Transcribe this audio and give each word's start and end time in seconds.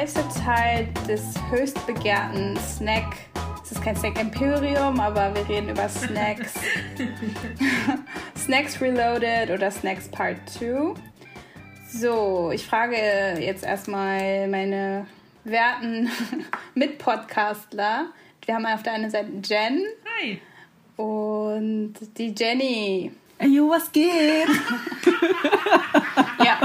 der 0.00 0.08
zweite 0.08 0.40
Teil 0.42 0.88
des 1.06 1.34
höchst 1.50 1.86
begehrten 1.86 2.56
Snack. 2.56 3.16
Es 3.62 3.72
ist 3.72 3.82
kein 3.82 3.94
Snack 3.94 4.18
Imperium, 4.18 4.98
aber 4.98 5.34
wir 5.34 5.46
reden 5.46 5.68
über 5.68 5.90
Snacks. 5.90 6.54
Snacks 8.34 8.80
Reloaded 8.80 9.50
oder 9.50 9.70
Snacks 9.70 10.08
Part 10.08 10.38
2. 10.48 10.94
So, 11.92 12.50
ich 12.50 12.64
frage 12.66 12.96
jetzt 13.40 13.62
erstmal 13.62 14.48
meine 14.48 15.06
werten 15.44 16.08
Mitpodcastler. 16.74 18.06
Wir 18.46 18.54
haben 18.54 18.64
auf 18.64 18.82
der 18.82 18.94
einen 18.94 19.10
Seite 19.10 19.32
Jen. 19.44 19.84
Hi. 20.18 20.40
Und 20.96 21.94
die 22.16 22.34
Jenny. 22.34 23.12
Ey, 23.36 23.48
jo, 23.48 23.68
was 23.68 23.92
geht? 23.92 24.06
ja, 26.44 26.58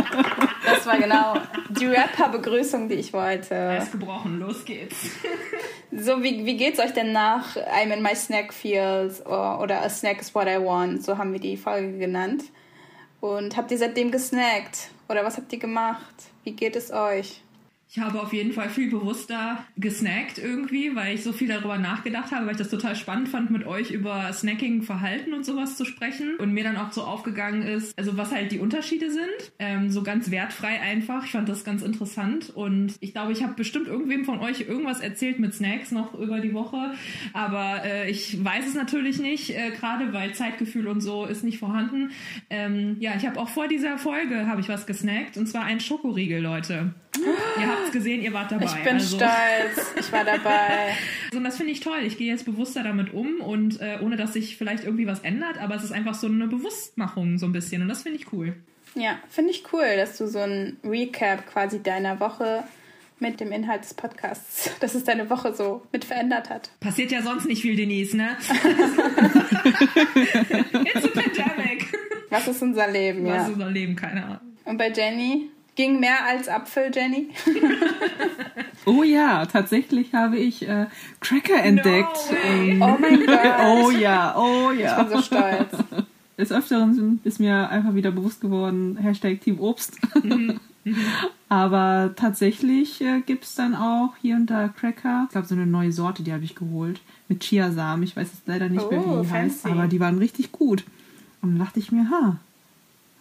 das 0.65 0.85
war 0.85 0.97
genau 0.97 1.35
die 1.69 1.85
Rapper-Begrüßung, 1.85 2.89
die 2.89 2.95
ich 2.95 3.13
wollte. 3.13 3.53
Er 3.53 3.77
ist 3.77 3.91
gebrochen, 3.91 4.39
los 4.39 4.65
geht's. 4.65 5.11
so, 5.91 6.23
wie, 6.23 6.45
wie 6.45 6.57
geht's 6.57 6.79
euch 6.79 6.91
denn 6.91 7.11
nach 7.11 7.55
I'm 7.55 7.93
in 7.93 8.01
my 8.01 8.15
snack 8.15 8.53
feels 8.53 9.25
oder 9.25 9.81
A 9.83 9.89
snack 9.89 10.21
is 10.21 10.33
what 10.33 10.47
I 10.47 10.57
want? 10.57 11.03
So 11.03 11.17
haben 11.17 11.31
wir 11.31 11.39
die 11.39 11.57
Folge 11.57 11.97
genannt. 11.97 12.43
Und 13.21 13.57
habt 13.57 13.71
ihr 13.71 13.77
seitdem 13.77 14.11
gesnackt? 14.11 14.89
Oder 15.09 15.23
was 15.23 15.37
habt 15.37 15.51
ihr 15.53 15.59
gemacht? 15.59 16.13
Wie 16.43 16.51
geht 16.51 16.75
es 16.75 16.91
euch? 16.91 17.41
Ich 17.95 18.01
habe 18.01 18.21
auf 18.21 18.33
jeden 18.33 18.51
Fall 18.51 18.67
viel 18.67 18.89
bewusster 18.89 19.63
gesnackt 19.77 20.37
irgendwie, 20.37 20.97
weil 20.97 21.15
ich 21.15 21.23
so 21.23 21.31
viel 21.31 21.47
darüber 21.47 21.77
nachgedacht 21.77 22.33
habe, 22.33 22.45
weil 22.45 22.51
ich 22.51 22.57
das 22.57 22.69
total 22.69 22.93
spannend 22.93 23.29
fand, 23.29 23.51
mit 23.51 23.65
euch 23.65 23.91
über 23.91 24.33
Snacking, 24.33 24.81
Verhalten 24.81 25.33
und 25.33 25.45
sowas 25.45 25.77
zu 25.77 25.85
sprechen. 25.85 26.35
Und 26.35 26.51
mir 26.51 26.65
dann 26.65 26.75
auch 26.75 26.91
so 26.91 27.03
aufgegangen 27.03 27.61
ist, 27.61 27.97
also 27.97 28.17
was 28.17 28.33
halt 28.33 28.51
die 28.51 28.59
Unterschiede 28.59 29.11
sind. 29.11 29.53
Ähm, 29.59 29.91
so 29.91 30.03
ganz 30.03 30.29
wertfrei 30.29 30.81
einfach. 30.81 31.23
Ich 31.23 31.31
fand 31.31 31.47
das 31.47 31.63
ganz 31.63 31.83
interessant. 31.83 32.49
Und 32.49 32.95
ich 32.99 33.13
glaube, 33.13 33.31
ich 33.31 33.43
habe 33.43 33.53
bestimmt 33.53 33.87
irgendwem 33.87 34.25
von 34.25 34.39
euch 34.39 34.67
irgendwas 34.67 34.99
erzählt 34.99 35.39
mit 35.39 35.53
Snacks 35.53 35.93
noch 35.93 36.13
über 36.15 36.41
die 36.41 36.53
Woche. 36.53 36.95
Aber 37.31 37.85
äh, 37.85 38.11
ich 38.11 38.43
weiß 38.43 38.67
es 38.67 38.73
natürlich 38.73 39.19
nicht, 39.19 39.51
äh, 39.51 39.71
gerade 39.71 40.11
weil 40.11 40.35
Zeitgefühl 40.35 40.87
und 40.87 40.99
so 40.99 41.23
ist 41.23 41.45
nicht 41.45 41.59
vorhanden. 41.59 42.11
Ähm, 42.49 42.97
ja, 42.99 43.13
ich 43.15 43.25
habe 43.25 43.39
auch 43.39 43.47
vor 43.47 43.69
dieser 43.69 43.97
Folge 43.97 44.47
habe 44.47 44.59
ich 44.59 44.67
was 44.67 44.85
gesnackt 44.85 45.37
und 45.37 45.47
zwar 45.47 45.63
ein 45.63 45.79
Schokoriegel, 45.79 46.41
Leute. 46.41 46.93
Ihr 47.17 47.67
habt 47.67 47.85
es 47.85 47.91
gesehen, 47.91 48.21
ihr 48.21 48.33
wart 48.33 48.51
dabei. 48.51 48.65
Ich 48.65 48.83
bin 48.83 48.93
also. 48.95 49.17
stolz, 49.17 49.93
ich 49.99 50.11
war 50.11 50.23
dabei. 50.23 50.93
also, 51.25 51.37
und 51.37 51.43
das 51.43 51.57
finde 51.57 51.71
ich 51.71 51.79
toll. 51.79 51.99
Ich 52.05 52.17
gehe 52.17 52.31
jetzt 52.31 52.45
bewusster 52.45 52.83
damit 52.83 53.13
um 53.13 53.41
und 53.41 53.81
äh, 53.81 53.99
ohne 54.01 54.17
dass 54.17 54.33
sich 54.33 54.57
vielleicht 54.57 54.83
irgendwie 54.83 55.07
was 55.07 55.19
ändert, 55.21 55.57
aber 55.59 55.75
es 55.75 55.83
ist 55.83 55.91
einfach 55.91 56.15
so 56.15 56.27
eine 56.27 56.47
Bewusstmachung 56.47 57.37
so 57.37 57.45
ein 57.45 57.51
bisschen 57.51 57.81
und 57.81 57.87
das 57.87 58.03
finde 58.03 58.19
ich 58.19 58.31
cool. 58.33 58.55
Ja, 58.95 59.19
finde 59.29 59.51
ich 59.51 59.63
cool, 59.73 59.97
dass 59.97 60.17
du 60.17 60.27
so 60.27 60.39
ein 60.39 60.77
Recap 60.83 61.45
quasi 61.51 61.83
deiner 61.83 62.19
Woche 62.19 62.63
mit 63.19 63.39
dem 63.39 63.51
Inhalt 63.51 63.83
des 63.83 63.93
Podcasts, 63.93 64.71
dass 64.79 64.95
es 64.95 65.03
deine 65.03 65.29
Woche 65.29 65.53
so 65.53 65.85
mit 65.91 66.05
verändert 66.05 66.49
hat. 66.49 66.71
Passiert 66.79 67.11
ja 67.11 67.21
sonst 67.21 67.45
nicht 67.45 67.61
viel, 67.61 67.75
Denise, 67.75 68.15
ne? 68.15 68.37
It's 70.83 71.05
a 71.05 71.09
pandemic. 71.13 71.93
Was 72.29 72.47
ist 72.47 72.61
unser 72.61 72.87
Leben, 72.89 73.25
Was 73.25 73.29
ja. 73.29 73.35
Was 73.35 73.47
ist 73.47 73.53
unser 73.53 73.71
Leben, 73.71 73.95
keine 73.95 74.23
Ahnung. 74.23 74.39
Und 74.65 74.77
bei 74.77 74.91
Jenny? 74.91 75.49
Ging 75.75 75.99
mehr 75.99 76.25
als 76.25 76.47
Apfel, 76.47 76.89
Jenny? 76.93 77.29
oh 78.85 79.03
ja, 79.03 79.45
tatsächlich 79.45 80.13
habe 80.13 80.37
ich 80.37 80.67
äh, 80.67 80.87
Cracker 81.19 81.61
entdeckt. 81.61 82.17
No 82.75 82.85
oh 82.85 82.97
mein 82.97 83.19
Gott. 83.25 83.39
oh 83.65 83.91
ja, 83.91 84.35
oh 84.37 84.71
ja. 84.71 85.01
Ich 85.01 85.07
bin 85.07 85.17
so 85.17 85.21
stolz. 85.21 85.71
Des 86.37 86.51
Öfteren 86.51 87.19
ist 87.23 87.39
mir 87.39 87.69
einfach 87.69 87.93
wieder 87.93 88.11
bewusst 88.11 88.41
geworden, 88.41 88.97
Hashtag 88.97 89.41
Team 89.41 89.59
Obst. 89.59 89.97
Mhm. 90.21 90.59
Aber 91.49 92.13
tatsächlich 92.15 93.01
äh, 93.01 93.21
gibt 93.21 93.45
es 93.45 93.55
dann 93.55 93.73
auch 93.73 94.15
hier 94.21 94.35
und 94.35 94.47
da 94.47 94.67
Cracker. 94.67 95.23
Ich 95.25 95.31
glaube, 95.31 95.47
so 95.47 95.55
eine 95.55 95.65
neue 95.65 95.91
Sorte, 95.91 96.23
die 96.23 96.33
habe 96.33 96.43
ich 96.43 96.55
geholt. 96.55 96.99
Mit 97.27 97.41
Chiasamen. 97.43 98.03
Ich 98.03 98.15
weiß 98.15 98.29
jetzt 98.33 98.47
leider 98.47 98.69
nicht 98.69 98.85
oh, 98.85 98.89
mehr, 98.91 98.99
wie 98.99 99.21
die 99.23 99.27
fancy. 99.27 99.63
heißt. 99.63 99.65
Aber 99.65 99.87
die 99.87 99.99
waren 99.99 100.17
richtig 100.17 100.51
gut. 100.51 100.83
Und 101.41 101.51
dann 101.51 101.59
dachte 101.59 101.79
ich 101.79 101.91
mir, 101.91 102.09
ha, 102.09 102.37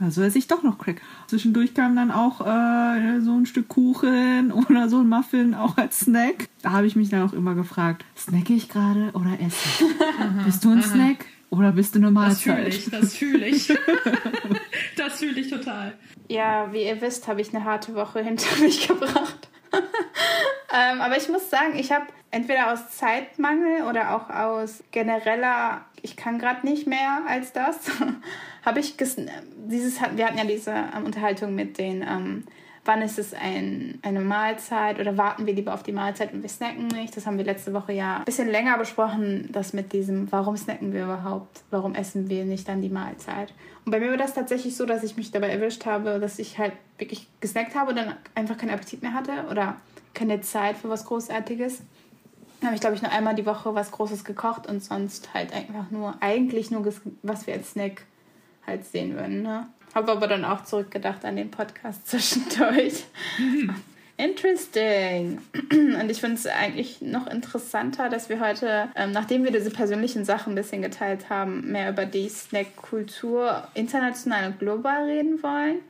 also 0.04 0.22
esse 0.22 0.38
ich 0.38 0.46
doch 0.46 0.62
noch 0.62 0.78
Crack. 0.78 1.00
Zwischendurch 1.26 1.74
kam 1.74 1.96
dann 1.96 2.10
auch 2.10 2.40
äh, 2.40 3.20
so 3.20 3.36
ein 3.36 3.46
Stück 3.46 3.68
Kuchen 3.68 4.52
oder 4.68 4.88
so 4.88 5.00
ein 5.00 5.08
Muffin 5.08 5.54
auch 5.54 5.76
als 5.76 6.00
Snack. 6.00 6.48
Da 6.62 6.72
habe 6.72 6.86
ich 6.86 6.96
mich 6.96 7.08
dann 7.08 7.22
auch 7.22 7.32
immer 7.32 7.54
gefragt, 7.54 8.04
snacke 8.16 8.52
ich 8.52 8.68
gerade 8.68 9.10
oder 9.14 9.38
esse? 9.40 9.84
bist 10.44 10.64
du 10.64 10.70
ein 10.70 10.78
aha. 10.78 10.88
Snack 10.88 11.26
oder 11.50 11.72
bist 11.72 11.94
du 11.94 12.00
eine 12.00 12.10
Mahlzeit? 12.10 12.66
Das 12.92 13.14
fühle 13.14 13.46
ich, 13.46 13.70
das 13.70 13.72
fühle 13.72 13.78
ich. 13.78 13.78
das 14.96 15.18
fühle 15.18 15.40
ich 15.40 15.50
total. 15.50 15.94
Ja, 16.28 16.72
wie 16.72 16.84
ihr 16.84 17.00
wisst, 17.00 17.28
habe 17.28 17.40
ich 17.40 17.54
eine 17.54 17.64
harte 17.64 17.94
Woche 17.94 18.22
hinter 18.22 18.60
mich 18.60 18.88
gebracht. 18.88 19.48
ähm, 20.72 21.00
aber 21.00 21.16
ich 21.16 21.28
muss 21.28 21.50
sagen, 21.50 21.76
ich 21.76 21.92
habe 21.92 22.06
entweder 22.30 22.72
aus 22.72 22.90
Zeitmangel 22.90 23.82
oder 23.84 24.14
auch 24.14 24.30
aus 24.30 24.82
genereller, 24.90 25.84
ich 26.02 26.16
kann 26.16 26.38
gerade 26.38 26.66
nicht 26.66 26.86
mehr 26.86 27.22
als 27.28 27.52
das, 27.52 27.90
habe 28.64 28.80
ich 28.80 28.96
dieses, 28.96 29.16
wir 29.16 30.26
hatten 30.26 30.38
ja 30.38 30.44
diese 30.44 30.72
ähm, 30.72 31.04
Unterhaltung 31.04 31.54
mit 31.54 31.78
den, 31.78 32.02
ähm, 32.02 32.44
wann 32.84 33.02
ist 33.02 33.18
es 33.18 33.32
ein, 33.32 33.98
eine 34.02 34.20
Mahlzeit 34.20 35.00
oder 35.00 35.16
warten 35.16 35.46
wir 35.46 35.54
lieber 35.54 35.72
auf 35.72 35.82
die 35.82 35.92
Mahlzeit 35.92 36.32
und 36.32 36.42
wir 36.42 36.48
snacken 36.48 36.88
nicht. 36.88 37.16
Das 37.16 37.26
haben 37.26 37.38
wir 37.38 37.44
letzte 37.44 37.72
Woche 37.72 37.92
ja 37.92 38.18
ein 38.18 38.24
bisschen 38.24 38.48
länger 38.48 38.76
besprochen, 38.78 39.48
das 39.52 39.72
mit 39.72 39.92
diesem, 39.92 40.30
warum 40.30 40.56
snacken 40.56 40.92
wir 40.92 41.04
überhaupt, 41.04 41.62
warum 41.70 41.94
essen 41.94 42.28
wir 42.28 42.44
nicht 42.44 42.68
dann 42.68 42.82
die 42.82 42.90
Mahlzeit. 42.90 43.54
Und 43.84 43.92
bei 43.92 44.00
mir 44.00 44.10
war 44.10 44.16
das 44.16 44.34
tatsächlich 44.34 44.76
so, 44.76 44.86
dass 44.86 45.02
ich 45.02 45.16
mich 45.16 45.30
dabei 45.30 45.48
erwischt 45.48 45.86
habe, 45.86 46.18
dass 46.18 46.38
ich 46.38 46.58
halt 46.58 46.72
wirklich 46.98 47.28
gesnackt 47.40 47.74
habe 47.74 47.90
und 47.90 47.96
dann 47.96 48.14
einfach 48.34 48.56
keinen 48.56 48.70
Appetit 48.70 49.02
mehr 49.02 49.14
hatte 49.14 49.32
oder 49.50 49.76
keine 50.12 50.40
Zeit 50.42 50.76
für 50.76 50.88
was 50.88 51.04
Großartiges. 51.06 51.82
Dann 52.60 52.68
habe 52.68 52.76
ich, 52.76 52.80
glaube 52.80 52.96
ich, 52.96 53.02
nur 53.02 53.12
einmal 53.12 53.34
die 53.34 53.46
Woche 53.46 53.74
was 53.74 53.90
Großes 53.90 54.24
gekocht 54.24 54.66
und 54.66 54.82
sonst 54.82 55.34
halt 55.34 55.52
einfach 55.52 55.90
nur, 55.90 56.16
eigentlich 56.20 56.70
nur, 56.70 56.86
was 57.22 57.46
wir 57.46 57.54
als 57.54 57.72
Snack 57.72 58.06
halt 58.66 58.84
sehen 58.86 59.14
würden. 59.14 59.42
Ne? 59.42 59.66
Habe 59.94 60.12
aber 60.12 60.26
dann 60.26 60.44
auch 60.44 60.64
zurückgedacht 60.64 61.24
an 61.24 61.36
den 61.36 61.50
Podcast 61.50 62.06
zwischendurch. 62.08 63.04
Interesting. 64.16 65.40
Und 65.52 66.10
ich 66.10 66.20
finde 66.20 66.36
es 66.36 66.46
eigentlich 66.46 67.00
noch 67.00 67.26
interessanter, 67.26 68.08
dass 68.08 68.28
wir 68.28 68.40
heute, 68.40 68.88
ähm, 68.94 69.10
nachdem 69.12 69.42
wir 69.44 69.50
diese 69.50 69.70
persönlichen 69.70 70.24
Sachen 70.24 70.52
ein 70.52 70.56
bisschen 70.56 70.82
geteilt 70.82 71.30
haben, 71.30 71.72
mehr 71.72 71.90
über 71.90 72.06
die 72.06 72.28
Snack-Kultur 72.28 73.66
international 73.74 74.46
und 74.46 74.58
global 74.60 75.04
reden 75.04 75.42
wollen. 75.42 75.80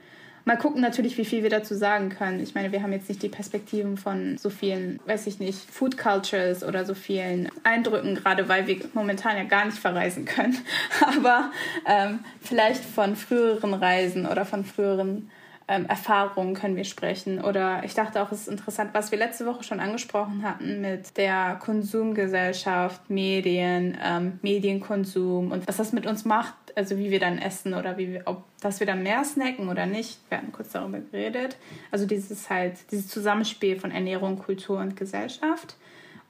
Mal 0.47 0.59
gucken 0.59 0.82
natürlich, 0.82 1.16
wie 1.16 1.25
viel 1.25 1.43
wir 1.43 1.49
dazu 1.49 1.75
sagen 1.75 2.10
können. 2.10 2.41
Ich 2.41 2.55
meine, 2.55 2.71
wir 2.71 2.82
haben 2.82 2.93
jetzt 2.93 3.09
nicht 3.09 3.22
die 3.22 3.31
Perspektiven 3.31 3.97
von 3.97 4.37
so 4.37 4.50
vielen, 4.50 5.00
weiß 5.06 5.27
ich 5.27 5.38
nicht, 5.38 5.59
Food 5.71 5.97
Cultures 5.97 6.62
oder 6.62 6.84
so 6.84 6.94
vielen 6.94 7.49
Eindrücken, 7.62 8.15
gerade 8.15 8.47
weil 8.47 8.66
wir 8.66 8.77
momentan 8.93 9.38
ja 9.38 9.44
gar 9.44 9.65
nicht 9.65 9.78
verreisen 9.78 10.27
können. 10.27 10.59
Aber 11.00 11.50
ähm, 11.87 12.21
vielleicht 12.43 12.84
von 12.84 13.16
früheren 13.16 13.72
Reisen 13.72 14.27
oder 14.27 14.44
von 14.44 14.66
früheren 14.66 15.31
ähm, 15.66 15.86
Erfahrungen 15.86 16.54
können 16.54 16.76
wir 16.76 16.84
sprechen. 16.84 17.42
Oder 17.42 17.82
ich 17.84 17.94
dachte 17.94 18.22
auch, 18.22 18.30
es 18.32 18.42
ist 18.42 18.48
interessant, 18.48 18.91
was 18.92 19.10
wir 19.10 19.19
letzte 19.19 19.47
Woche 19.47 19.64
schon 19.64 19.80
angesprochen 19.80 20.42
hatten 20.42 20.80
mit 20.80 21.16
der 21.16 21.58
Konsumgesellschaft, 21.62 23.08
Medien, 23.08 23.97
ähm, 24.04 24.38
Medienkonsum 24.42 25.53
und 25.53 25.66
was 25.66 25.76
das 25.78 25.92
mit 25.92 26.06
uns 26.06 26.24
macht, 26.24 26.54
also 26.76 26.98
wie 26.98 27.10
wir 27.10 27.20
dann 27.20 27.38
essen 27.38 27.74
oder 27.74 27.97
wie 27.97 28.12
wir, 28.12 28.22
ob 28.26 28.44
dass 28.60 28.80
wir 28.80 28.86
dann 28.86 29.03
mehr 29.03 29.22
snacken 29.24 29.69
oder 29.69 29.84
nicht. 29.84 30.18
Wir 30.30 30.39
hatten 30.39 30.50
kurz 30.50 30.72
darüber 30.72 30.98
geredet. 30.98 31.59
Also 31.91 32.06
dieses 32.06 32.48
halt, 32.48 32.77
dieses 32.91 33.09
Zusammenspiel 33.09 33.78
von 33.78 33.91
Ernährung, 33.91 34.39
Kultur 34.39 34.78
und 34.80 34.97
Gesellschaft. 34.97 35.77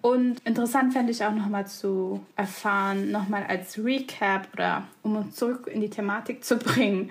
Und 0.04 0.40
interessant 0.44 0.92
fände 0.92 1.12
ich 1.12 1.24
auch 1.24 1.32
nochmal 1.32 1.66
zu 1.66 2.20
erfahren, 2.36 3.10
nochmal 3.10 3.44
als 3.48 3.82
Recap 3.82 4.48
oder 4.52 4.82
um 5.02 5.16
uns 5.16 5.36
zurück 5.36 5.66
in 5.72 5.80
die 5.80 5.88
Thematik 5.88 6.44
zu 6.44 6.58
bringen, 6.58 7.10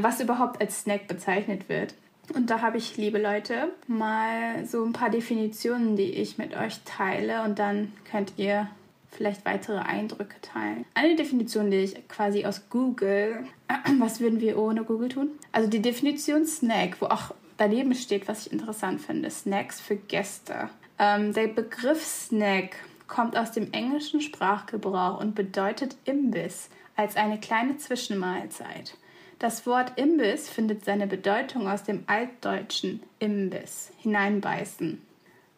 was 0.00 0.20
überhaupt 0.20 0.60
als 0.60 0.80
Snack 0.80 1.06
bezeichnet 1.06 1.68
wird. 1.68 1.94
Und 2.34 2.50
da 2.50 2.60
habe 2.60 2.78
ich, 2.78 2.96
liebe 2.96 3.20
Leute, 3.20 3.72
mal 3.88 4.64
so 4.64 4.84
ein 4.84 4.92
paar 4.92 5.10
Definitionen, 5.10 5.96
die 5.96 6.10
ich 6.10 6.38
mit 6.38 6.56
euch 6.56 6.80
teile 6.84 7.42
und 7.42 7.58
dann 7.58 7.92
könnt 8.08 8.34
ihr 8.36 8.68
vielleicht 9.10 9.44
weitere 9.44 9.78
Eindrücke 9.78 10.40
teilen. 10.40 10.84
Eine 10.94 11.16
Definition, 11.16 11.70
die 11.70 11.78
ich 11.78 12.08
quasi 12.08 12.44
aus 12.44 12.68
Google, 12.70 13.44
was 13.98 14.20
würden 14.20 14.40
wir 14.40 14.58
ohne 14.58 14.84
Google 14.84 15.08
tun? 15.08 15.30
Also 15.52 15.68
die 15.68 15.82
Definition 15.82 16.46
Snack, 16.46 17.00
wo 17.00 17.06
auch 17.06 17.34
daneben 17.56 17.94
steht, 17.94 18.28
was 18.28 18.46
ich 18.46 18.52
interessant 18.52 19.00
finde, 19.00 19.30
Snacks 19.30 19.80
für 19.80 19.96
Gäste. 19.96 20.70
Ähm, 20.98 21.32
der 21.32 21.48
Begriff 21.48 22.04
Snack 22.04 22.76
kommt 23.08 23.36
aus 23.36 23.52
dem 23.52 23.72
englischen 23.72 24.20
Sprachgebrauch 24.20 25.20
und 25.20 25.34
bedeutet 25.34 25.96
Imbiss 26.04 26.70
als 26.94 27.16
eine 27.16 27.40
kleine 27.40 27.76
Zwischenmahlzeit. 27.76 28.96
Das 29.40 29.66
Wort 29.66 29.98
Imbiss 29.98 30.50
findet 30.50 30.84
seine 30.84 31.06
Bedeutung 31.06 31.66
aus 31.66 31.82
dem 31.82 32.04
altdeutschen 32.06 33.02
Imbiss, 33.18 33.90
hineinbeißen. 33.98 35.00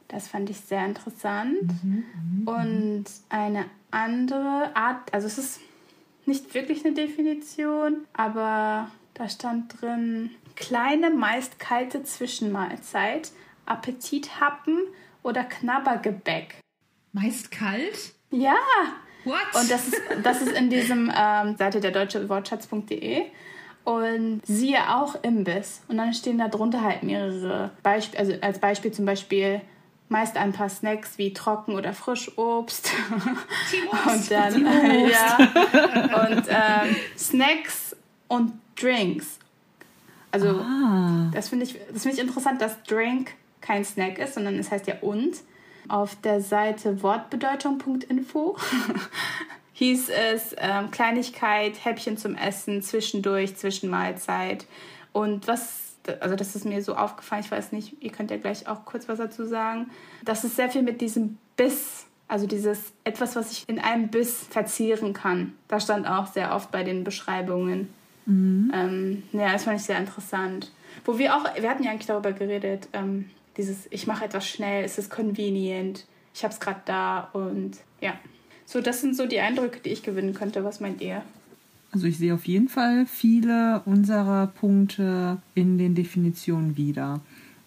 Das 0.06 0.28
fand 0.28 0.48
ich 0.50 0.60
sehr 0.60 0.84
interessant. 0.86 1.62
Mhm, 1.82 2.04
mhm, 2.14 2.48
Und 2.48 3.04
eine 3.28 3.64
andere 3.90 4.70
Art, 4.74 5.12
also 5.12 5.26
es 5.26 5.36
ist 5.36 5.60
nicht 6.26 6.54
wirklich 6.54 6.84
eine 6.84 6.94
Definition, 6.94 8.06
aber 8.14 8.90
Da 9.14 9.28
stand 9.28 9.80
drin, 9.80 10.30
kleine, 10.56 11.10
meist 11.10 11.58
kalte 11.58 12.02
Zwischenmahlzeit, 12.02 13.30
Appetithappen 13.66 14.78
oder 15.22 15.44
Knabbergebäck. 15.44 16.54
Meist 17.12 17.50
kalt? 17.50 18.14
Ja. 18.30 18.56
What? 19.24 19.54
Und 19.54 19.70
das 19.70 19.88
ist, 19.88 20.00
das 20.22 20.40
ist 20.40 20.52
in 20.52 20.70
diesem 20.70 21.12
ähm, 21.14 21.56
Seite 21.56 21.80
der 21.80 21.90
deutsche 21.90 22.26
Wortschatz.de. 22.28 23.26
Und 23.84 24.42
siehe 24.46 24.78
auch 24.96 25.16
Imbiss. 25.22 25.82
Und 25.88 25.96
dann 25.98 26.12
stehen 26.14 26.38
da 26.38 26.48
drunter 26.48 26.82
halt 26.82 27.02
mehrere 27.02 27.70
Beispiele, 27.82 28.18
also 28.20 28.32
als 28.40 28.58
Beispiel 28.60 28.92
zum 28.92 29.04
Beispiel 29.06 29.60
meist 30.08 30.36
ein 30.36 30.52
paar 30.52 30.68
Snacks 30.68 31.16
wie 31.18 31.32
Trocken- 31.32 31.74
oder 31.74 31.92
Frischobst. 31.92 32.90
und 34.06 34.30
dann, 34.30 34.66
äh, 34.66 35.10
ja. 35.10 35.38
Und 36.28 36.44
ähm, 36.48 36.96
Snacks 37.16 37.96
und 38.28 38.52
Drinks. 38.80 39.38
Also, 40.30 40.48
Ah. 40.60 41.30
das 41.34 41.48
finde 41.48 41.64
ich, 41.66 41.78
das 41.92 42.02
finde 42.02 42.16
ich 42.16 42.22
interessant, 42.22 42.60
dass 42.60 42.82
Drink 42.84 43.32
kein 43.60 43.84
Snack 43.84 44.18
ist, 44.18 44.34
sondern 44.34 44.58
es 44.58 44.70
heißt 44.70 44.86
ja 44.86 44.94
und. 45.00 45.36
Auf 45.88 46.14
der 46.22 46.40
Seite 46.40 47.02
wortbedeutung.info 47.02 48.56
hieß 49.82 50.10
es 50.10 50.54
ähm, 50.58 50.92
Kleinigkeit, 50.92 51.84
Häppchen 51.84 52.16
zum 52.16 52.36
Essen, 52.36 52.82
zwischendurch, 52.82 53.56
Zwischenmahlzeit. 53.56 54.66
Und 55.12 55.48
was, 55.48 55.96
also 56.20 56.36
das 56.36 56.54
ist 56.54 56.64
mir 56.64 56.82
so 56.84 56.94
aufgefallen, 56.94 57.42
ich 57.44 57.50
weiß 57.50 57.72
nicht, 57.72 57.96
ihr 58.00 58.12
könnt 58.12 58.30
ja 58.30 58.36
gleich 58.36 58.68
auch 58.68 58.84
kurz 58.84 59.08
was 59.08 59.18
dazu 59.18 59.44
sagen, 59.44 59.90
dass 60.24 60.44
es 60.44 60.54
sehr 60.54 60.70
viel 60.70 60.82
mit 60.82 61.00
diesem 61.00 61.36
Biss, 61.56 62.06
also 62.28 62.46
dieses 62.46 62.92
etwas, 63.02 63.34
was 63.34 63.50
ich 63.50 63.68
in 63.68 63.80
einem 63.80 64.06
Biss 64.06 64.46
verzieren 64.48 65.14
kann. 65.14 65.54
Da 65.66 65.80
stand 65.80 66.06
auch 66.06 66.28
sehr 66.28 66.54
oft 66.54 66.70
bei 66.70 66.84
den 66.84 67.02
Beschreibungen. 67.02 67.92
Ähm, 68.72 69.24
ja, 69.32 69.52
das 69.52 69.64
fand 69.64 69.80
ich 69.80 69.84
sehr 69.84 69.98
interessant. 69.98 70.70
Wo 71.04 71.18
wir 71.18 71.36
auch, 71.36 71.44
wir 71.60 71.68
hatten 71.68 71.82
ja 71.82 71.90
eigentlich 71.90 72.06
darüber 72.06 72.30
geredet, 72.30 72.88
ähm, 72.92 73.30
dieses, 73.56 73.88
ich 73.90 74.06
mache 74.06 74.26
etwas 74.26 74.46
schnell, 74.46 74.84
es 74.84 74.96
ist 74.96 75.10
convenient, 75.10 76.06
ich 76.34 76.44
habe 76.44 76.54
es 76.54 76.60
gerade 76.60 76.82
da 76.84 77.30
und 77.32 77.78
ja. 78.00 78.12
So, 78.72 78.80
das 78.80 79.02
sind 79.02 79.14
so 79.14 79.26
die 79.26 79.38
Eindrücke, 79.38 79.80
die 79.84 79.90
ich 79.90 80.02
gewinnen 80.02 80.32
könnte. 80.32 80.64
Was 80.64 80.80
meint 80.80 81.02
ihr? 81.02 81.20
Also 81.92 82.06
ich 82.06 82.16
sehe 82.16 82.32
auf 82.32 82.46
jeden 82.46 82.70
Fall 82.70 83.04
viele 83.04 83.82
unserer 83.84 84.46
Punkte 84.46 85.42
in 85.54 85.76
den 85.76 85.94
Definitionen 85.94 86.78
wieder. 86.78 87.20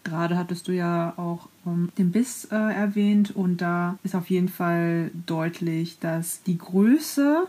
Gerade 0.04 0.36
hattest 0.36 0.68
du 0.68 0.72
ja 0.72 1.13
auch 1.18 1.48
ähm, 1.68 1.90
den 2.00 2.12
Biss 2.12 2.46
äh, 2.46 2.56
erwähnt 2.56 3.36
und 3.36 3.62
da 3.62 4.00
ist 4.04 4.16
auf 4.16 4.31
jeden 4.31 4.50
Fall 4.50 5.12
deutlich, 5.28 6.00
dass 6.00 6.42
die 6.42 6.57
Größe 6.57 7.46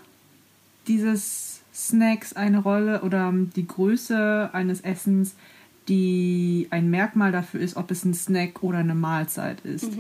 dieses 0.87 1.63
Snacks 1.73 2.35
eine 2.35 2.59
Rolle 2.59 3.01
oder 3.01 3.29
ähm, 3.29 3.51
die 3.57 3.67
Größe 3.67 4.51
eines 4.53 4.83
Essens, 4.83 5.35
die 5.89 6.67
ein 6.69 6.91
Merkmal 6.91 7.33
dafür 7.33 7.61
ist, 7.61 7.77
ob 7.77 7.91
es 7.91 8.05
ein 8.05 8.13
Snack 8.13 8.63
oder 8.63 8.79
eine 8.79 8.95
Mahlzeit 8.95 9.65
ist. 9.65 9.95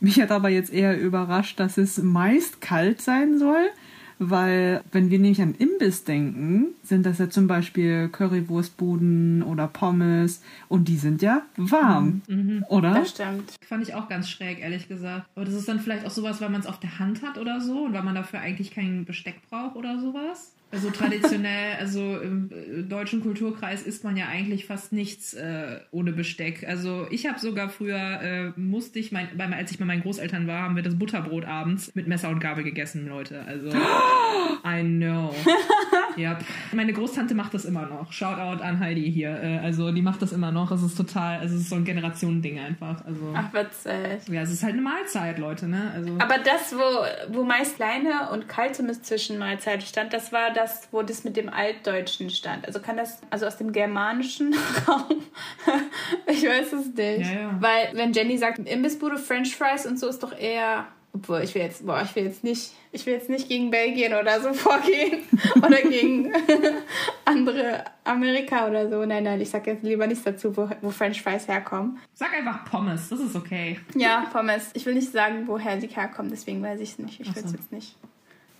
Mich 0.00 0.20
hat 0.20 0.30
aber 0.30 0.48
jetzt 0.48 0.72
eher 0.72 1.00
überrascht, 1.00 1.58
dass 1.60 1.78
es 1.78 1.98
meist 2.02 2.60
kalt 2.60 3.00
sein 3.00 3.38
soll, 3.38 3.70
weil 4.18 4.82
wenn 4.92 5.10
wir 5.10 5.18
nämlich 5.18 5.42
an 5.42 5.54
Imbiss 5.54 6.04
denken, 6.04 6.68
sind 6.82 7.04
das 7.04 7.18
ja 7.18 7.28
zum 7.28 7.46
Beispiel 7.46 8.08
Currywurstbuden 8.08 9.42
oder 9.42 9.68
Pommes 9.68 10.42
und 10.68 10.88
die 10.88 10.96
sind 10.96 11.20
ja 11.20 11.42
warm, 11.56 12.22
oder? 12.68 12.94
Das 12.94 13.10
stimmt. 13.10 13.52
Fand 13.66 13.82
ich 13.82 13.94
auch 13.94 14.08
ganz 14.08 14.30
schräg, 14.30 14.60
ehrlich 14.60 14.88
gesagt. 14.88 15.26
Aber 15.34 15.44
das 15.44 15.54
ist 15.54 15.68
dann 15.68 15.80
vielleicht 15.80 16.06
auch 16.06 16.10
sowas, 16.10 16.40
weil 16.40 16.48
man 16.48 16.60
es 16.60 16.66
auf 16.66 16.80
der 16.80 16.98
Hand 16.98 17.22
hat 17.22 17.36
oder 17.36 17.60
so 17.60 17.84
und 17.84 17.92
weil 17.92 18.04
man 18.04 18.14
dafür 18.14 18.40
eigentlich 18.40 18.70
kein 18.70 19.04
Besteck 19.04 19.36
braucht 19.50 19.76
oder 19.76 20.00
sowas. 20.00 20.52
Also 20.72 20.90
traditionell, 20.90 21.76
also 21.78 22.18
im 22.18 22.50
äh, 22.50 22.82
deutschen 22.82 23.22
Kulturkreis 23.22 23.82
isst 23.82 24.02
man 24.02 24.16
ja 24.16 24.26
eigentlich 24.26 24.66
fast 24.66 24.92
nichts 24.92 25.32
äh, 25.32 25.78
ohne 25.92 26.12
Besteck. 26.12 26.66
Also 26.66 27.06
ich 27.10 27.26
habe 27.26 27.38
sogar 27.38 27.68
früher, 27.68 28.20
äh, 28.20 28.52
musste 28.56 28.98
ich, 28.98 29.12
mein, 29.12 29.28
bei, 29.36 29.46
als 29.56 29.70
ich 29.70 29.78
bei 29.78 29.84
meinen 29.84 30.02
Großeltern 30.02 30.48
war, 30.48 30.62
haben 30.62 30.74
wir 30.74 30.82
das 30.82 30.98
Butterbrot 30.98 31.44
abends 31.44 31.94
mit 31.94 32.08
Messer 32.08 32.30
und 32.30 32.40
Gabel 32.40 32.64
gegessen, 32.64 33.06
Leute. 33.08 33.42
Also, 33.46 33.68
I 34.64 34.82
know. 34.82 35.32
Yep. 36.18 36.38
Meine 36.72 36.92
Großtante 36.92 37.34
macht 37.34 37.52
das 37.54 37.64
immer 37.64 37.86
noch. 37.86 38.10
Shoutout 38.12 38.62
an 38.62 38.80
Heidi 38.80 39.12
hier. 39.12 39.30
Äh, 39.30 39.58
also 39.58 39.92
die 39.92 40.02
macht 40.02 40.22
das 40.22 40.32
immer 40.32 40.50
noch. 40.50 40.70
Es 40.70 40.82
ist 40.82 40.96
total, 40.96 41.38
also 41.40 41.54
es 41.54 41.62
ist 41.62 41.70
so 41.70 41.76
ein 41.76 41.84
Generationending 41.84 42.58
einfach. 42.58 43.04
Also 43.04 43.34
Ach, 43.34 43.52
witzig. 43.52 44.28
ja, 44.32 44.40
es 44.40 44.50
ist 44.50 44.62
halt 44.62 44.72
eine 44.72 44.82
Mahlzeit, 44.82 45.38
Leute, 45.38 45.68
ne? 45.68 45.92
Also 45.94 46.14
Aber 46.18 46.38
das, 46.38 46.74
wo, 46.74 47.34
wo 47.34 47.44
meist 47.44 47.76
kleine 47.76 48.30
und 48.32 48.48
kalte 48.48 48.86
Zwischenmahlzeit 48.86 49.82
stand, 49.82 50.12
das 50.12 50.32
war 50.32 50.52
das, 50.56 50.88
wo 50.92 51.02
das 51.02 51.24
mit 51.24 51.36
dem 51.36 51.48
Altdeutschen 51.48 52.30
stand. 52.30 52.66
Also 52.66 52.80
kann 52.80 52.96
das, 52.96 53.18
also 53.30 53.46
aus 53.46 53.56
dem 53.56 53.72
germanischen 53.72 54.54
Raum. 54.88 55.22
ich 56.26 56.42
weiß 56.44 56.72
es 56.72 56.86
nicht. 56.94 57.26
Ja, 57.32 57.40
ja. 57.40 57.56
Weil, 57.60 57.90
wenn 57.92 58.12
Jenny 58.12 58.38
sagt, 58.38 58.58
Imbissbude, 58.58 59.18
French 59.18 59.54
Fries 59.56 59.86
und 59.86 59.98
so 59.98 60.08
ist 60.08 60.22
doch 60.22 60.36
eher. 60.36 60.86
Obwohl, 61.12 61.40
ich 61.40 61.54
will 61.54 61.62
jetzt, 61.62 61.86
boah, 61.86 62.02
ich 62.04 62.14
will 62.14 62.24
jetzt 62.24 62.44
nicht, 62.44 62.72
ich 62.92 63.06
will 63.06 63.14
jetzt 63.14 63.30
nicht 63.30 63.48
gegen 63.48 63.70
Belgien 63.70 64.12
oder 64.12 64.38
so 64.40 64.52
vorgehen. 64.54 65.22
oder 65.56 65.80
gegen 65.80 66.30
andere 67.24 67.84
Amerika 68.04 68.68
oder 68.68 68.90
so. 68.90 69.02
Nein, 69.06 69.24
nein, 69.24 69.40
ich 69.40 69.48
sag 69.48 69.66
jetzt 69.66 69.82
lieber 69.82 70.06
nichts 70.06 70.24
dazu, 70.24 70.54
wo, 70.54 70.68
wo 70.82 70.90
French 70.90 71.22
Fries 71.22 71.48
herkommen. 71.48 71.98
sag 72.12 72.34
einfach 72.34 72.64
Pommes, 72.66 73.08
das 73.08 73.20
ist 73.20 73.34
okay. 73.34 73.80
Ja, 73.94 74.26
Pommes. 74.30 74.70
Ich 74.74 74.84
will 74.84 74.94
nicht 74.94 75.10
sagen, 75.10 75.44
woher 75.46 75.80
sie 75.80 75.86
herkommen, 75.88 76.30
deswegen 76.30 76.62
weiß 76.62 76.80
ich 76.80 76.90
es 76.90 76.98
nicht. 76.98 77.20
Ich 77.20 77.34
will 77.34 77.42
es 77.42 77.50
so. 77.50 77.56
jetzt 77.56 77.72
nicht. 77.72 77.96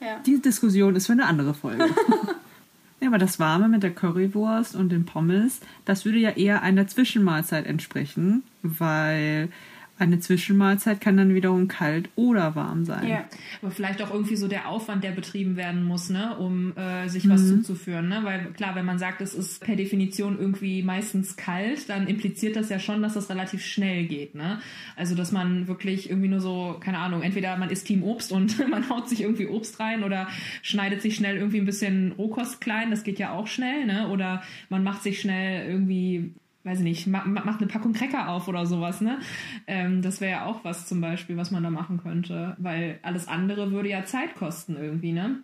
Ja. 0.06 0.20
Diese 0.24 0.40
Diskussion 0.40 0.94
ist 0.94 1.06
für 1.06 1.12
eine 1.14 1.26
andere 1.26 1.52
Folge. 1.52 1.84
ja, 3.00 3.08
aber 3.08 3.18
das 3.18 3.40
Warme 3.40 3.68
mit 3.68 3.82
der 3.82 3.92
Currywurst 3.92 4.76
und 4.76 4.90
den 4.90 5.04
Pommes, 5.04 5.60
das 5.84 6.04
würde 6.04 6.18
ja 6.18 6.30
eher 6.30 6.62
einer 6.62 6.86
Zwischenmahlzeit 6.86 7.66
entsprechen, 7.66 8.44
weil 8.62 9.48
eine 9.98 10.18
Zwischenmahlzeit 10.18 11.00
kann 11.00 11.16
dann 11.16 11.34
wiederum 11.34 11.68
kalt 11.68 12.10
oder 12.16 12.54
warm 12.54 12.84
sein. 12.84 13.08
ja. 13.08 13.24
Aber 13.62 13.70
vielleicht 13.70 14.02
auch 14.02 14.12
irgendwie 14.12 14.36
so 14.36 14.46
der 14.46 14.68
Aufwand, 14.68 15.02
der 15.04 15.12
betrieben 15.12 15.56
werden 15.56 15.84
muss, 15.84 16.10
ne, 16.10 16.36
um 16.36 16.76
äh, 16.76 17.08
sich 17.08 17.28
was 17.28 17.48
zuzuführen, 17.48 18.08
ne? 18.08 18.20
Weil 18.22 18.52
klar, 18.52 18.74
wenn 18.74 18.84
man 18.84 18.98
sagt, 18.98 19.20
es 19.22 19.34
ist 19.34 19.62
per 19.62 19.76
Definition 19.76 20.38
irgendwie 20.38 20.82
meistens 20.82 21.36
kalt, 21.36 21.88
dann 21.88 22.06
impliziert 22.06 22.56
das 22.56 22.68
ja 22.68 22.78
schon, 22.78 23.02
dass 23.02 23.14
das 23.14 23.30
relativ 23.30 23.64
schnell 23.64 24.06
geht, 24.06 24.34
ne? 24.34 24.60
Also 24.96 25.14
dass 25.14 25.32
man 25.32 25.66
wirklich 25.66 26.10
irgendwie 26.10 26.28
nur 26.28 26.40
so, 26.40 26.76
keine 26.80 26.98
Ahnung, 26.98 27.22
entweder 27.22 27.56
man 27.56 27.70
isst 27.70 27.86
Team 27.86 28.02
Obst 28.02 28.32
und 28.32 28.68
man 28.68 28.88
haut 28.90 29.08
sich 29.08 29.22
irgendwie 29.22 29.46
Obst 29.46 29.80
rein 29.80 30.04
oder 30.04 30.28
schneidet 30.62 31.00
sich 31.00 31.16
schnell 31.16 31.36
irgendwie 31.36 31.58
ein 31.58 31.66
bisschen 31.66 32.12
Rohkost 32.12 32.60
klein, 32.60 32.90
das 32.90 33.02
geht 33.02 33.18
ja 33.18 33.32
auch 33.32 33.46
schnell, 33.46 33.86
ne? 33.86 34.08
Oder 34.08 34.42
man 34.68 34.84
macht 34.84 35.02
sich 35.02 35.20
schnell 35.20 35.70
irgendwie 35.70 36.34
weiß 36.66 36.78
ich 36.80 36.84
nicht, 36.84 37.06
ma 37.06 37.24
ma- 37.24 37.44
macht 37.44 37.60
eine 37.60 37.68
Packung 37.70 37.92
Cracker 37.92 38.28
auf 38.28 38.48
oder 38.48 38.66
sowas, 38.66 39.00
ne? 39.00 39.20
Ähm, 39.66 40.02
das 40.02 40.20
wäre 40.20 40.32
ja 40.32 40.44
auch 40.46 40.64
was 40.64 40.86
zum 40.86 41.00
Beispiel, 41.00 41.36
was 41.36 41.50
man 41.50 41.62
da 41.62 41.70
machen 41.70 41.98
könnte, 42.02 42.56
weil 42.58 42.98
alles 43.02 43.28
andere 43.28 43.70
würde 43.70 43.88
ja 43.88 44.04
Zeit 44.04 44.34
kosten 44.34 44.76
irgendwie, 44.76 45.12
ne? 45.12 45.42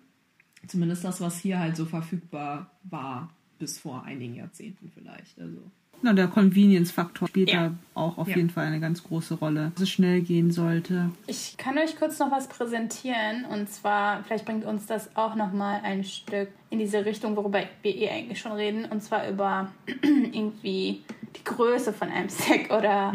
Zumindest 0.67 1.05
das, 1.05 1.21
was 1.21 1.39
hier 1.41 1.59
halt 1.59 1.77
so 1.77 1.87
verfügbar 1.87 2.71
war, 2.85 3.31
bis 3.59 3.79
vor 3.79 4.05
einigen 4.05 4.35
Jahrzehnten 4.35 4.91
vielleicht. 4.93 5.41
Also. 5.41 5.63
Na, 6.05 6.13
der 6.13 6.27
Convenience-Faktor 6.27 7.29
spielt 7.29 7.51
Ja. 7.51 7.69
da 7.69 7.75
auch 7.95 8.19
auf 8.19 8.29
Ja. 8.29 8.37
jeden 8.37 8.51
Fall 8.51 8.67
eine 8.67 8.81
ganz 8.81 9.03
große 9.05 9.35
Rolle. 9.35 9.71
Dass 9.75 9.85
es 9.85 9.91
schnell 9.91 10.21
gehen 10.21 10.51
sollte. 10.51 11.11
Ich 11.27 11.57
kann 11.57 11.79
euch 11.79 11.97
kurz 11.97 12.19
noch 12.19 12.31
was 12.33 12.49
präsentieren 12.49 13.45
und 13.45 13.69
zwar, 13.71 14.25
vielleicht 14.25 14.45
bringt 14.45 14.65
uns 14.65 14.87
das 14.87 15.15
auch 15.17 15.35
nochmal 15.37 15.81
ein 15.85 16.03
Stück 16.05 16.49
in 16.71 16.79
diese 16.81 17.05
Richtung, 17.05 17.37
worüber 17.37 17.61
wir 17.83 17.95
eh 17.97 18.09
eigentlich 18.11 18.41
schon 18.41 18.53
reden, 18.53 18.85
und 18.87 19.03
zwar 19.03 19.29
über 19.29 19.71
irgendwie 20.03 21.03
die 21.37 21.45
Größe 21.45 21.93
von 21.93 22.11
einem 22.11 22.29
Snack 22.29 22.71
oder 22.77 23.15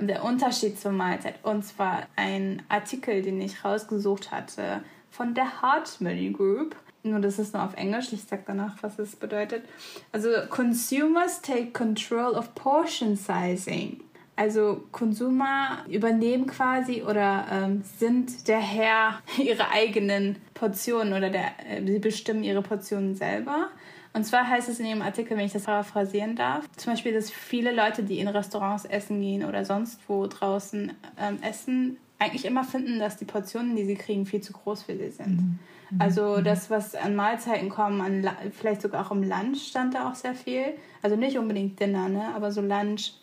der 0.00 0.24
Unterschied 0.24 0.78
zur 0.78 0.92
Mahlzeit. 0.92 1.34
Und 1.42 1.64
zwar 1.64 2.06
ein 2.16 2.62
Artikel, 2.68 3.22
den 3.22 3.40
ich 3.40 3.64
rausgesucht 3.64 4.30
hatte 4.30 4.82
von 5.10 5.34
der 5.34 5.60
Hartmany 5.62 6.30
Group. 6.30 6.76
Nur 7.10 7.20
das 7.20 7.38
ist 7.38 7.54
nur 7.54 7.62
auf 7.62 7.74
Englisch, 7.74 8.12
ich 8.12 8.22
sag 8.24 8.46
danach, 8.46 8.76
was 8.82 8.98
es 8.98 9.16
bedeutet. 9.16 9.64
Also, 10.12 10.28
Consumers 10.48 11.40
take 11.42 11.72
control 11.72 12.34
of 12.34 12.54
portion 12.54 13.16
sizing. 13.16 14.00
Also 14.38 14.84
Konsumer 14.92 15.84
übernehmen 15.88 16.46
quasi 16.46 17.02
oder 17.02 17.46
ähm, 17.50 17.82
sind 17.98 18.46
der 18.46 18.60
Herr 18.60 19.20
ihrer 19.36 19.72
eigenen 19.72 20.36
Portionen 20.54 21.12
oder 21.12 21.28
der, 21.28 21.46
äh, 21.68 21.84
sie 21.84 21.98
bestimmen 21.98 22.44
ihre 22.44 22.62
Portionen 22.62 23.16
selber. 23.16 23.70
Und 24.12 24.22
zwar 24.24 24.48
heißt 24.48 24.68
es 24.68 24.78
in 24.78 24.86
ihrem 24.86 25.02
Artikel, 25.02 25.36
wenn 25.36 25.46
ich 25.46 25.52
das 25.52 25.64
paraphrasieren 25.64 26.36
darf, 26.36 26.70
zum 26.76 26.92
Beispiel, 26.92 27.12
dass 27.12 27.32
viele 27.32 27.72
Leute, 27.74 28.04
die 28.04 28.20
in 28.20 28.28
Restaurants 28.28 28.84
essen 28.84 29.20
gehen 29.20 29.44
oder 29.44 29.64
sonst 29.64 30.00
wo 30.06 30.28
draußen 30.28 30.92
ähm, 31.18 31.38
essen, 31.42 31.96
eigentlich 32.20 32.44
immer 32.44 32.62
finden, 32.62 33.00
dass 33.00 33.16
die 33.16 33.24
Portionen, 33.24 33.74
die 33.74 33.84
sie 33.84 33.96
kriegen, 33.96 34.24
viel 34.24 34.40
zu 34.40 34.52
groß 34.52 34.84
für 34.84 34.96
sie 34.96 35.10
sind. 35.10 35.58
Also 35.98 36.42
das, 36.42 36.70
was 36.70 36.94
an 36.94 37.16
Mahlzeiten 37.16 37.70
kommen, 37.70 38.00
an 38.00 38.30
vielleicht 38.52 38.82
sogar 38.82 39.06
auch 39.06 39.10
im 39.10 39.22
Lunch 39.22 39.68
stand 39.68 39.94
da 39.94 40.10
auch 40.10 40.14
sehr 40.14 40.34
viel. 40.34 40.74
Also 41.02 41.16
nicht 41.16 41.38
unbedingt 41.38 41.80
Dinner, 41.80 42.08
ne? 42.08 42.34
aber 42.34 42.52
so 42.52 42.60
Lunch 42.60 43.14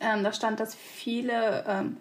ähm, 0.00 0.22
da 0.24 0.32
stand, 0.32 0.60
dass 0.60 0.74
viele 0.74 1.64
ähm, 1.66 1.96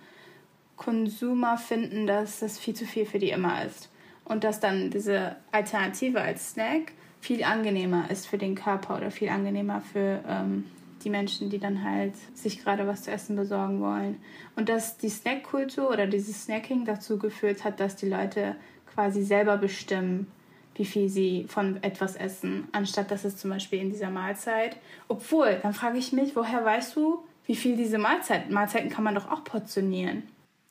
Konsumer 0.75 1.57
finden, 1.57 2.07
dass 2.07 2.39
das 2.39 2.57
viel 2.57 2.73
zu 2.73 2.85
viel 2.85 3.05
für 3.05 3.19
die 3.19 3.29
immer 3.29 3.63
ist. 3.63 3.89
Und 4.25 4.43
dass 4.43 4.59
dann 4.59 4.89
diese 4.89 5.35
Alternative 5.51 6.21
als 6.21 6.51
Snack 6.51 6.93
viel 7.19 7.43
angenehmer 7.43 8.09
ist 8.09 8.27
für 8.27 8.37
den 8.37 8.55
Körper 8.55 8.97
oder 8.97 9.11
viel 9.11 9.29
angenehmer 9.29 9.81
für 9.81 10.23
ähm, 10.27 10.65
die 11.03 11.09
Menschen, 11.09 11.49
die 11.49 11.59
dann 11.59 11.83
halt 11.83 12.13
sich 12.35 12.63
gerade 12.63 12.87
was 12.87 13.03
zu 13.03 13.11
essen 13.11 13.35
besorgen 13.35 13.81
wollen. 13.81 14.19
Und 14.55 14.69
dass 14.69 14.97
die 14.97 15.09
Snackkultur 15.09 15.89
oder 15.89 16.07
dieses 16.07 16.43
Snacking 16.43 16.85
dazu 16.85 17.17
geführt 17.17 17.63
hat, 17.63 17.79
dass 17.79 17.95
die 17.95 18.09
Leute 18.09 18.55
quasi 18.93 19.23
selber 19.23 19.57
bestimmen, 19.57 20.27
wie 20.75 20.85
viel 20.85 21.09
sie 21.09 21.45
von 21.47 21.81
etwas 21.83 22.15
essen, 22.15 22.67
anstatt 22.71 23.11
dass 23.11 23.25
es 23.25 23.37
zum 23.37 23.49
Beispiel 23.49 23.79
in 23.79 23.89
dieser 23.89 24.09
Mahlzeit. 24.09 24.77
Obwohl, 25.07 25.59
dann 25.61 25.73
frage 25.73 25.97
ich 25.97 26.13
mich, 26.13 26.35
woher 26.35 26.63
weißt 26.63 26.95
du, 26.95 27.23
wie 27.45 27.55
viel 27.55 27.75
diese 27.75 27.97
Mahlzeiten? 27.97 28.53
Mahlzeiten 28.53 28.89
kann 28.89 29.03
man 29.03 29.15
doch 29.15 29.29
auch 29.29 29.43
portionieren. 29.43 30.23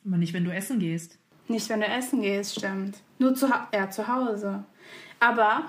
Aber 0.05 0.17
nicht, 0.17 0.33
wenn 0.33 0.45
du 0.45 0.51
essen 0.51 0.79
gehst. 0.79 1.17
Nicht, 1.47 1.69
wenn 1.69 1.81
du 1.81 1.87
essen 1.87 2.21
gehst, 2.21 2.55
stimmt. 2.55 2.97
Nur 3.19 3.35
zu, 3.35 3.47
ja, 3.73 3.89
zu 3.89 4.07
Hause. 4.07 4.63
Aber, 5.19 5.63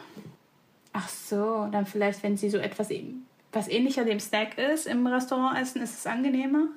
ach 0.92 1.08
so, 1.08 1.68
dann 1.70 1.84
vielleicht, 1.84 2.22
wenn 2.22 2.36
sie 2.36 2.48
so 2.48 2.58
etwas 2.58 2.90
eben 2.90 3.26
was 3.52 3.68
ähnlicher 3.68 4.04
dem 4.04 4.18
Snack 4.18 4.58
ist 4.58 4.86
im 4.86 5.06
Restaurant 5.06 5.58
essen, 5.58 5.82
ist 5.82 5.98
es 5.98 6.06
angenehmer? 6.06 6.68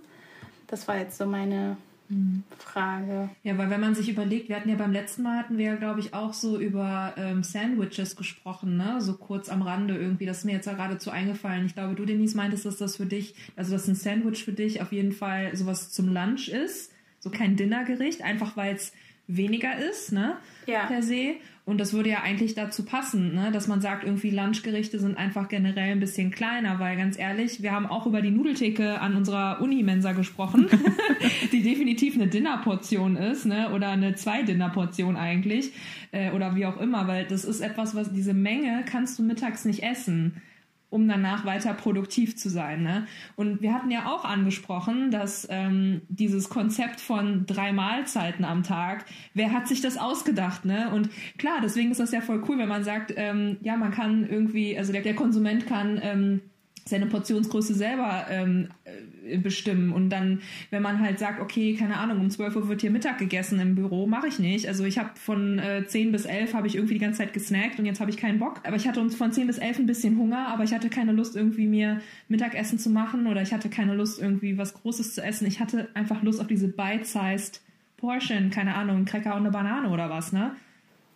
Das 0.68 0.88
war 0.88 0.98
jetzt 0.98 1.18
so 1.18 1.26
meine. 1.26 1.78
Frage. 2.58 3.30
Ja, 3.44 3.58
weil 3.58 3.70
wenn 3.70 3.82
man 3.82 3.96
sich 3.96 4.10
überlegt, 4.10 4.50
wir 4.50 4.56
hatten 4.56 4.70
ja 4.70 4.76
beim 4.76 4.92
letzten 4.92 5.24
Mal 5.24 5.40
hatten 5.40 5.58
wir 5.58 5.66
ja, 5.66 5.76
glaube 5.76 6.00
ich, 6.00 6.14
auch 6.14 6.34
so 6.34 6.60
über 6.60 7.14
ähm, 7.18 7.44
Sandwiches 7.44 8.16
gesprochen, 8.16 8.78
ne? 8.78 9.02
So 9.02 9.18
kurz 9.18 9.50
am 9.50 9.62
Rande 9.62 9.96
irgendwie. 9.98 10.26
Das 10.26 10.40
ist 10.40 10.46
mir 10.46 10.54
jetzt 10.54 10.68
ja 10.68 10.74
geradezu 10.74 11.10
eingefallen. 11.10 11.66
Ich 11.66 11.74
glaube, 11.74 11.96
du, 11.96 12.06
Denise, 12.06 12.36
meintest, 12.36 12.66
dass 12.66 12.78
das 12.78 12.98
für 12.98 13.06
dich, 13.06 13.36
also 13.56 13.72
dass 13.72 13.88
ein 13.88 13.96
Sandwich 13.96 14.44
für 14.44 14.54
dich 14.54 14.82
auf 14.82 14.92
jeden 14.92 15.14
Fall 15.14 15.56
sowas 15.56 15.92
zum 15.92 16.14
Lunch 16.14 16.50
ist. 16.50 16.92
So 17.20 17.32
kein 17.32 17.56
Dinnergericht, 17.56 18.22
einfach 18.22 18.56
weil 18.56 18.76
es 18.76 18.94
weniger 19.28 19.78
ist, 19.78 20.12
ne? 20.12 20.38
Ja. 20.68 20.86
Per 20.86 21.02
se. 21.02 21.36
Und 21.66 21.80
das 21.80 21.94
würde 21.94 22.12
ja 22.12 22.22
eigentlich 22.22 22.54
dazu 22.54 22.86
passen, 22.86 23.34
ne? 23.34 23.52
dass 23.52 23.68
man 23.68 23.82
sagt, 23.82 24.04
irgendwie 24.04 24.30
Lunchgerichte 24.30 25.00
sind 25.00 25.18
einfach 25.18 25.50
generell 25.50 25.94
ein 25.94 26.00
bisschen 26.00 26.30
kleiner, 26.30 26.80
weil 26.80 26.96
ganz 26.96 27.18
ehrlich, 27.18 27.64
wir 27.64 27.72
haben 27.72 27.88
auch 27.88 28.06
über 28.06 28.22
die 28.22 28.30
Nudeltheke 28.30 29.02
an 29.02 29.16
unserer 29.16 29.60
Unimensa 29.62 30.12
gesprochen, 30.12 30.68
die 31.52 31.64
definitiv 31.64 32.16
eine 32.16 32.28
Dinnerportion 32.28 33.16
ist, 33.16 33.48
ne? 33.48 33.72
Oder 33.74 33.90
eine 33.90 34.14
Zwei-Dinner-Portion 34.14 35.18
eigentlich. 35.18 35.72
Äh, 36.12 36.32
oder 36.32 36.56
wie 36.56 36.68
auch 36.68 36.80
immer, 36.80 37.08
weil 37.08 37.26
das 37.26 37.44
ist 37.44 37.62
etwas, 37.62 37.96
was 37.96 38.14
diese 38.14 38.36
Menge 38.36 38.86
kannst 38.86 39.18
du 39.18 39.24
mittags 39.24 39.66
nicht 39.66 39.82
essen 39.82 40.42
um 40.96 41.10
danach 41.10 41.44
weiter 41.44 41.74
produktiv 41.74 42.38
zu 42.38 42.50
sein. 42.50 42.82
Ne? 42.82 43.06
Und 43.36 43.62
wir 43.62 43.74
hatten 43.74 43.92
ja 43.92 44.06
auch 44.06 44.24
angesprochen, 44.24 45.12
dass 45.12 45.46
ähm, 45.52 46.02
dieses 46.08 46.50
Konzept 46.50 47.02
von 47.02 47.46
drei 47.46 47.74
Mahlzeiten 47.74 48.46
am 48.46 48.64
Tag, 48.64 49.04
wer 49.34 49.52
hat 49.52 49.68
sich 49.68 49.82
das 49.82 49.98
ausgedacht? 49.98 50.64
Ne? 50.64 50.90
Und 50.94 51.10
klar, 51.38 51.60
deswegen 51.62 51.92
ist 51.92 52.00
das 52.00 52.14
ja 52.14 52.22
voll 52.22 52.42
cool, 52.48 52.58
wenn 52.60 52.70
man 52.70 52.86
sagt, 52.86 53.14
ähm, 53.18 53.58
ja, 53.62 53.76
man 53.76 53.92
kann 53.92 54.26
irgendwie, 54.26 54.78
also 54.78 54.94
der, 54.94 55.02
der 55.02 55.16
Konsument 55.16 55.68
kann 55.68 56.00
ähm, 56.02 56.42
seine 56.88 57.08
Portionsgröße 57.08 57.74
selber 57.74 58.28
ähm, 58.30 58.68
äh, 58.84 59.38
bestimmen. 59.38 59.92
Und 59.92 60.12
dann, 60.12 60.42
wenn 60.70 60.84
man 60.84 61.00
halt 61.00 61.18
sagt, 61.18 61.42
okay, 61.42 61.76
keine 61.76 61.98
Ahnung, 61.98 62.20
um 62.20 62.30
12 62.30 62.56
Uhr 62.56 62.70
wird 62.70 62.82
hier 62.82 62.92
Mittag 62.92 63.18
gegessen 63.18 63.60
im 63.60 63.74
Büro, 63.74 64.06
mache 64.06 64.28
ich 64.28 64.38
nicht. 64.38 64.68
Also 64.68 64.86
ich 64.86 65.00
habe 65.00 65.10
von 65.16 65.58
äh, 65.58 65.88
10 65.88 66.12
bis 66.12 66.26
11 66.26 66.54
habe 66.54 66.68
ich 66.68 66.76
irgendwie 66.76 66.94
die 66.94 67.00
ganze 67.00 67.18
Zeit 67.20 67.34
gesnackt 67.34 67.80
und 67.80 67.88
jetzt 67.88 68.00
habe 68.02 68.12
ich 68.12 68.18
keinen 68.18 68.38
Bock. 68.38 68.62
Aber 68.64 68.76
ich 68.76 68.88
hatte 68.88 69.02
uns 69.02 69.16
von 69.16 69.32
10 69.32 69.48
bis 69.48 69.58
11 69.58 69.80
ein 69.80 69.86
bisschen 69.88 70.20
Hunger, 70.20 70.48
aber 70.50 70.64
ich 70.64 70.74
hatte 70.76 70.90
keine 70.90 71.12
Lust 71.12 71.36
irgendwie 71.36 71.66
mir 71.66 72.02
Mittagessen 72.28 72.78
zu 72.78 72.92
machen 72.92 73.26
oder 73.26 73.42
ich 73.42 73.52
hatte 73.52 73.70
keine 73.70 73.96
Lust 73.96 74.22
irgendwie 74.22 74.60
was 74.60 74.76
Großes 74.76 75.16
zu 75.16 75.24
essen. 75.24 75.48
Ich 75.48 75.60
hatte 75.60 75.90
einfach 75.96 76.22
Lust 76.22 76.40
auf 76.40 76.48
diese 76.48 76.68
bite-sized 76.68 77.62
Portion, 77.98 78.52
keine 78.52 78.76
Ahnung, 78.76 79.06
Cracker 79.06 79.34
und 79.34 79.42
eine 79.42 79.52
Banane 79.52 79.90
oder 79.90 80.12
was, 80.12 80.32
ne? 80.32 80.56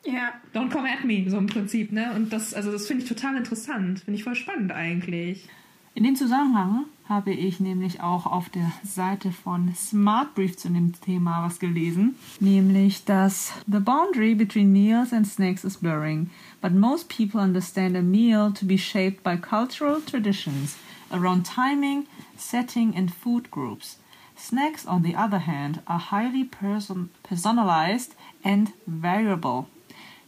Ja. 0.06 0.34
Don't 0.54 0.72
come 0.72 0.90
at 0.90 1.04
me, 1.04 1.30
so 1.30 1.38
im 1.38 1.48
Prinzip, 1.48 1.92
ne? 1.92 2.14
Und 2.16 2.32
das, 2.32 2.54
also 2.54 2.72
das 2.72 2.88
finde 2.88 3.04
ich 3.04 3.10
total 3.10 3.36
interessant. 3.36 4.00
Finde 4.00 4.18
ich 4.18 4.24
voll 4.24 4.36
spannend 4.36 4.72
eigentlich. 4.72 5.48
In 5.96 6.04
dem 6.04 6.16
Zusammenhang 6.16 6.86
habe 7.10 7.32
ich 7.32 7.60
nämlich 7.60 8.02
auch 8.02 8.26
auf 8.26 8.50
der 8.50 8.72
Seite 8.84 9.32
von 9.32 9.74
Smart 9.76 10.36
Brief 10.36 10.56
zu 10.56 10.70
dem 10.70 10.94
Thema 11.02 11.44
was 11.44 11.60
gelesen, 11.60 12.16
nämlich 12.40 13.04
dass 13.04 13.52
the 13.66 13.80
boundary 13.80 14.36
between 14.36 14.72
meals 14.72 15.12
and 15.12 15.28
snacks 15.28 15.64
is 15.64 15.78
blurring, 15.78 16.30
but 16.62 16.72
most 16.72 17.10
people 17.10 17.42
understand 17.42 17.98
a 17.98 18.02
meal 18.02 18.54
to 18.54 18.66
be 18.66 18.78
shaped 18.78 19.24
by 19.24 19.36
cultural 19.36 20.00
traditions 20.00 20.78
around 21.12 21.46
timing, 21.46 22.06
setting 22.38 22.96
and 22.96 23.12
food 23.12 23.50
groups. 23.50 23.98
Snacks, 24.38 24.86
on 24.86 25.04
the 25.04 25.16
other 25.16 25.40
hand, 25.40 25.82
are 25.86 26.00
highly 26.00 26.46
person 26.46 27.10
personalized 27.24 28.14
and 28.44 28.72
variable. 28.88 29.68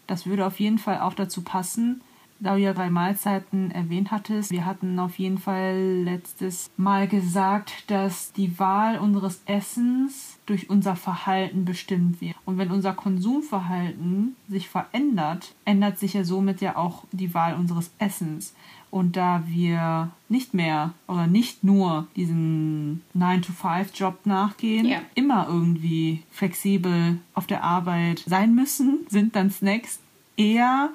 Das 0.08 0.26
würde 0.26 0.46
auf 0.46 0.60
jeden 0.60 0.78
Fall 0.78 1.00
auch 1.00 1.14
dazu 1.14 1.42
passen, 1.42 2.02
da 2.42 2.56
du 2.56 2.62
ja 2.62 2.74
drei 2.74 2.90
Mahlzeiten 2.90 3.70
erwähnt 3.70 4.10
hattest, 4.10 4.50
wir 4.50 4.66
hatten 4.66 4.98
auf 4.98 5.20
jeden 5.20 5.38
Fall 5.38 6.02
letztes 6.04 6.72
Mal 6.76 7.08
gesagt, 7.08 7.90
dass 7.92 8.34
die 8.34 8.58
Wahl 8.58 8.98
unseres 8.98 9.44
Essens 9.46 10.40
durch 10.48 10.70
unser 10.70 10.96
Verhalten 10.96 11.66
bestimmt 11.66 12.20
wird. 12.20 12.36
Und 12.46 12.58
wenn 12.58 12.72
unser 12.72 12.94
Konsumverhalten 12.94 14.36
sich 14.50 14.70
verändert, 14.70 15.54
ändert 15.66 16.00
sich 16.00 16.14
ja 16.14 16.24
somit 16.24 16.62
ja 16.62 16.78
auch 16.78 17.04
die 17.12 17.34
Wahl 17.36 17.54
unseres 17.54 17.94
Essens. 18.00 18.56
Und 18.92 19.16
da 19.16 19.44
wir 19.48 20.12
nicht 20.28 20.54
mehr 20.54 20.94
oder 21.08 21.26
nicht 21.26 21.64
nur 21.64 22.08
diesen 22.18 23.02
9-to-5-Job 23.18 24.26
nachgehen, 24.26 24.86
ja. 24.86 25.00
immer 25.16 25.48
irgendwie 25.48 26.24
flexibel 26.30 27.18
auf 27.34 27.48
der 27.48 27.64
Arbeit 27.64 28.22
sein 28.28 28.54
müssen, 28.54 29.00
sind 29.08 29.38
dann 29.38 29.50
Snacks 29.50 30.00
eher 30.36 30.90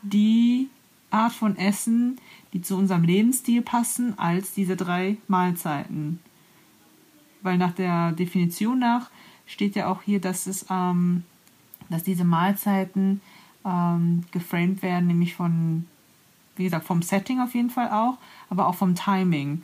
die 0.00 0.68
Art 1.10 1.32
von 1.32 1.56
Essen, 1.58 2.18
die 2.54 2.62
zu 2.62 2.76
unserem 2.76 3.04
Lebensstil 3.04 3.60
passen, 3.60 4.18
als 4.18 4.54
diese 4.54 4.76
drei 4.76 5.18
Mahlzeiten. 5.28 6.20
Weil 7.42 7.58
nach 7.58 7.72
der 7.72 8.12
Definition 8.12 8.78
nach 8.78 9.10
steht 9.46 9.76
ja 9.76 9.88
auch 9.88 10.00
hier, 10.02 10.20
dass 10.20 10.46
es, 10.46 10.64
ähm, 10.70 11.24
dass 11.90 12.02
diese 12.02 12.24
Mahlzeiten 12.24 13.20
ähm, 13.66 14.24
geframed 14.30 14.82
werden, 14.82 15.08
nämlich 15.08 15.34
von, 15.34 15.86
wie 16.56 16.64
gesagt, 16.64 16.86
vom 16.86 17.02
Setting 17.02 17.40
auf 17.40 17.54
jeden 17.54 17.70
Fall 17.70 17.90
auch, 17.90 18.18
aber 18.50 18.68
auch 18.68 18.74
vom 18.74 18.94
Timing. 18.94 19.62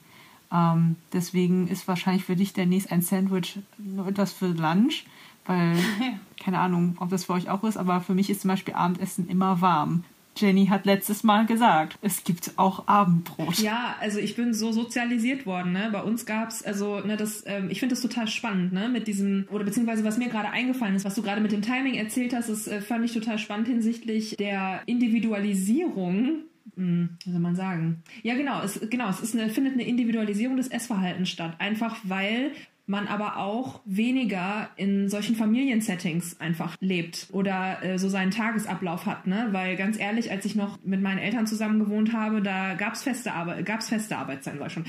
Ähm, 0.52 0.96
deswegen 1.12 1.68
ist 1.68 1.86
wahrscheinlich 1.86 2.24
für 2.24 2.36
dich 2.36 2.52
demnächst 2.52 2.90
ein 2.90 3.02
Sandwich 3.02 3.58
nur 3.78 4.08
etwas 4.08 4.32
für 4.32 4.48
Lunch, 4.48 5.04
weil, 5.46 5.76
keine 6.42 6.58
Ahnung, 6.58 6.96
ob 7.00 7.10
das 7.10 7.24
für 7.24 7.34
euch 7.34 7.48
auch 7.48 7.62
ist, 7.64 7.76
aber 7.76 8.00
für 8.00 8.14
mich 8.14 8.30
ist 8.30 8.42
zum 8.42 8.48
Beispiel 8.48 8.74
Abendessen 8.74 9.28
immer 9.28 9.60
warm. 9.60 10.04
Jenny 10.36 10.66
hat 10.66 10.86
letztes 10.86 11.22
Mal 11.22 11.44
gesagt, 11.44 11.98
es 12.02 12.24
gibt 12.24 12.52
auch 12.56 12.86
Abendbrot. 12.86 13.58
Ja, 13.58 13.96
also 14.00 14.18
ich 14.18 14.36
bin 14.36 14.54
so 14.54 14.72
sozialisiert 14.72 15.44
worden. 15.44 15.72
Ne? 15.72 15.90
Bei 15.92 16.02
uns 16.02 16.24
gab 16.24 16.48
es, 16.48 16.62
also 16.62 17.00
ne, 17.00 17.16
das, 17.16 17.42
ähm, 17.46 17.68
ich 17.68 17.80
finde 17.80 17.94
das 17.94 18.02
total 18.02 18.28
spannend, 18.28 18.72
ne? 18.72 18.88
mit 18.88 19.06
diesem, 19.06 19.46
oder 19.50 19.64
beziehungsweise 19.64 20.04
was 20.04 20.18
mir 20.18 20.28
gerade 20.28 20.48
eingefallen 20.50 20.94
ist, 20.94 21.04
was 21.04 21.14
du 21.14 21.22
gerade 21.22 21.40
mit 21.40 21.52
dem 21.52 21.62
Timing 21.62 21.94
erzählt 21.94 22.32
hast, 22.32 22.48
das 22.48 22.68
äh, 22.68 22.80
fand 22.80 23.04
ich 23.04 23.12
total 23.12 23.38
spannend 23.38 23.68
hinsichtlich 23.68 24.36
der 24.36 24.82
Individualisierung 24.86 26.44
hm, 26.76 27.16
wie 27.24 27.30
soll 27.30 27.40
man 27.40 27.56
sagen? 27.56 28.02
Ja, 28.22 28.34
genau, 28.34 28.62
es, 28.62 28.80
genau, 28.90 29.08
es 29.08 29.20
ist 29.20 29.34
eine, 29.34 29.50
findet 29.50 29.74
eine 29.74 29.86
Individualisierung 29.86 30.56
des 30.56 30.68
Essverhaltens 30.68 31.28
statt. 31.28 31.56
Einfach 31.58 31.98
weil 32.04 32.52
man 32.90 33.06
aber 33.06 33.36
auch 33.36 33.80
weniger 33.84 34.68
in 34.76 35.08
solchen 35.08 35.36
Familiensettings 35.36 36.40
einfach 36.40 36.76
lebt 36.80 37.28
oder 37.30 37.78
äh, 37.84 37.98
so 37.98 38.08
seinen 38.08 38.32
Tagesablauf 38.32 39.06
hat, 39.06 39.28
ne? 39.28 39.48
Weil 39.52 39.76
ganz 39.76 39.96
ehrlich, 39.96 40.32
als 40.32 40.44
ich 40.44 40.56
noch 40.56 40.78
mit 40.84 41.00
meinen 41.00 41.18
Eltern 41.18 41.46
zusammen 41.46 41.78
gewohnt 41.78 42.12
habe, 42.12 42.42
da 42.42 42.74
gab's 42.74 43.04
feste 43.04 43.32
Arbeit, 43.32 43.64
gab's 43.64 43.88
feste 43.88 44.16
Arbeitszeiten, 44.16 44.58
war 44.58 44.70
schon. 44.70 44.84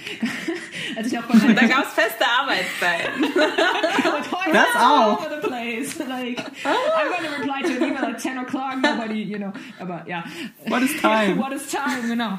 als 0.98 1.08
ich 1.08 1.14
noch 1.14 1.28
bei 1.28 1.36
meinen 1.36 1.56
da 1.56 1.68
gab's 1.68 1.94
feste 1.94 2.26
Arbeitszeiten. 2.26 3.24
das 4.52 4.76
auch. 4.76 5.22
Place. 5.42 6.00
Like, 6.00 6.40
I'm 6.66 7.10
going 7.10 7.24
to 7.24 7.38
reply 7.40 7.62
to 7.62 7.78
an 7.78 7.84
email 7.84 8.06
at 8.06 8.20
10 8.20 8.38
o'clock. 8.40 8.78
Nobody, 8.82 9.22
you 9.22 9.38
know. 9.38 9.54
Aber 9.80 10.04
ja. 10.08 10.24
What 10.68 10.82
is 10.82 11.00
time? 11.02 11.38
What 11.38 11.54
is 11.54 11.68
time? 11.70 12.08
Genau. 12.08 12.38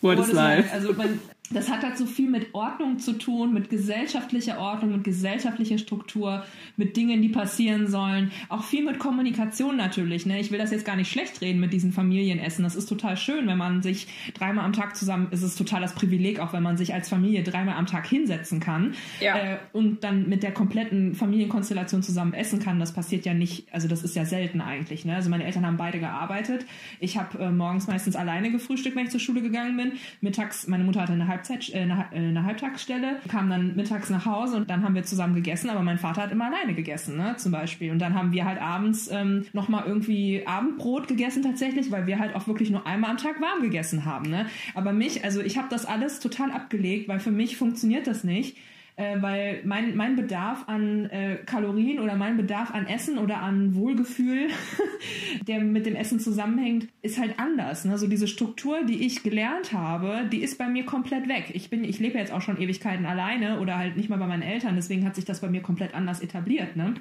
What, 0.00 0.18
What 0.18 0.18
is, 0.18 0.28
is 0.28 0.34
life? 0.34 0.62
life? 0.62 0.72
Also 0.74 0.92
man, 0.92 1.20
das 1.50 1.70
hat 1.70 1.82
halt 1.82 1.96
so 1.96 2.06
viel 2.06 2.28
mit 2.28 2.54
Ordnung 2.54 2.98
zu 2.98 3.14
tun, 3.14 3.54
mit 3.54 3.70
gesellschaftlicher 3.70 4.58
Ordnung, 4.58 4.92
mit 4.92 5.04
gesellschaftlicher 5.04 5.78
Struktur, 5.78 6.44
mit 6.76 6.96
Dingen, 6.96 7.22
die 7.22 7.30
passieren 7.30 7.88
sollen. 7.88 8.32
Auch 8.48 8.64
viel 8.64 8.84
mit 8.84 8.98
Kommunikation 8.98 9.76
natürlich. 9.76 10.26
Ne? 10.26 10.40
Ich 10.40 10.50
will 10.50 10.58
das 10.58 10.70
jetzt 10.70 10.84
gar 10.84 10.96
nicht 10.96 11.10
schlecht 11.10 11.40
reden 11.40 11.60
mit 11.60 11.72
diesen 11.72 11.92
Familienessen. 11.92 12.64
Das 12.64 12.74
ist 12.74 12.86
total 12.86 13.16
schön, 13.16 13.46
wenn 13.46 13.56
man 13.56 13.82
sich 13.82 14.08
dreimal 14.34 14.64
am 14.64 14.72
Tag 14.72 14.96
zusammen, 14.96 15.28
es 15.30 15.42
ist 15.42 15.56
total 15.56 15.80
das 15.80 15.94
Privileg, 15.94 16.40
auch 16.40 16.52
wenn 16.52 16.62
man 16.62 16.76
sich 16.76 16.92
als 16.92 17.08
Familie 17.08 17.42
dreimal 17.42 17.76
am 17.76 17.86
Tag 17.86 18.06
hinsetzen 18.06 18.60
kann 18.60 18.94
ja. 19.20 19.36
äh, 19.36 19.58
und 19.72 20.04
dann 20.04 20.28
mit 20.28 20.42
der 20.42 20.52
kompletten 20.52 21.14
Familienkonstellation 21.14 22.02
zusammen 22.02 22.34
essen 22.34 22.60
kann. 22.60 22.78
Das 22.78 22.92
passiert 22.92 23.24
ja 23.24 23.32
nicht, 23.32 23.72
also 23.72 23.88
das 23.88 24.02
ist 24.02 24.14
ja 24.14 24.26
selten 24.26 24.60
eigentlich. 24.60 25.06
Ne? 25.06 25.14
Also 25.14 25.30
meine 25.30 25.44
Eltern 25.44 25.64
haben 25.64 25.78
beide 25.78 25.98
gearbeitet. 25.98 26.66
Ich 27.00 27.16
habe 27.16 27.38
äh, 27.38 27.50
morgens 27.50 27.86
meistens 27.86 28.16
alleine 28.16 28.50
gefrühstückt, 28.50 28.96
wenn 28.96 29.04
ich 29.04 29.10
zur 29.10 29.20
Schule 29.20 29.40
gegangen 29.40 29.76
bin. 29.76 29.92
Mittags, 30.20 30.66
meine 30.66 30.84
Mutter 30.84 31.00
hatte 31.00 31.14
eine 31.14 31.26
halbe 31.26 31.37
Halbzeit, 31.38 31.68
äh, 31.70 31.78
eine, 31.78 32.10
eine 32.12 32.44
Halbtagsstelle, 32.44 33.20
kam 33.28 33.48
dann 33.48 33.76
mittags 33.76 34.10
nach 34.10 34.26
Hause 34.26 34.56
und 34.56 34.70
dann 34.70 34.82
haben 34.82 34.94
wir 34.94 35.04
zusammen 35.04 35.34
gegessen, 35.34 35.70
aber 35.70 35.82
mein 35.82 35.98
Vater 35.98 36.22
hat 36.22 36.32
immer 36.32 36.46
alleine 36.46 36.74
gegessen, 36.74 37.16
ne, 37.16 37.36
zum 37.36 37.52
Beispiel. 37.52 37.92
Und 37.92 37.98
dann 38.00 38.14
haben 38.14 38.32
wir 38.32 38.44
halt 38.44 38.60
abends 38.60 39.08
ähm, 39.10 39.46
nochmal 39.52 39.84
irgendwie 39.86 40.46
Abendbrot 40.46 41.08
gegessen 41.08 41.42
tatsächlich, 41.42 41.90
weil 41.90 42.06
wir 42.06 42.18
halt 42.18 42.34
auch 42.34 42.46
wirklich 42.46 42.70
nur 42.70 42.86
einmal 42.86 43.10
am 43.10 43.16
Tag 43.16 43.40
warm 43.40 43.62
gegessen 43.62 44.04
haben, 44.04 44.30
ne. 44.30 44.46
Aber 44.74 44.92
mich, 44.92 45.24
also 45.24 45.40
ich 45.40 45.56
habe 45.56 45.68
das 45.70 45.86
alles 45.86 46.20
total 46.20 46.50
abgelegt, 46.50 47.08
weil 47.08 47.20
für 47.20 47.30
mich 47.30 47.56
funktioniert 47.56 48.06
das 48.06 48.24
nicht 48.24 48.56
äh, 48.98 49.22
weil 49.22 49.60
mein, 49.64 49.96
mein 49.96 50.16
Bedarf 50.16 50.64
an 50.66 51.08
äh, 51.10 51.36
Kalorien 51.46 52.00
oder 52.00 52.16
mein 52.16 52.36
Bedarf 52.36 52.74
an 52.74 52.88
Essen 52.88 53.16
oder 53.16 53.40
an 53.40 53.76
Wohlgefühl, 53.76 54.48
der 55.46 55.60
mit 55.60 55.86
dem 55.86 55.94
Essen 55.94 56.18
zusammenhängt, 56.18 56.88
ist 57.00 57.18
halt 57.18 57.38
anders. 57.38 57.84
Ne? 57.84 57.96
So 57.96 58.08
diese 58.08 58.26
Struktur, 58.26 58.84
die 58.84 59.06
ich 59.06 59.22
gelernt 59.22 59.72
habe, 59.72 60.28
die 60.32 60.42
ist 60.42 60.58
bei 60.58 60.68
mir 60.68 60.84
komplett 60.84 61.28
weg. 61.28 61.52
Ich 61.54 61.70
bin, 61.70 61.84
ich 61.84 62.00
lebe 62.00 62.18
jetzt 62.18 62.32
auch 62.32 62.42
schon 62.42 62.60
Ewigkeiten 62.60 63.06
alleine 63.06 63.60
oder 63.60 63.78
halt 63.78 63.96
nicht 63.96 64.08
mal 64.08 64.18
bei 64.18 64.26
meinen 64.26 64.42
Eltern, 64.42 64.74
deswegen 64.74 65.06
hat 65.06 65.14
sich 65.14 65.24
das 65.24 65.40
bei 65.40 65.48
mir 65.48 65.62
komplett 65.62 65.94
anders 65.94 66.20
etabliert. 66.20 66.74
Ne? 66.74 66.94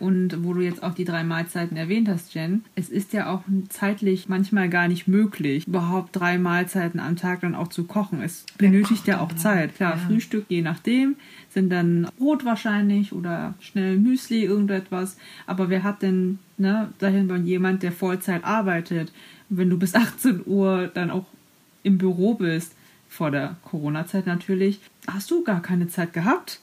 Und 0.00 0.42
wo 0.42 0.54
du 0.54 0.62
jetzt 0.62 0.82
auch 0.82 0.94
die 0.94 1.04
drei 1.04 1.22
Mahlzeiten 1.22 1.76
erwähnt 1.76 2.08
hast, 2.08 2.34
Jen, 2.34 2.64
es 2.74 2.88
ist 2.88 3.12
ja 3.12 3.32
auch 3.32 3.42
zeitlich 3.68 4.28
manchmal 4.28 4.68
gar 4.68 4.88
nicht 4.88 5.06
möglich, 5.06 5.66
überhaupt 5.66 6.16
drei 6.16 6.38
Mahlzeiten 6.38 6.98
am 6.98 7.16
Tag 7.16 7.42
dann 7.42 7.54
auch 7.54 7.68
zu 7.68 7.84
kochen. 7.84 8.22
Es 8.22 8.46
benötigt 8.58 9.06
ja 9.06 9.20
auch 9.20 9.32
Zeit. 9.34 9.76
Klar, 9.76 9.92
ja. 9.92 9.98
Frühstück 9.98 10.46
je 10.48 10.62
nachdem, 10.62 11.16
sind 11.50 11.70
dann 11.70 12.08
Brot 12.18 12.44
wahrscheinlich 12.44 13.12
oder 13.12 13.54
schnell 13.60 13.98
Müsli, 13.98 14.44
irgendetwas. 14.44 15.16
Aber 15.46 15.68
wer 15.68 15.82
hat 15.82 16.02
denn 16.02 16.38
ne, 16.56 16.88
dahin 16.98 17.46
jemand, 17.46 17.82
der 17.82 17.92
Vollzeit 17.92 18.42
arbeitet? 18.44 19.12
wenn 19.50 19.68
du 19.68 19.78
bis 19.78 19.94
18 19.94 20.42
Uhr 20.46 20.90
dann 20.94 21.10
auch 21.10 21.26
im 21.82 21.98
Büro 21.98 22.34
bist, 22.34 22.74
vor 23.08 23.30
der 23.30 23.56
Corona-Zeit 23.64 24.26
natürlich, 24.26 24.80
hast 25.06 25.30
du 25.30 25.42
gar 25.42 25.60
keine 25.60 25.88
Zeit 25.88 26.12
gehabt 26.12 26.60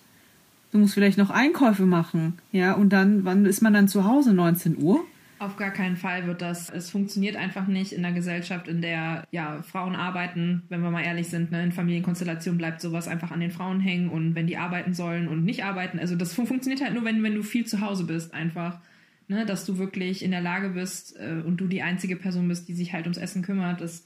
Du 0.77 0.81
musst 0.81 0.93
vielleicht 0.93 1.17
noch 1.17 1.31
Einkäufe 1.31 1.87
machen. 1.87 2.37
Ja, 2.51 2.73
und 2.73 2.93
dann, 2.93 3.25
wann 3.25 3.45
ist 3.45 3.63
man 3.63 3.73
dann 3.73 3.87
zu 3.87 4.05
Hause? 4.05 4.31
19 4.31 4.77
Uhr? 4.77 5.03
Auf 5.39 5.57
gar 5.57 5.71
keinen 5.71 5.95
Fall 5.95 6.27
wird 6.27 6.43
das. 6.43 6.69
Es 6.69 6.91
funktioniert 6.91 7.35
einfach 7.35 7.65
nicht 7.65 7.93
in 7.93 8.05
einer 8.05 8.13
Gesellschaft, 8.13 8.67
in 8.67 8.83
der 8.83 9.23
ja 9.31 9.63
Frauen 9.63 9.95
arbeiten, 9.95 10.61
wenn 10.69 10.83
wir 10.83 10.91
mal 10.91 11.01
ehrlich 11.01 11.29
sind. 11.29 11.49
Ne? 11.49 11.63
In 11.63 11.71
Familienkonstellationen 11.71 12.59
bleibt 12.59 12.79
sowas 12.79 13.07
einfach 13.07 13.31
an 13.31 13.39
den 13.39 13.49
Frauen 13.49 13.79
hängen 13.79 14.09
und 14.09 14.35
wenn 14.35 14.45
die 14.45 14.57
arbeiten 14.57 14.93
sollen 14.93 15.27
und 15.27 15.43
nicht 15.43 15.63
arbeiten. 15.63 15.97
Also 15.97 16.15
das 16.15 16.35
funktioniert 16.35 16.83
halt 16.83 16.93
nur, 16.93 17.03
wenn, 17.03 17.23
wenn 17.23 17.33
du 17.33 17.41
viel 17.41 17.65
zu 17.65 17.81
Hause 17.81 18.03
bist, 18.03 18.35
einfach. 18.35 18.79
Ne? 19.27 19.47
Dass 19.47 19.65
du 19.65 19.79
wirklich 19.79 20.23
in 20.23 20.29
der 20.29 20.41
Lage 20.41 20.69
bist 20.69 21.17
äh, 21.17 21.41
und 21.43 21.57
du 21.57 21.65
die 21.65 21.81
einzige 21.81 22.17
Person 22.17 22.47
bist, 22.47 22.67
die 22.67 22.75
sich 22.75 22.93
halt 22.93 23.05
ums 23.05 23.17
Essen 23.17 23.41
kümmert, 23.41 23.81
dass, 23.81 24.05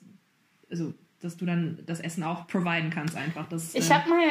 also, 0.70 0.94
dass 1.20 1.36
du 1.36 1.46
dann 1.46 1.80
das 1.86 2.00
Essen 2.00 2.24
auch 2.24 2.48
providen 2.48 2.92
kannst, 2.92 3.18
einfach. 3.18 3.50
Das, 3.50 3.76
ich 3.76 3.90
äh, 3.90 3.94
habe 3.94 4.10
mal 4.10 4.26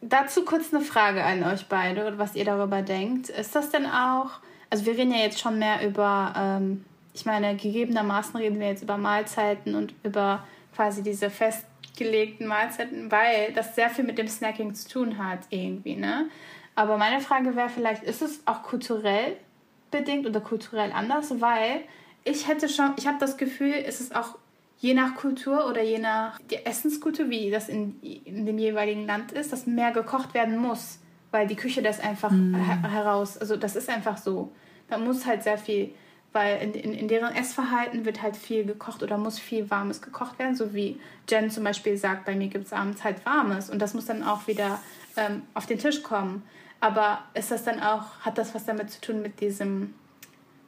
dazu 0.00 0.44
kurz 0.44 0.72
eine 0.72 0.82
Frage 0.82 1.24
an 1.24 1.42
euch 1.44 1.66
beide, 1.66 2.18
was 2.18 2.34
ihr 2.34 2.44
darüber 2.44 2.82
denkt. 2.82 3.28
Ist 3.28 3.54
das 3.54 3.70
denn 3.70 3.86
auch, 3.86 4.30
also 4.70 4.86
wir 4.86 4.96
reden 4.96 5.12
ja 5.12 5.18
jetzt 5.18 5.40
schon 5.40 5.58
mehr 5.58 5.86
über, 5.86 6.32
ähm, 6.36 6.84
ich 7.12 7.26
meine, 7.26 7.56
gegebenermaßen 7.56 8.36
reden 8.36 8.60
wir 8.60 8.68
jetzt 8.68 8.82
über 8.82 8.96
Mahlzeiten 8.96 9.74
und 9.74 9.94
über 10.02 10.44
quasi 10.74 11.02
diese 11.02 11.30
festgelegten 11.30 12.46
Mahlzeiten, 12.46 13.10
weil 13.10 13.52
das 13.54 13.74
sehr 13.74 13.90
viel 13.90 14.04
mit 14.04 14.18
dem 14.18 14.28
Snacking 14.28 14.74
zu 14.74 14.88
tun 14.88 15.18
hat 15.18 15.40
irgendwie, 15.50 15.96
ne? 15.96 16.28
Aber 16.76 16.96
meine 16.96 17.20
Frage 17.20 17.56
wäre 17.56 17.68
vielleicht, 17.68 18.04
ist 18.04 18.22
es 18.22 18.40
auch 18.46 18.62
kulturell 18.62 19.36
bedingt 19.90 20.26
oder 20.26 20.40
kulturell 20.40 20.92
anders, 20.92 21.40
weil 21.40 21.82
ich 22.24 22.48
hätte 22.48 22.68
schon, 22.68 22.92
ich 22.96 23.06
habe 23.06 23.18
das 23.18 23.36
Gefühl, 23.36 23.72
ist 23.72 24.00
es 24.00 24.12
auch 24.12 24.36
je 24.80 24.94
nach 24.94 25.14
Kultur 25.14 25.66
oder 25.66 25.82
je 25.82 25.98
nach 25.98 26.38
der 26.50 26.66
Essenskultur, 26.66 27.28
wie 27.28 27.50
das 27.50 27.68
in, 27.68 28.00
in 28.02 28.46
dem 28.46 28.58
jeweiligen 28.58 29.06
Land 29.06 29.30
ist, 29.30 29.52
dass 29.52 29.66
mehr 29.66 29.92
gekocht 29.92 30.34
werden 30.34 30.56
muss, 30.56 30.98
weil 31.30 31.46
die 31.46 31.54
Küche 31.54 31.82
das 31.82 32.00
einfach 32.00 32.30
mm. 32.30 32.54
her 32.54 32.90
heraus, 32.90 33.36
also 33.38 33.56
das 33.56 33.76
ist 33.76 33.88
einfach 33.88 34.16
so. 34.16 34.52
Da 34.88 34.96
muss 34.96 35.26
halt 35.26 35.42
sehr 35.42 35.58
viel, 35.58 35.94
weil 36.32 36.62
in, 36.62 36.72
in, 36.72 36.94
in, 36.94 37.08
deren 37.08 37.34
Essverhalten 37.34 38.06
wird 38.06 38.22
halt 38.22 38.36
viel 38.36 38.64
gekocht 38.64 39.02
oder 39.02 39.18
muss 39.18 39.38
viel 39.38 39.70
Warmes 39.70 40.00
gekocht 40.00 40.38
werden, 40.38 40.56
so 40.56 40.72
wie 40.74 40.98
Jen 41.28 41.50
zum 41.50 41.62
Beispiel 41.62 41.96
sagt, 41.98 42.24
bei 42.24 42.34
mir 42.34 42.48
gibt 42.48 42.66
es 42.66 42.72
abends 42.72 43.04
halt 43.04 43.24
Warmes 43.26 43.68
und 43.68 43.80
das 43.80 43.92
muss 43.92 44.06
dann 44.06 44.24
auch 44.24 44.46
wieder 44.46 44.80
ähm, 45.16 45.42
auf 45.52 45.66
den 45.66 45.78
Tisch 45.78 46.02
kommen. 46.02 46.42
Aber 46.80 47.18
ist 47.34 47.50
das 47.50 47.64
dann 47.64 47.80
auch, 47.80 48.20
hat 48.20 48.38
das 48.38 48.54
was 48.54 48.64
damit 48.64 48.90
zu 48.90 49.02
tun 49.02 49.20
mit 49.20 49.40
diesem, 49.40 49.92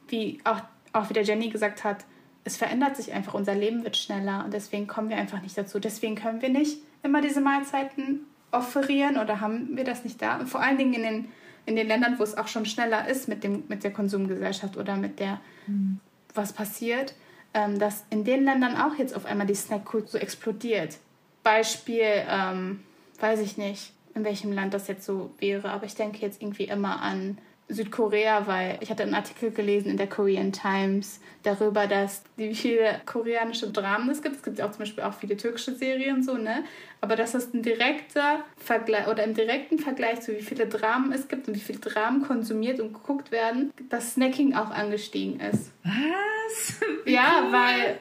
wie 0.07 0.39
auch, 0.43 0.59
auch 0.93 1.09
wieder 1.09 1.23
Jenny 1.23 1.49
gesagt 1.49 1.83
hat, 1.83 2.05
es 2.43 2.57
verändert 2.57 2.97
sich 2.97 3.13
einfach, 3.13 3.33
unser 3.33 3.55
Leben 3.55 3.83
wird 3.83 3.97
schneller 3.97 4.43
und 4.43 4.53
deswegen 4.53 4.87
kommen 4.87 5.09
wir 5.09 5.17
einfach 5.17 5.41
nicht 5.41 5.57
dazu. 5.57 5.79
Deswegen 5.79 6.15
können 6.15 6.41
wir 6.41 6.49
nicht 6.49 6.79
immer 7.01 7.21
diese 7.21 7.41
Mahlzeiten 7.41 8.21
offerieren 8.51 9.17
oder 9.17 9.39
haben 9.39 9.75
wir 9.75 9.83
das 9.83 10.03
nicht 10.03 10.21
da. 10.21 10.39
Und 10.39 10.47
vor 10.47 10.61
allen 10.61 10.77
Dingen 10.77 10.93
in 10.93 11.03
den, 11.03 11.31
in 11.65 11.75
den 11.75 11.87
Ländern, 11.87 12.19
wo 12.19 12.23
es 12.23 12.37
auch 12.37 12.47
schon 12.47 12.65
schneller 12.65 13.07
ist 13.07 13.27
mit, 13.27 13.43
dem, 13.43 13.63
mit 13.67 13.83
der 13.83 13.91
Konsumgesellschaft 13.91 14.77
oder 14.77 14.95
mit 14.95 15.19
der, 15.19 15.39
mhm. 15.67 15.99
was 16.33 16.53
passiert, 16.53 17.15
ähm, 17.53 17.79
dass 17.79 18.03
in 18.09 18.23
den 18.23 18.43
Ländern 18.43 18.75
auch 18.75 18.95
jetzt 18.95 19.15
auf 19.15 19.25
einmal 19.25 19.47
die 19.47 19.55
Snackkultur 19.55 20.09
so 20.09 20.17
explodiert. 20.17 20.97
Beispiel, 21.43 22.23
ähm, 22.27 22.83
weiß 23.19 23.39
ich 23.39 23.57
nicht, 23.57 23.93
in 24.15 24.23
welchem 24.23 24.51
Land 24.51 24.73
das 24.73 24.87
jetzt 24.87 25.05
so 25.05 25.31
wäre, 25.39 25.69
aber 25.71 25.85
ich 25.85 25.95
denke 25.95 26.19
jetzt 26.19 26.41
irgendwie 26.41 26.65
immer 26.65 27.01
an 27.01 27.37
Südkorea, 27.73 28.47
weil 28.47 28.77
ich 28.81 28.89
hatte 28.89 29.03
einen 29.03 29.15
Artikel 29.15 29.51
gelesen 29.51 29.89
in 29.89 29.97
der 29.97 30.07
Korean 30.07 30.51
Times 30.51 31.19
darüber, 31.43 31.87
dass 31.87 32.23
wie 32.37 32.55
viele 32.55 33.01
koreanische 33.05 33.69
Dramen 33.69 34.09
es 34.09 34.21
gibt. 34.21 34.37
Es 34.37 34.43
gibt 34.43 34.59
ja 34.59 34.65
auch 34.65 34.71
zum 34.71 34.79
Beispiel 34.79 35.03
auch 35.03 35.13
viele 35.13 35.35
türkische 35.37 35.75
Serien 35.75 36.23
so, 36.23 36.37
ne? 36.37 36.63
Aber 37.01 37.15
dass 37.15 37.33
das 37.33 37.53
ein 37.53 37.61
direkter 37.61 38.45
Vergleich 38.57 39.07
oder 39.07 39.23
im 39.23 39.33
direkten 39.33 39.77
Vergleich 39.77 40.21
zu 40.21 40.33
wie 40.33 40.41
viele 40.41 40.67
Dramen 40.67 41.11
es 41.11 41.27
gibt 41.27 41.47
und 41.47 41.55
wie 41.55 41.59
viele 41.59 41.79
Dramen 41.79 42.23
konsumiert 42.23 42.79
und 42.79 42.93
geguckt 42.93 43.31
werden, 43.31 43.71
dass 43.89 44.13
Snacking 44.13 44.55
auch 44.55 44.71
angestiegen 44.71 45.41
ist. 45.41 45.71
Was? 45.83 46.79
Wie 47.03 47.13
ja, 47.13 47.43
cool. 47.43 47.51
weil 47.51 47.99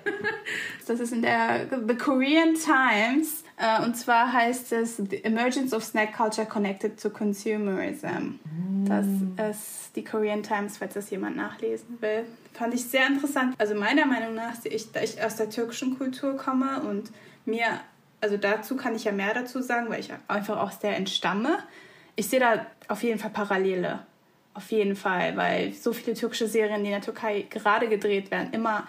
das 0.87 1.01
ist 1.01 1.13
in 1.13 1.23
der 1.23 1.67
The 1.69 1.97
Korean 1.97 2.55
Times 2.55 3.43
äh, 3.57 3.83
und 3.85 3.97
zwar 3.97 4.33
heißt 4.33 4.73
es 4.73 4.97
The 4.97 5.25
Emergence 5.25 5.73
of 5.73 5.85
Snack 5.85 6.17
Culture 6.17 6.47
Connected 6.47 7.01
to 7.01 7.11
Consumerism. 7.11 8.39
Das 8.87 9.07
ist 9.51 9.97
die 9.97 10.05
Korean 10.05 10.43
Times, 10.43 10.79
falls 10.79 10.95
das 10.95 11.11
jemand 11.11 11.37
nachlesen 11.37 12.01
will. 12.01 12.25
Fand 12.53 12.75
ich 12.75 12.85
sehr 12.85 13.07
interessant. 13.07 13.55
Also 13.59 13.75
meiner 13.75 14.07
Meinung 14.07 14.35
nach, 14.35 14.55
ich, 14.65 14.93
da 14.93 15.01
ich 15.01 15.23
aus 15.23 15.37
der 15.37 15.51
türkischen 15.51 15.99
Kultur 15.99 16.37
komme 16.37 16.81
und 16.83 17.11
mir, 17.45 17.67
also 18.21 18.37
dazu 18.37 18.77
kann 18.77 18.95
ich 18.95 19.05
ja 19.05 19.13
mehr 19.13 19.35
dazu 19.35 19.63
sagen, 19.63 19.89
weil 19.89 20.01
ich 20.01 20.11
einfach 20.29 20.59
aus 20.59 20.79
der 20.79 20.97
entstamme. 20.97 21.59
Ich 22.17 22.29
sehe 22.29 22.41
da 22.41 22.67
auf 22.89 23.03
jeden 23.03 23.19
Fall 23.19 23.31
Parallele. 23.31 24.01
Auf 24.55 24.71
jeden 24.71 24.97
Fall, 24.97 25.37
weil 25.37 25.73
so 25.73 25.95
viele 25.95 26.15
türkische 26.15 26.47
Serien, 26.47 26.81
die 26.81 26.91
in 26.91 26.93
der 26.93 27.01
Türkei 27.01 27.47
gerade 27.49 27.89
gedreht 27.89 28.31
werden, 28.31 28.53
immer 28.53 28.87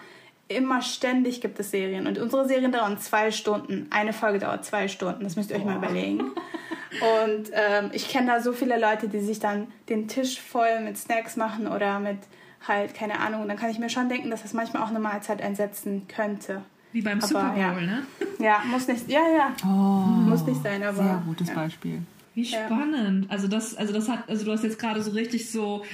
immer 0.48 0.82
ständig 0.82 1.40
gibt 1.40 1.58
es 1.58 1.70
Serien. 1.70 2.06
Und 2.06 2.18
unsere 2.18 2.46
Serien 2.46 2.72
dauern 2.72 2.98
zwei 2.98 3.30
Stunden. 3.30 3.86
Eine 3.90 4.12
Folge 4.12 4.38
dauert 4.38 4.64
zwei 4.64 4.88
Stunden. 4.88 5.24
Das 5.24 5.36
müsst 5.36 5.50
ihr 5.50 5.56
euch 5.56 5.62
oh. 5.62 5.66
mal 5.66 5.76
überlegen. 5.76 6.32
Und 7.00 7.50
ähm, 7.52 7.90
ich 7.92 8.08
kenne 8.08 8.28
da 8.28 8.40
so 8.40 8.52
viele 8.52 8.78
Leute, 8.78 9.08
die 9.08 9.20
sich 9.20 9.38
dann 9.38 9.68
den 9.88 10.08
Tisch 10.08 10.40
voll 10.40 10.80
mit 10.80 10.96
Snacks 10.96 11.36
machen 11.36 11.66
oder 11.66 11.98
mit 12.00 12.18
halt, 12.66 12.94
keine 12.94 13.20
Ahnung. 13.20 13.42
Und 13.42 13.48
dann 13.48 13.56
kann 13.56 13.70
ich 13.70 13.78
mir 13.78 13.90
schon 13.90 14.08
denken, 14.08 14.30
dass 14.30 14.42
das 14.42 14.52
manchmal 14.52 14.82
auch 14.82 14.90
eine 14.90 15.00
Mahlzeit 15.00 15.42
einsetzen 15.42 16.06
könnte. 16.08 16.62
Wie 16.92 17.02
beim 17.02 17.18
aber, 17.18 17.26
Super 17.26 17.50
Bowl, 17.50 17.60
ja. 17.60 17.72
ne? 17.72 18.06
Ja, 18.38 18.62
muss 18.66 18.86
nicht, 18.86 19.10
ja, 19.10 19.20
ja. 19.36 19.54
Oh, 19.64 19.68
muss 19.68 20.46
nicht 20.46 20.62
sein, 20.62 20.82
aber. 20.82 21.02
Sehr 21.02 21.22
gutes 21.26 21.48
ja. 21.48 21.54
Beispiel. 21.54 22.02
Wie 22.34 22.44
spannend. 22.44 23.26
Ja. 23.26 23.30
Also 23.30 23.48
das, 23.48 23.76
also 23.76 23.92
das 23.92 24.08
hat, 24.08 24.28
also 24.28 24.44
du 24.44 24.52
hast 24.52 24.64
jetzt 24.64 24.78
gerade 24.78 25.02
so 25.02 25.12
richtig 25.12 25.50
so 25.50 25.84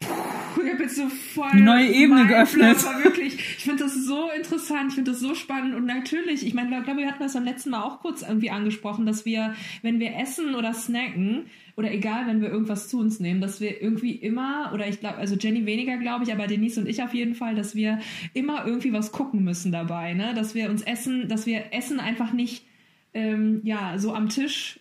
ich 0.00 0.72
habe 0.72 0.82
jetzt 0.82 0.96
so 0.96 1.08
voll 1.08 1.48
eine 1.50 1.62
neue 1.62 1.88
Ebene 1.88 2.26
geöffnet. 2.26 2.76
Wirklich, 3.02 3.34
ich 3.34 3.64
finde 3.64 3.84
das 3.84 3.94
so 3.94 4.30
interessant, 4.30 4.88
ich 4.88 4.94
finde 4.94 5.12
das 5.12 5.20
so 5.20 5.34
spannend 5.34 5.74
und 5.74 5.86
natürlich, 5.86 6.46
ich 6.46 6.54
meine, 6.54 6.76
ich 6.76 6.84
glaube, 6.84 7.00
wir 7.00 7.08
hatten 7.08 7.22
das 7.22 7.34
beim 7.34 7.44
letzten 7.44 7.70
Mal 7.70 7.82
auch 7.82 8.00
kurz 8.00 8.22
irgendwie 8.22 8.50
angesprochen, 8.50 9.06
dass 9.06 9.24
wir, 9.24 9.54
wenn 9.82 10.00
wir 10.00 10.16
essen 10.16 10.54
oder 10.54 10.74
snacken 10.74 11.46
oder 11.76 11.92
egal, 11.92 12.26
wenn 12.26 12.40
wir 12.40 12.48
irgendwas 12.48 12.88
zu 12.88 12.98
uns 12.98 13.20
nehmen, 13.20 13.40
dass 13.40 13.60
wir 13.60 13.82
irgendwie 13.82 14.12
immer 14.12 14.70
oder 14.72 14.88
ich 14.88 15.00
glaube, 15.00 15.16
also 15.16 15.36
Jenny 15.36 15.66
weniger, 15.66 15.98
glaube 15.98 16.24
ich, 16.24 16.32
aber 16.32 16.46
Denise 16.46 16.80
und 16.80 16.88
ich 16.88 17.02
auf 17.02 17.14
jeden 17.14 17.34
Fall, 17.34 17.54
dass 17.54 17.74
wir 17.74 18.00
immer 18.32 18.66
irgendwie 18.66 18.92
was 18.92 19.12
gucken 19.12 19.44
müssen 19.44 19.72
dabei, 19.72 20.14
ne, 20.14 20.32
dass 20.34 20.54
wir 20.54 20.70
uns 20.70 20.82
essen, 20.82 21.28
dass 21.28 21.46
wir 21.46 21.72
Essen 21.72 22.00
einfach 22.00 22.32
nicht 22.32 22.64
ähm, 23.14 23.60
ja 23.62 23.98
so 23.98 24.14
am 24.14 24.28
Tisch 24.28 24.80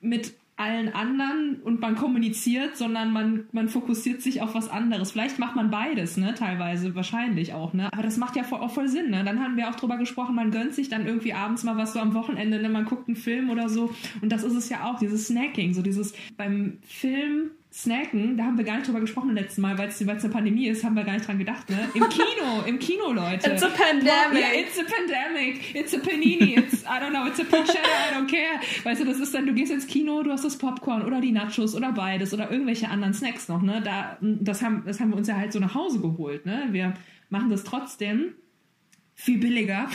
mit 0.00 0.34
allen 0.56 0.94
anderen 0.94 1.60
und 1.64 1.80
man 1.80 1.96
kommuniziert, 1.96 2.76
sondern 2.76 3.12
man, 3.12 3.48
man 3.50 3.68
fokussiert 3.68 4.22
sich 4.22 4.40
auf 4.40 4.54
was 4.54 4.68
anderes. 4.68 5.10
Vielleicht 5.10 5.38
macht 5.38 5.56
man 5.56 5.70
beides, 5.70 6.16
ne, 6.16 6.34
teilweise, 6.34 6.94
wahrscheinlich 6.94 7.52
auch, 7.54 7.72
ne. 7.72 7.92
Aber 7.92 8.02
das 8.02 8.18
macht 8.18 8.36
ja 8.36 8.44
voll, 8.44 8.60
auch 8.60 8.70
voll 8.70 8.88
Sinn, 8.88 9.10
ne. 9.10 9.24
Dann 9.24 9.40
haben 9.40 9.56
wir 9.56 9.68
auch 9.68 9.74
drüber 9.74 9.96
gesprochen, 9.96 10.36
man 10.36 10.52
gönnt 10.52 10.74
sich 10.74 10.88
dann 10.88 11.06
irgendwie 11.06 11.32
abends 11.32 11.64
mal 11.64 11.76
was 11.76 11.92
so 11.92 11.98
am 11.98 12.14
Wochenende, 12.14 12.62
ne, 12.62 12.68
man 12.68 12.84
guckt 12.84 13.08
einen 13.08 13.16
Film 13.16 13.50
oder 13.50 13.68
so. 13.68 13.92
Und 14.22 14.30
das 14.30 14.44
ist 14.44 14.54
es 14.54 14.68
ja 14.68 14.84
auch, 14.84 14.98
dieses 14.98 15.26
Snacking, 15.26 15.74
so 15.74 15.82
dieses 15.82 16.14
beim 16.36 16.78
Film 16.82 17.50
Snacken, 17.74 18.36
da 18.36 18.44
haben 18.44 18.56
wir 18.56 18.64
gar 18.64 18.76
nicht 18.76 18.86
drüber 18.86 19.00
gesprochen 19.00 19.34
letzten 19.34 19.60
Mal, 19.60 19.76
weil 19.76 19.88
es 19.88 20.00
eine 20.00 20.32
Pandemie 20.32 20.68
ist, 20.68 20.84
haben 20.84 20.94
wir 20.94 21.02
gar 21.02 21.14
nicht 21.14 21.26
dran 21.26 21.38
gedacht, 21.38 21.68
ne? 21.68 21.88
Im 21.94 22.08
Kino, 22.08 22.62
im 22.66 22.78
Kino, 22.78 23.12
Leute. 23.12 23.50
It's 23.50 23.64
a 23.64 23.68
pandemic. 23.68 24.40
Ja, 24.40 24.60
it's 24.60 24.78
a 24.78 24.84
pandemic. 24.84 25.74
It's 25.74 25.92
a 25.92 25.98
panini. 25.98 26.56
It's, 26.56 26.84
I 26.84 27.00
don't 27.00 27.10
know, 27.10 27.26
it's 27.26 27.40
a 27.40 27.42
pancetta, 27.42 27.80
I 27.82 28.14
don't 28.14 28.30
care. 28.30 28.60
Weißt 28.84 29.00
du, 29.00 29.04
das 29.04 29.18
ist 29.18 29.34
dann, 29.34 29.46
du 29.46 29.54
gehst 29.54 29.72
ins 29.72 29.88
Kino, 29.88 30.22
du 30.22 30.30
hast 30.30 30.44
das 30.44 30.56
Popcorn 30.56 31.02
oder 31.02 31.20
die 31.20 31.32
Nachos 31.32 31.74
oder 31.74 31.90
beides 31.90 32.32
oder 32.32 32.48
irgendwelche 32.48 32.88
anderen 32.88 33.12
Snacks 33.12 33.48
noch, 33.48 33.60
ne? 33.60 33.82
Da, 33.84 34.18
das 34.20 34.62
haben, 34.62 34.84
das 34.86 35.00
haben 35.00 35.10
wir 35.10 35.16
uns 35.16 35.26
ja 35.26 35.34
halt 35.34 35.52
so 35.52 35.58
nach 35.58 35.74
Hause 35.74 35.98
geholt, 36.00 36.46
ne? 36.46 36.68
Wir 36.70 36.94
machen 37.28 37.50
das 37.50 37.64
trotzdem 37.64 38.34
viel 39.16 39.38
billiger. 39.38 39.88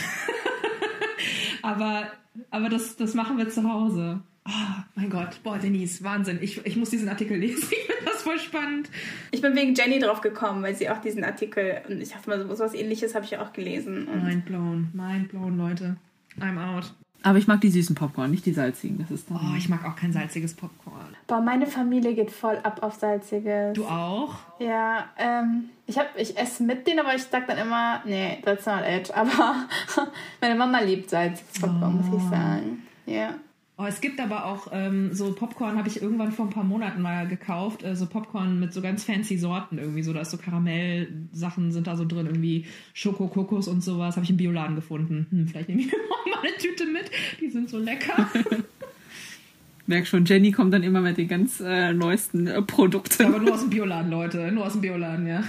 aber, 1.62 2.12
aber 2.50 2.68
das, 2.68 2.96
das 2.96 3.14
machen 3.14 3.38
wir 3.38 3.48
zu 3.48 3.64
Hause. 3.64 4.20
Oh, 4.50 4.82
mein 4.96 5.10
Gott, 5.10 5.40
boah, 5.44 5.58
Denise, 5.58 6.02
Wahnsinn. 6.02 6.38
Ich, 6.40 6.64
ich 6.66 6.76
muss 6.76 6.90
diesen 6.90 7.08
Artikel 7.08 7.36
lesen. 7.38 7.68
Ich 7.70 7.96
finde 7.96 8.12
das 8.12 8.22
voll 8.22 8.38
spannend. 8.38 8.88
Ich 9.30 9.42
bin 9.42 9.54
wegen 9.54 9.74
Jenny 9.74 9.98
drauf 9.98 10.20
gekommen, 10.22 10.62
weil 10.62 10.74
sie 10.74 10.88
auch 10.88 11.00
diesen 11.00 11.22
Artikel, 11.22 11.82
und 11.88 12.00
ich 12.00 12.10
dachte 12.10 12.30
mal, 12.30 12.40
so 12.40 12.58
was 12.58 12.72
ähnliches 12.72 13.14
habe 13.14 13.26
ich 13.26 13.36
auch 13.36 13.52
gelesen. 13.52 14.08
Und 14.08 14.24
Mind 14.24 14.46
blown, 14.46 14.88
mind 14.94 15.28
blown, 15.28 15.58
Leute. 15.58 15.96
I'm 16.40 16.58
out. 16.58 16.92
Aber 17.22 17.36
ich 17.36 17.46
mag 17.46 17.60
die 17.60 17.68
süßen 17.68 17.94
Popcorn, 17.94 18.30
nicht 18.30 18.46
die 18.46 18.52
salzigen. 18.52 18.98
Das 18.98 19.10
ist 19.10 19.28
dann 19.30 19.36
Oh, 19.36 19.56
ich 19.56 19.68
mag 19.68 19.84
auch 19.84 19.94
kein 19.94 20.12
salziges 20.12 20.54
Popcorn. 20.54 21.14
Boah, 21.26 21.40
meine 21.42 21.66
Familie 21.66 22.14
geht 22.14 22.30
voll 22.30 22.58
ab 22.62 22.82
auf 22.82 22.94
salziges. 22.94 23.74
Du 23.74 23.84
auch? 23.84 24.36
Ja, 24.58 25.04
ähm, 25.18 25.68
ich, 25.86 25.98
hab, 25.98 26.18
ich 26.18 26.38
esse 26.38 26.62
mit 26.62 26.86
denen, 26.86 27.00
aber 27.00 27.14
ich 27.14 27.22
sag 27.24 27.46
dann 27.46 27.58
immer, 27.58 28.00
nee, 28.06 28.38
that's 28.42 28.64
not 28.64 28.82
it. 28.88 29.14
Aber 29.14 29.66
meine 30.40 30.54
Mama 30.54 30.80
liebt 30.80 31.10
salziges 31.10 31.60
Popcorn, 31.60 31.96
muss 31.96 32.22
ich 32.22 32.30
sagen. 32.30 32.82
Ja. 33.04 33.34
Oh, 33.80 33.86
es 33.86 34.02
gibt 34.02 34.20
aber 34.20 34.44
auch 34.44 34.68
ähm, 34.72 35.14
so 35.14 35.32
Popcorn, 35.32 35.78
habe 35.78 35.88
ich 35.88 36.02
irgendwann 36.02 36.32
vor 36.32 36.44
ein 36.44 36.50
paar 36.50 36.64
Monaten 36.64 37.00
mal 37.00 37.26
gekauft. 37.26 37.82
Äh, 37.82 37.96
so 37.96 38.04
Popcorn 38.04 38.60
mit 38.60 38.74
so 38.74 38.82
ganz 38.82 39.04
fancy 39.04 39.38
Sorten 39.38 39.78
irgendwie. 39.78 40.02
So, 40.02 40.12
da 40.12 40.20
ist 40.20 40.32
so 40.32 40.36
Karamellsachen 40.36 41.72
sind 41.72 41.86
da 41.86 41.96
so 41.96 42.04
drin, 42.04 42.26
irgendwie 42.26 42.66
Schoko, 42.92 43.28
Kokos 43.28 43.68
und 43.68 43.82
sowas. 43.82 44.16
Habe 44.16 44.24
ich 44.24 44.30
im 44.30 44.36
Bioladen 44.36 44.76
gefunden. 44.76 45.26
Hm, 45.30 45.48
vielleicht 45.48 45.70
nehme 45.70 45.80
ich 45.80 45.86
mir 45.90 45.96
mal 46.30 46.40
eine 46.42 46.56
Tüte 46.58 46.84
mit. 46.84 47.10
Die 47.40 47.48
sind 47.48 47.70
so 47.70 47.78
lecker. 47.78 48.28
Merk 49.86 50.06
schon, 50.06 50.26
Jenny 50.26 50.52
kommt 50.52 50.74
dann 50.74 50.82
immer 50.82 51.00
mit 51.00 51.16
den 51.16 51.28
ganz 51.28 51.60
äh, 51.60 51.94
neuesten 51.94 52.48
äh, 52.48 52.60
Produkten. 52.60 53.24
aber 53.24 53.38
nur 53.38 53.54
aus 53.54 53.60
dem 53.60 53.70
Bioladen, 53.70 54.10
Leute. 54.10 54.52
Nur 54.52 54.66
aus 54.66 54.72
dem 54.72 54.82
Bioladen, 54.82 55.26
ja. 55.26 55.42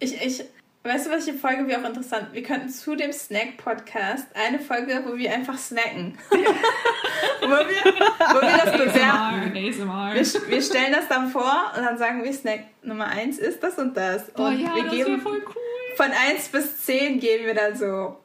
Ich, 0.00 0.14
ich, 0.22 0.44
weißt 0.86 1.06
du, 1.06 1.10
welche 1.10 1.34
Folge 1.34 1.66
wir 1.66 1.78
auch 1.80 1.84
interessant? 1.84 2.28
Wir 2.32 2.42
könnten 2.42 2.68
zu 2.68 2.96
dem 2.96 3.12
Snack-Podcast 3.12 4.26
eine 4.34 4.58
Folge, 4.58 5.02
wo 5.06 5.16
wir 5.16 5.32
einfach 5.32 5.58
snacken. 5.58 6.16
wo, 6.30 7.48
wir, 7.48 7.56
wo 7.56 8.40
wir 8.40 8.64
das 8.64 8.72
bewerten. 8.72 9.56
ASMR. 9.56 10.14
Wir, 10.14 10.50
wir 10.50 10.62
stellen 10.62 10.92
das 10.92 11.08
dann 11.08 11.28
vor 11.30 11.72
und 11.76 11.82
dann 11.84 11.98
sagen 11.98 12.22
wir, 12.22 12.32
Snack 12.32 12.64
Nummer 12.82 13.06
1 13.06 13.38
ist 13.38 13.62
das 13.62 13.78
und 13.78 13.96
das. 13.96 14.30
Boah, 14.32 14.48
und 14.48 14.60
ja, 14.60 14.74
wir 14.74 14.84
das 14.84 14.92
wäre 14.92 15.04
geben 15.04 15.20
voll 15.20 15.42
cool. 15.46 15.96
von 15.96 16.06
1 16.06 16.48
bis 16.48 16.84
10 16.84 17.20
geben 17.20 17.46
wir 17.46 17.54
dann 17.54 17.76
so 17.76 18.16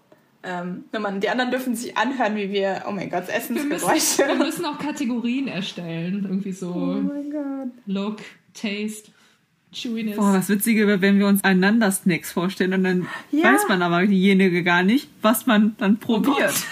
ähm, 0.44 0.86
Nummern. 0.92 1.20
Die 1.20 1.30
anderen 1.30 1.52
dürfen 1.52 1.76
sich 1.76 1.98
anhören, 1.98 2.36
wie 2.36 2.52
wir, 2.52 2.84
oh 2.88 2.92
mein 2.92 3.10
Gott, 3.10 3.28
Wir 3.28 3.36
müssen, 3.36 3.70
wir 3.70 3.78
Essensgeräusche. 3.78 4.36
müssen 4.36 4.66
auch 4.66 4.80
Kategorien 4.80 5.48
erstellen. 5.48 6.24
Irgendwie 6.24 6.52
so 6.52 6.72
Oh 6.72 7.02
mein 7.02 7.32
Gott. 7.32 7.72
Look, 7.86 8.18
Taste, 8.54 9.12
Chewiness. 9.74 10.18
Boah, 10.18 10.34
was 10.34 10.50
witziger 10.50 10.86
wäre, 10.88 11.02
wenn 11.02 11.18
wir 11.20 11.28
uns 11.28 11.44
einander 11.44 11.92
Snacks 11.92 12.32
vorstellen 12.32 12.74
und 12.74 12.84
dann 12.84 13.08
Ja. 13.32 13.54
weiß 13.54 13.68
man 13.70 13.82
aber 13.82 14.06
diejenige 14.06 14.64
gar 14.64 14.84
nicht, 14.84 15.08
was 15.22 15.46
man 15.46 15.76
dann 15.78 15.98
probiert. 15.98 16.54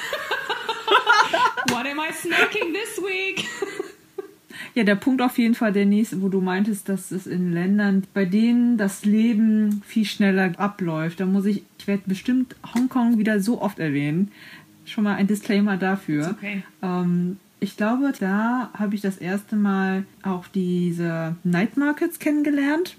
What 1.70 1.86
am 1.86 2.00
I 2.00 2.12
snacking 2.14 2.74
this 2.74 3.02
week? 3.04 3.46
Ja, 4.76 4.84
der 4.84 4.96
Punkt 4.96 5.22
auf 5.22 5.38
jeden 5.40 5.56
Fall, 5.56 5.74
Denise, 5.74 6.22
wo 6.22 6.30
du 6.30 6.42
meintest, 6.42 6.88
dass 6.90 7.10
es 7.12 7.26
in 7.26 7.54
Ländern, 7.54 8.04
bei 8.14 8.24
denen 8.26 8.78
das 8.78 9.04
Leben 9.04 9.82
viel 9.86 10.06
schneller 10.06 10.54
abläuft, 10.58 11.20
da 11.20 11.26
muss 11.26 11.46
ich, 11.46 11.64
ich 11.80 11.88
werde 11.88 12.04
bestimmt 12.06 12.56
Hongkong 12.76 13.18
wieder 13.18 13.40
so 13.40 13.62
oft 13.62 13.80
erwähnen. 13.80 14.32
Schon 14.86 15.06
mal 15.06 15.16
ein 15.16 15.26
Disclaimer 15.28 15.76
dafür. 15.78 16.36
Okay. 16.38 16.62
Ähm, 16.84 17.38
ich 17.60 17.78
glaube, 17.78 18.14
da 18.20 18.70
habe 18.78 18.96
ich 18.96 19.02
das 19.02 19.18
erste 19.18 19.56
Mal 19.56 20.06
auch 20.24 20.48
diese 20.48 21.36
Night 21.44 21.78
Markets 21.78 22.20
kennengelernt. 22.20 22.98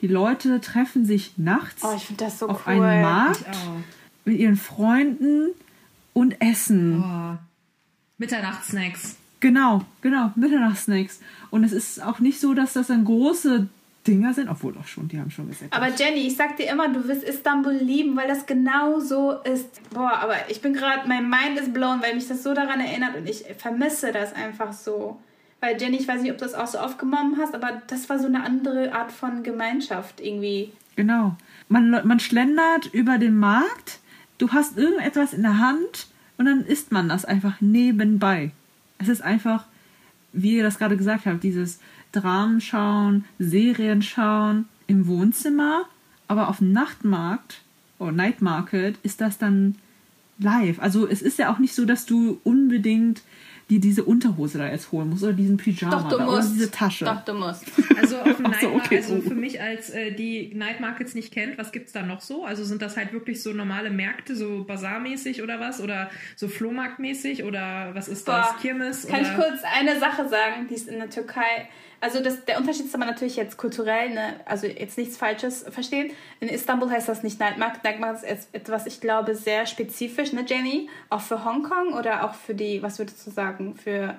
Die 0.00 0.06
Leute 0.06 0.60
treffen 0.60 1.04
sich 1.04 1.34
nachts 1.36 1.82
Oh, 1.84 1.94
ich 1.96 2.04
finde 2.06 2.24
das 2.24 2.38
so 2.38 2.48
auf 2.48 2.66
cool. 2.66 2.72
einem 2.74 3.02
Markt 3.02 3.44
mit 4.24 4.38
ihren 4.38 4.56
Freunden 4.56 5.50
und 6.12 6.40
essen. 6.40 7.02
Oh. 7.02 7.36
Mitternachtssnacks. 8.18 9.16
Genau, 9.40 9.84
genau, 10.02 10.32
Mitternachtssnacks. 10.36 11.20
Und 11.50 11.64
es 11.64 11.72
ist 11.72 12.02
auch 12.02 12.20
nicht 12.20 12.40
so, 12.40 12.54
dass 12.54 12.74
das 12.74 12.88
dann 12.88 13.04
große 13.04 13.68
Dinger 14.10 14.34
sind, 14.34 14.48
obwohl 14.48 14.72
doch 14.72 14.86
schon, 14.88 15.06
die 15.06 15.20
haben 15.20 15.30
schon 15.30 15.48
gesagt. 15.48 15.72
Aber 15.72 15.88
Jenny, 15.88 16.26
ich 16.26 16.36
sag 16.36 16.56
dir 16.56 16.68
immer, 16.68 16.88
du 16.88 17.06
wirst 17.06 17.22
Istanbul 17.22 17.74
lieben, 17.74 18.16
weil 18.16 18.26
das 18.26 18.44
genau 18.44 18.98
so 18.98 19.32
ist. 19.44 19.80
Boah, 19.90 20.18
aber 20.20 20.34
ich 20.48 20.60
bin 20.60 20.74
gerade, 20.74 21.06
mein 21.06 21.30
Mind 21.30 21.58
ist 21.60 21.72
blown, 21.72 22.02
weil 22.02 22.16
mich 22.16 22.26
das 22.26 22.42
so 22.42 22.52
daran 22.52 22.80
erinnert 22.80 23.16
und 23.16 23.28
ich 23.28 23.44
vermisse 23.56 24.10
das 24.10 24.34
einfach 24.34 24.72
so. 24.72 25.20
Weil 25.60 25.80
Jenny, 25.80 25.98
ich 25.98 26.08
weiß 26.08 26.22
nicht, 26.22 26.32
ob 26.32 26.38
du 26.38 26.44
das 26.44 26.54
auch 26.54 26.66
so 26.66 26.78
aufgenommen 26.78 27.36
hast, 27.38 27.54
aber 27.54 27.82
das 27.86 28.08
war 28.08 28.18
so 28.18 28.26
eine 28.26 28.42
andere 28.42 28.92
Art 28.92 29.12
von 29.12 29.44
Gemeinschaft 29.44 30.20
irgendwie. 30.20 30.72
Genau. 30.96 31.36
Man, 31.68 31.90
man 31.90 32.18
schlendert 32.18 32.86
über 32.92 33.18
den 33.18 33.36
Markt, 33.36 34.00
du 34.38 34.50
hast 34.50 34.76
irgendetwas 34.76 35.32
in 35.32 35.42
der 35.42 35.58
Hand 35.58 36.08
und 36.36 36.46
dann 36.46 36.64
isst 36.64 36.90
man 36.90 37.08
das 37.08 37.24
einfach 37.24 37.60
nebenbei. 37.60 38.50
Es 38.98 39.08
ist 39.08 39.22
einfach, 39.22 39.66
wie 40.32 40.56
ihr 40.56 40.62
das 40.62 40.78
gerade 40.78 40.96
gesagt 40.96 41.26
habt, 41.26 41.44
dieses 41.44 41.78
Dramen 42.12 42.60
schauen, 42.60 43.24
Serien 43.38 44.02
schauen 44.02 44.66
im 44.86 45.06
Wohnzimmer, 45.06 45.84
aber 46.28 46.48
auf 46.48 46.58
dem 46.58 46.72
Nachtmarkt 46.72 47.60
oder 47.98 48.12
Night 48.12 48.42
Market 48.42 48.96
ist 49.02 49.20
das 49.20 49.38
dann 49.38 49.76
live. 50.38 50.80
Also 50.80 51.06
es 51.06 51.22
ist 51.22 51.38
ja 51.38 51.52
auch 51.52 51.58
nicht 51.58 51.74
so, 51.74 51.84
dass 51.84 52.06
du 52.06 52.40
unbedingt 52.44 53.22
dir 53.68 53.78
diese 53.80 54.02
Unterhose 54.02 54.58
da 54.58 54.68
jetzt 54.68 54.90
holen 54.90 55.10
musst 55.10 55.22
oder 55.22 55.32
diesen 55.32 55.56
Pyjama 55.56 55.94
Doch, 55.96 56.08
du 56.08 56.16
da, 56.18 56.26
oder 56.26 56.36
musst. 56.38 56.54
diese 56.54 56.70
Tasche. 56.72 57.04
Doch, 57.04 57.24
du 57.24 57.34
musst. 57.34 57.64
Also, 57.96 58.18
auf 58.18 58.36
so, 58.36 58.42
Night 58.42 58.62
Mar- 58.62 58.74
okay, 58.74 58.96
also 58.96 59.20
so. 59.20 59.28
für 59.28 59.34
mich 59.36 59.60
als 59.62 59.90
äh, 59.90 60.10
die 60.10 60.52
Night 60.54 60.80
Markets 60.80 61.14
nicht 61.14 61.32
kennt, 61.32 61.56
was 61.56 61.70
gibt's 61.70 61.92
da 61.92 62.02
noch 62.02 62.20
so? 62.20 62.44
Also 62.44 62.64
sind 62.64 62.82
das 62.82 62.96
halt 62.96 63.12
wirklich 63.12 63.42
so 63.42 63.52
normale 63.52 63.90
Märkte, 63.90 64.34
so 64.34 64.64
Bazarmäßig 64.64 65.42
oder 65.42 65.60
was? 65.60 65.80
Oder 65.80 66.10
so 66.34 66.48
Flohmarktmäßig? 66.48 67.44
Oder 67.44 67.94
was 67.94 68.08
ist 68.08 68.26
das? 68.26 68.48
Boah, 68.48 68.56
Kirmes? 68.60 69.06
Kann 69.06 69.20
oder? 69.20 69.30
ich 69.30 69.36
kurz 69.36 69.60
eine 69.72 70.00
Sache 70.00 70.28
sagen, 70.28 70.66
die 70.68 70.74
ist 70.74 70.88
in 70.88 70.98
der 70.98 71.10
Türkei. 71.10 71.68
Also 72.02 72.22
das, 72.22 72.44
der 72.46 72.58
Unterschied 72.58 72.86
ist 72.86 72.94
aber 72.94 73.04
natürlich 73.04 73.36
jetzt 73.36 73.58
kulturell, 73.58 74.14
ne? 74.14 74.40
also 74.46 74.66
jetzt 74.66 74.96
nichts 74.96 75.18
Falsches 75.18 75.64
verstehen. 75.70 76.12
In 76.40 76.48
Istanbul 76.48 76.90
heißt 76.90 77.08
das 77.08 77.22
nicht 77.22 77.38
Night 77.38 77.58
Market. 77.58 77.84
Night 77.84 78.00
Market 78.00 78.30
ist 78.30 78.48
etwas, 78.52 78.86
ich 78.86 79.00
glaube, 79.00 79.34
sehr 79.34 79.66
spezifisch, 79.66 80.32
ne 80.32 80.44
Jenny? 80.46 80.88
Auch 81.10 81.20
für 81.20 81.44
Hongkong 81.44 81.92
oder 81.92 82.24
auch 82.24 82.34
für 82.34 82.54
die, 82.54 82.82
was 82.82 82.98
würdest 82.98 83.26
du 83.26 83.30
sagen, 83.30 83.74
für, 83.74 84.16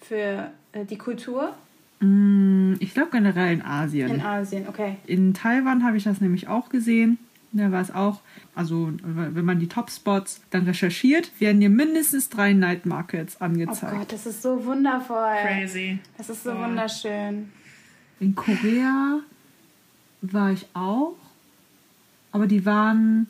für 0.00 0.50
äh, 0.72 0.84
die 0.84 0.98
Kultur 0.98 1.54
Mm, 2.00 2.74
Ich 2.80 2.92
glaube 2.92 3.10
generell 3.10 3.54
in 3.54 3.62
Asien. 3.62 4.10
in 4.10 4.20
Asien, 4.20 4.68
okay. 4.68 4.96
In 5.06 5.32
Taiwan 5.32 5.84
habe 5.84 5.96
ich 5.96 6.04
das 6.04 6.20
nämlich 6.20 6.48
auch 6.48 6.68
gesehen. 6.68 7.18
Da 7.56 7.72
war 7.72 7.80
es 7.80 7.90
auch, 7.90 8.20
also 8.54 8.92
wenn 9.02 9.44
man 9.44 9.58
die 9.58 9.68
Top-Spots 9.68 10.42
dann 10.50 10.64
recherchiert, 10.64 11.30
werden 11.40 11.60
dir 11.60 11.70
mindestens 11.70 12.28
drei 12.28 12.52
Night 12.52 12.86
Markets 12.86 13.36
Oh 13.40 13.44
angezeigt. 13.44 13.96
Gott, 13.96 14.12
das 14.12 14.26
ist 14.26 14.42
so 14.42 14.64
wundervoll. 14.64 15.34
Crazy. 15.42 15.98
Das 16.18 16.28
ist 16.28 16.42
so 16.44 16.50
Voll. 16.52 16.64
wunderschön. 16.64 17.50
In 18.20 18.34
Korea 18.34 19.20
war 20.22 20.52
ich 20.52 20.66
auch, 20.74 21.14
aber 22.32 22.46
die 22.46 22.64
waren, 22.66 23.26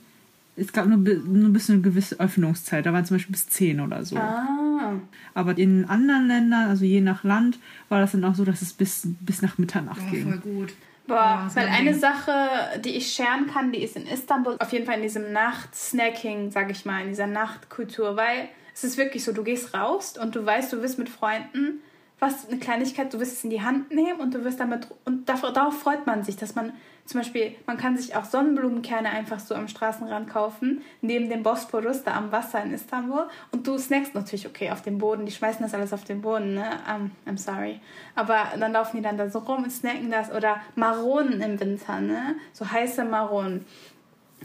es 0.56 0.72
gab 0.72 0.86
nur, 0.86 0.98
nur 0.98 1.50
bis 1.52 1.68
eine 1.70 1.80
gewisse 1.80 2.18
Öffnungszeit, 2.20 2.86
da 2.86 2.92
waren 2.92 3.04
zum 3.04 3.16
Beispiel 3.16 3.32
bis 3.32 3.48
10 3.48 3.80
oder 3.80 4.04
so. 4.04 4.16
Ah. 4.16 4.92
Aber 5.34 5.56
in 5.58 5.84
anderen 5.86 6.28
Ländern, 6.28 6.68
also 6.68 6.84
je 6.84 7.00
nach 7.00 7.24
Land, 7.24 7.58
war 7.88 8.00
das 8.00 8.12
dann 8.12 8.24
auch 8.24 8.34
so, 8.34 8.44
dass 8.44 8.62
es 8.62 8.72
bis, 8.72 9.06
bis 9.20 9.42
nach 9.42 9.58
Mitternacht 9.58 10.00
Oh, 10.06 10.10
ging. 10.10 10.24
voll 10.24 10.38
gut. 10.38 10.74
Boah, 11.06 11.48
weil 11.54 11.68
eine 11.68 11.92
Ding. 11.92 12.00
Sache, 12.00 12.80
die 12.80 12.96
ich 12.96 13.12
scheren 13.12 13.46
kann, 13.46 13.72
die 13.72 13.82
ist 13.82 13.96
in 13.96 14.06
Istanbul, 14.06 14.56
auf 14.58 14.72
jeden 14.72 14.86
Fall 14.86 14.96
in 14.96 15.02
diesem 15.02 15.32
Nachtsnacking, 15.32 16.50
sag 16.50 16.70
ich 16.70 16.84
mal, 16.84 17.02
in 17.02 17.08
dieser 17.08 17.26
Nachtkultur, 17.26 18.16
weil 18.16 18.48
es 18.74 18.84
ist 18.84 18.98
wirklich 18.98 19.24
so, 19.24 19.32
du 19.32 19.44
gehst 19.44 19.74
raus 19.74 20.18
und 20.18 20.34
du 20.34 20.44
weißt, 20.44 20.72
du 20.72 20.82
wirst 20.82 20.98
mit 20.98 21.08
Freunden 21.08 21.82
was, 22.18 22.48
eine 22.48 22.59
Kleinigkeit, 22.59 23.12
du 23.12 23.20
wirst 23.20 23.35
es 23.35 23.44
in 23.44 23.50
die 23.50 23.62
Hand 23.62 23.90
nehmen 23.90 24.20
und 24.20 24.33
du 24.33 24.42
wirst 24.42 24.59
damit, 24.59 24.88
und 25.05 25.29
darauf, 25.29 25.52
darauf 25.52 25.79
freut 25.79 26.07
man 26.07 26.24
sich, 26.24 26.37
dass 26.37 26.55
man 26.55 26.72
zum 27.05 27.20
Beispiel, 27.20 27.55
man 27.66 27.76
kann 27.76 27.96
sich 27.96 28.16
auch 28.16 28.24
Sonnenblumenkerne 28.24 29.09
einfach 29.09 29.38
so 29.38 29.55
am 29.55 29.68
Straßenrand 29.68 30.29
kaufen, 30.29 30.83
neben 31.02 31.29
dem 31.29 31.42
Bosporus, 31.42 32.02
da 32.02 32.16
am 32.16 32.33
Wasser 32.33 32.62
in 32.62 32.72
Istanbul 32.72 33.29
und 33.52 33.66
du 33.66 33.79
snackst 33.79 34.14
natürlich, 34.14 34.46
okay, 34.46 34.70
auf 34.70 34.83
dem 34.83 34.98
Boden, 34.98 35.26
die 35.26 35.33
schmeißen 35.33 35.62
das 35.62 35.74
alles 35.74 35.92
auf 35.92 36.05
den 36.05 36.22
Boden, 36.22 36.55
ne, 36.55 36.70
um, 36.92 37.11
I'm 37.26 37.38
sorry, 37.38 37.81
aber 38.14 38.46
dann 38.59 38.72
laufen 38.72 38.96
die 38.96 39.02
dann 39.02 39.18
da 39.18 39.29
so 39.29 39.40
rum 39.40 39.64
und 39.64 39.70
snacken 39.70 40.11
das 40.11 40.33
oder 40.33 40.61
Maronen 40.74 41.40
im 41.42 41.61
Winter, 41.61 42.00
ne, 42.00 42.37
so 42.52 42.70
heiße 42.70 43.05
Maronen. 43.05 43.66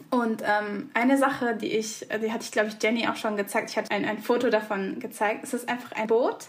Und 0.10 0.44
ähm, 0.46 0.90
eine 0.94 1.18
Sache, 1.18 1.56
die 1.56 1.72
ich, 1.72 2.08
die 2.22 2.32
hatte 2.32 2.44
ich, 2.44 2.52
glaube 2.52 2.70
ich, 2.70 2.82
Jenny 2.84 3.08
auch 3.08 3.16
schon 3.16 3.38
gezeigt. 3.38 3.70
Ich 3.70 3.78
hatte 3.78 3.92
ein, 3.92 4.04
ein 4.04 4.20
Foto 4.20 4.50
davon 4.50 5.00
gezeigt. 5.00 5.44
Es 5.44 5.54
ist 5.54 5.70
einfach 5.70 5.94
ein 5.94 6.08
Boot 6.08 6.48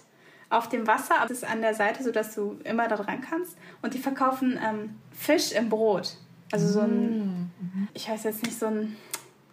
auf 0.52 0.68
dem 0.68 0.86
Wasser, 0.86 1.16
aber 1.20 1.30
es 1.30 1.38
ist 1.38 1.44
an 1.44 1.62
der 1.62 1.74
Seite, 1.74 2.02
sodass 2.02 2.34
du 2.34 2.58
immer 2.64 2.88
da 2.88 2.96
dran 2.96 3.20
kannst. 3.20 3.56
Und 3.80 3.94
die 3.94 3.98
verkaufen 3.98 4.58
ähm, 4.62 4.96
Fisch 5.10 5.52
im 5.52 5.68
Brot. 5.68 6.16
Also 6.52 6.68
so 6.68 6.80
ein, 6.80 7.50
mhm. 7.58 7.88
ich 7.94 8.08
weiß 8.08 8.24
jetzt 8.24 8.42
nicht, 8.44 8.58
so 8.58 8.66
ein 8.66 8.96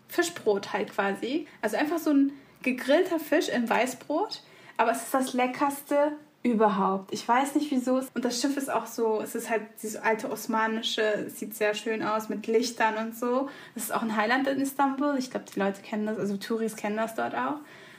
Fischbrot 0.09 0.73
halt 0.73 0.91
quasi. 0.91 1.47
Also 1.61 1.77
einfach 1.77 1.99
so 1.99 2.11
ein 2.11 2.33
gegrillter 2.61 3.19
Fisch 3.19 3.47
im 3.47 3.69
Weißbrot. 3.69 4.43
Aber 4.77 4.91
es 4.91 5.03
ist 5.03 5.13
das 5.13 5.33
leckerste 5.33 6.13
überhaupt. 6.43 7.13
Ich 7.13 7.27
weiß 7.27 7.55
nicht 7.55 7.71
wieso. 7.71 8.01
Und 8.13 8.25
das 8.25 8.41
Schiff 8.41 8.55
ist 8.57 8.69
auch 8.69 8.85
so, 8.85 9.21
es 9.21 9.35
ist 9.35 9.49
halt 9.49 9.63
dieses 9.81 10.01
alte 10.01 10.31
osmanische, 10.31 11.01
es 11.27 11.39
sieht 11.39 11.53
sehr 11.53 11.73
schön 11.73 12.01
aus 12.03 12.29
mit 12.29 12.47
Lichtern 12.47 12.97
und 12.97 13.17
so. 13.17 13.49
Das 13.75 13.83
ist 13.83 13.93
auch 13.93 14.01
ein 14.01 14.15
Highland 14.15 14.47
in 14.47 14.59
Istanbul. 14.59 15.15
Ich 15.17 15.31
glaube, 15.31 15.45
die 15.53 15.59
Leute 15.59 15.81
kennen 15.81 16.05
das, 16.05 16.17
also 16.17 16.37
Touris 16.37 16.75
kennen 16.75 16.97
das 16.97 17.15
dort 17.15 17.35
auch. 17.35 17.57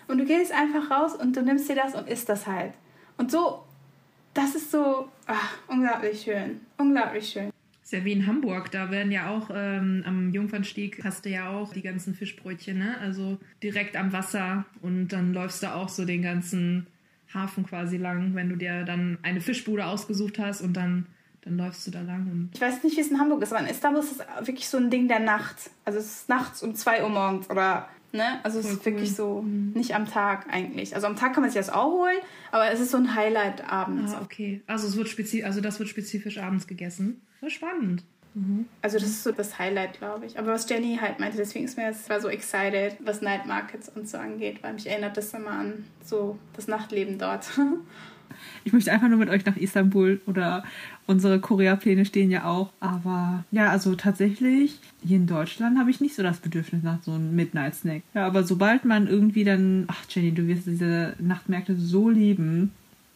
Und 0.09 0.19
du 0.19 0.25
gehst 0.25 0.53
einfach 0.53 0.91
raus 0.91 1.15
und 1.15 1.37
du 1.37 1.43
nimmst 1.43 1.69
dir 1.69 1.77
das 1.77 1.95
und 1.95 2.09
isst 2.09 2.29
das 2.29 2.47
halt. 2.47 2.73
Und 3.21 3.31
so, 3.31 3.63
das 4.33 4.55
ist 4.55 4.71
so 4.71 5.07
ach, 5.27 5.59
unglaublich 5.69 6.23
schön. 6.23 6.63
Unglaublich 6.79 7.29
schön. 7.29 7.51
Ist 7.83 7.93
ja 7.93 8.03
wie 8.03 8.13
in 8.13 8.27
Hamburg, 8.27 8.71
da 8.71 8.91
werden 8.91 9.13
ja 9.13 9.29
auch 9.29 9.51
ähm, 9.53 10.03
am 10.07 10.31
Jungfernstieg 10.33 11.05
hast 11.05 11.27
du 11.27 11.29
ja 11.29 11.51
auch 11.51 11.75
die 11.75 11.83
ganzen 11.83 12.15
Fischbrötchen, 12.15 12.79
ne? 12.79 12.97
Also 12.99 13.37
direkt 13.63 13.95
am 13.95 14.15
Wasser 14.15 14.65
und 14.81 15.09
dann 15.09 15.35
läufst 15.35 15.63
du 15.63 15.75
auch 15.75 15.91
so 15.91 16.07
den 16.07 16.23
ganzen 16.23 16.87
Hafen 17.35 17.67
quasi 17.67 17.99
lang, 17.99 18.35
wenn 18.35 18.49
du 18.49 18.57
dir 18.57 18.85
dann 18.85 19.19
eine 19.21 19.43
Fischbude 19.43 19.85
ausgesucht 19.85 20.39
hast 20.39 20.63
und 20.63 20.73
dann, 20.73 21.05
dann 21.43 21.59
läufst 21.59 21.87
du 21.87 21.91
da 21.91 22.01
lang. 22.01 22.27
Und 22.31 22.51
ich 22.55 22.61
weiß 22.63 22.83
nicht, 22.85 22.97
wie 22.97 23.03
es 23.03 23.11
in 23.11 23.19
Hamburg 23.19 23.43
ist, 23.43 23.53
aber 23.53 23.61
in 23.63 23.71
Istanbul 23.71 24.03
ist 24.03 24.13
es 24.13 24.47
wirklich 24.47 24.67
so 24.67 24.79
ein 24.79 24.89
Ding 24.89 25.09
der 25.09 25.21
Nacht. 25.21 25.69
Also 25.85 25.99
es 25.99 26.07
ist 26.07 26.29
nachts 26.31 26.63
um 26.63 26.75
2 26.75 27.03
Uhr 27.03 27.11
morgens 27.11 27.51
oder 27.51 27.87
Ne? 28.13 28.45
Also 28.45 28.59
es 28.59 28.67
ist 28.67 28.79
cool. 28.81 28.87
wirklich 28.87 29.15
so 29.15 29.43
mhm. 29.43 29.73
nicht 29.73 29.95
am 29.95 30.07
Tag 30.07 30.47
eigentlich. 30.51 30.95
Also 30.95 31.07
am 31.07 31.17
Tag 31.17 31.33
kann 31.33 31.43
man 31.43 31.51
sich 31.51 31.61
das 31.61 31.71
auch 31.71 31.93
holen, 31.93 32.19
aber 32.51 32.71
es 32.73 32.81
ist 32.81 32.91
so 32.91 32.97
ein 32.97 33.15
Highlight 33.15 33.71
abends. 33.71 34.15
Ah, 34.15 34.23
okay. 34.23 34.63
Also 34.67 34.89
es 34.89 34.97
wird 34.97 35.09
spezifisch, 35.09 35.45
also 35.45 35.61
das 35.61 35.79
wird 35.79 35.89
spezifisch 35.89 36.39
abends 36.39 36.67
gegessen. 36.67 37.21
Das 37.41 37.53
spannend. 37.53 38.03
Mhm. 38.35 38.67
Also 38.83 38.99
das 38.99 39.09
ist 39.09 39.23
so 39.23 39.33
das 39.33 39.59
Highlight, 39.59 39.99
glaube 39.99 40.27
ich. 40.27 40.39
Aber 40.39 40.53
was 40.53 40.69
Jenny 40.69 40.99
halt 41.01 41.21
meinte, 41.21 41.37
deswegen 41.37 41.65
ist 41.65 41.77
mir 41.77 41.87
jetzt 41.87 42.09
war 42.11 42.21
so 42.21 42.29
excited, 42.29 42.97
was 43.01 43.23
Night 43.23 43.47
Markets 43.47 43.89
und 43.89 44.09
so 44.09 44.19
angeht, 44.19 44.63
weil 44.63 44.75
mich 44.75 44.89
erinnert 44.89 45.17
das 45.17 45.33
immer 45.33 45.53
an 45.53 45.85
so 46.05 46.39
das 46.55 46.69
Nachtleben 46.69 47.19
dort. 47.19 47.47
Ich 48.65 48.73
möchte 48.73 48.93
einfach 48.93 49.09
nur 49.09 49.19
mit 49.19 49.29
euch 49.29 49.45
nach 49.45 49.57
Istanbul 49.57 50.21
oder 50.27 50.65
unsere 51.11 51.41
Korea-Pläne 51.41 52.05
stehen 52.05 52.31
ja 52.31 52.45
auch. 52.45 52.71
Aber 52.79 53.45
ja, 53.51 53.69
also 53.69 53.97
tatsächlich, 53.97 54.79
hier 55.05 55.17
in 55.17 55.27
Deutschland 55.27 55.77
habe 55.77 55.91
ich 55.91 56.01
nicht 56.01 56.15
so 56.15 56.23
das 56.23 56.39
Bedürfnis 56.39 56.85
nach 56.85 57.03
so 57.03 57.13
einem 57.13 57.35
Midnight-Snack. 57.35 58.03
Ja, 58.15 58.27
aber 58.27 58.45
sobald 58.45 58.85
man 58.85 59.09
irgendwie 59.09 59.43
dann, 59.43 59.85
ach 59.89 60.05
Jenny, 60.09 60.33
du 60.33 60.47
wirst 60.47 60.67
diese 60.67 61.15
Nachtmärkte 61.19 61.75
so 61.75 62.09
lieben. 62.09 62.71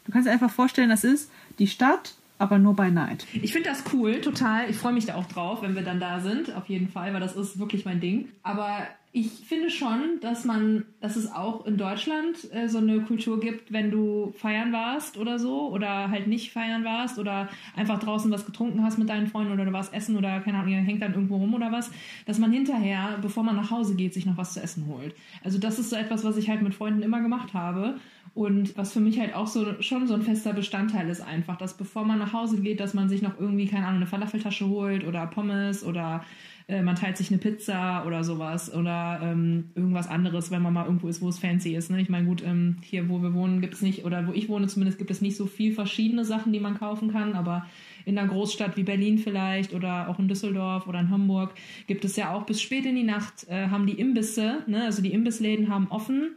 Du 0.06 0.12
kannst 0.12 0.26
dir 0.26 0.32
einfach 0.32 0.50
vorstellen, 0.50 0.90
das 0.90 1.04
ist 1.04 1.30
die 1.58 1.68
Stadt 1.68 2.14
aber 2.36 2.58
nur 2.58 2.74
bei 2.74 2.90
Night. 2.90 3.26
Ich 3.40 3.52
finde 3.52 3.68
das 3.70 3.84
cool, 3.92 4.20
total. 4.20 4.68
Ich 4.68 4.76
freue 4.76 4.92
mich 4.92 5.06
da 5.06 5.14
auch 5.14 5.26
drauf, 5.26 5.62
wenn 5.62 5.76
wir 5.76 5.82
dann 5.82 6.00
da 6.00 6.18
sind, 6.18 6.54
auf 6.54 6.68
jeden 6.68 6.88
Fall, 6.88 7.14
weil 7.14 7.20
das 7.20 7.36
ist 7.36 7.60
wirklich 7.60 7.84
mein 7.84 8.00
Ding. 8.00 8.28
Aber 8.42 8.88
ich 9.16 9.28
finde 9.30 9.70
schon, 9.70 10.18
dass 10.20 10.44
man, 10.44 10.86
dass 11.00 11.14
es 11.14 11.30
auch 11.30 11.66
in 11.66 11.76
Deutschland 11.76 12.52
äh, 12.52 12.68
so 12.68 12.78
eine 12.78 13.00
Kultur 13.02 13.38
gibt, 13.38 13.72
wenn 13.72 13.92
du 13.92 14.34
feiern 14.36 14.72
warst 14.72 15.16
oder 15.16 15.38
so 15.38 15.70
oder 15.70 16.10
halt 16.10 16.26
nicht 16.26 16.50
feiern 16.50 16.84
warst 16.84 17.20
oder 17.20 17.48
einfach 17.76 18.00
draußen 18.00 18.28
was 18.32 18.44
getrunken 18.44 18.82
hast 18.82 18.98
mit 18.98 19.08
deinen 19.08 19.28
Freunden 19.28 19.52
oder 19.52 19.66
du 19.66 19.72
warst 19.72 19.94
essen 19.94 20.16
oder 20.16 20.40
keine 20.40 20.58
Ahnung, 20.58 20.72
ihr 20.72 20.78
hängt 20.78 21.00
dann 21.00 21.14
irgendwo 21.14 21.36
rum 21.36 21.54
oder 21.54 21.70
was, 21.70 21.92
dass 22.26 22.40
man 22.40 22.50
hinterher, 22.50 23.16
bevor 23.22 23.44
man 23.44 23.54
nach 23.54 23.70
Hause 23.70 23.94
geht, 23.94 24.12
sich 24.12 24.26
noch 24.26 24.36
was 24.36 24.54
zu 24.54 24.60
essen 24.60 24.86
holt. 24.88 25.14
Also 25.44 25.58
das 25.58 25.78
ist 25.78 25.90
so 25.90 25.96
etwas, 25.96 26.24
was 26.24 26.36
ich 26.36 26.50
halt 26.50 26.62
mit 26.62 26.74
Freunden 26.74 27.02
immer 27.02 27.20
gemacht 27.20 27.54
habe 27.54 27.94
und 28.34 28.76
was 28.76 28.92
für 28.92 29.00
mich 29.00 29.20
halt 29.20 29.36
auch 29.36 29.46
so 29.46 29.80
schon 29.80 30.08
so 30.08 30.14
ein 30.14 30.22
fester 30.22 30.52
Bestandteil 30.52 31.08
ist 31.08 31.20
einfach, 31.20 31.56
dass 31.56 31.76
bevor 31.76 32.04
man 32.04 32.18
nach 32.18 32.32
Hause 32.32 32.60
geht, 32.60 32.80
dass 32.80 32.94
man 32.94 33.08
sich 33.08 33.22
noch 33.22 33.38
irgendwie, 33.38 33.68
keine 33.68 33.86
Ahnung, 33.86 33.98
eine 33.98 34.08
Falafeltasche 34.08 34.66
holt 34.66 35.06
oder 35.06 35.24
Pommes 35.28 35.84
oder 35.84 36.24
äh, 36.66 36.82
man 36.82 36.96
teilt 36.96 37.16
sich 37.16 37.30
eine 37.30 37.38
Pizza 37.38 38.04
oder 38.06 38.24
sowas 38.24 38.72
oder 38.72 39.20
ähm, 39.22 39.70
irgendwas 39.74 40.08
anderes, 40.08 40.50
wenn 40.50 40.62
man 40.62 40.72
mal 40.72 40.86
irgendwo 40.86 41.08
ist, 41.08 41.20
wo 41.20 41.28
es 41.28 41.38
fancy 41.38 41.74
ist. 41.74 41.90
Ne? 41.90 42.00
Ich 42.00 42.08
meine, 42.08 42.26
gut, 42.26 42.42
ähm, 42.42 42.78
hier, 42.82 43.08
wo 43.08 43.20
wir 43.22 43.34
wohnen, 43.34 43.60
gibt 43.60 43.74
es 43.74 43.82
nicht, 43.82 44.04
oder 44.04 44.26
wo 44.26 44.32
ich 44.32 44.48
wohne 44.48 44.66
zumindest, 44.66 44.98
gibt 44.98 45.10
es 45.10 45.20
nicht 45.20 45.36
so 45.36 45.46
viel 45.46 45.74
verschiedene 45.74 46.24
Sachen, 46.24 46.52
die 46.52 46.60
man 46.60 46.78
kaufen 46.78 47.12
kann, 47.12 47.34
aber 47.34 47.66
in 48.06 48.18
einer 48.18 48.28
Großstadt 48.28 48.76
wie 48.76 48.82
Berlin 48.82 49.18
vielleicht 49.18 49.74
oder 49.74 50.08
auch 50.08 50.18
in 50.18 50.28
Düsseldorf 50.28 50.86
oder 50.86 51.00
in 51.00 51.10
Hamburg 51.10 51.54
gibt 51.86 52.04
es 52.04 52.16
ja 52.16 52.32
auch 52.32 52.44
bis 52.44 52.60
spät 52.62 52.86
in 52.86 52.96
die 52.96 53.02
Nacht, 53.02 53.46
äh, 53.48 53.68
haben 53.68 53.86
die 53.86 53.98
Imbisse, 53.98 54.62
ne? 54.66 54.84
also 54.84 55.02
die 55.02 55.12
Imbissläden 55.12 55.68
haben 55.68 55.88
offen 55.88 56.36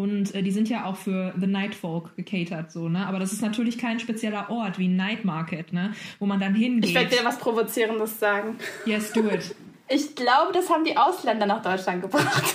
und 0.00 0.34
äh, 0.34 0.42
die 0.42 0.50
sind 0.50 0.70
ja 0.70 0.86
auch 0.86 0.96
für 0.96 1.34
The 1.38 1.46
Night 1.46 1.74
Folk 1.74 2.16
gecatert, 2.16 2.72
so, 2.72 2.88
ne? 2.88 3.06
Aber 3.06 3.18
das 3.18 3.34
ist 3.34 3.42
natürlich 3.42 3.76
kein 3.76 4.00
spezieller 4.00 4.48
Ort 4.48 4.78
wie 4.78 4.88
ein 4.88 4.96
Night 4.96 5.26
Market, 5.26 5.74
ne? 5.74 5.92
Wo 6.18 6.24
man 6.24 6.40
dann 6.40 6.54
hingeht. 6.54 6.88
Ich 6.88 6.94
werde 6.94 7.14
dir 7.14 7.22
was 7.22 7.38
Provozierendes 7.38 8.18
sagen. 8.18 8.56
Yes, 8.86 9.12
do 9.12 9.28
it. 9.28 9.54
Ich 9.92 10.14
glaube, 10.14 10.52
das 10.52 10.70
haben 10.70 10.84
die 10.84 10.96
Ausländer 10.96 11.46
nach 11.46 11.62
Deutschland 11.62 12.00
gebracht. 12.00 12.54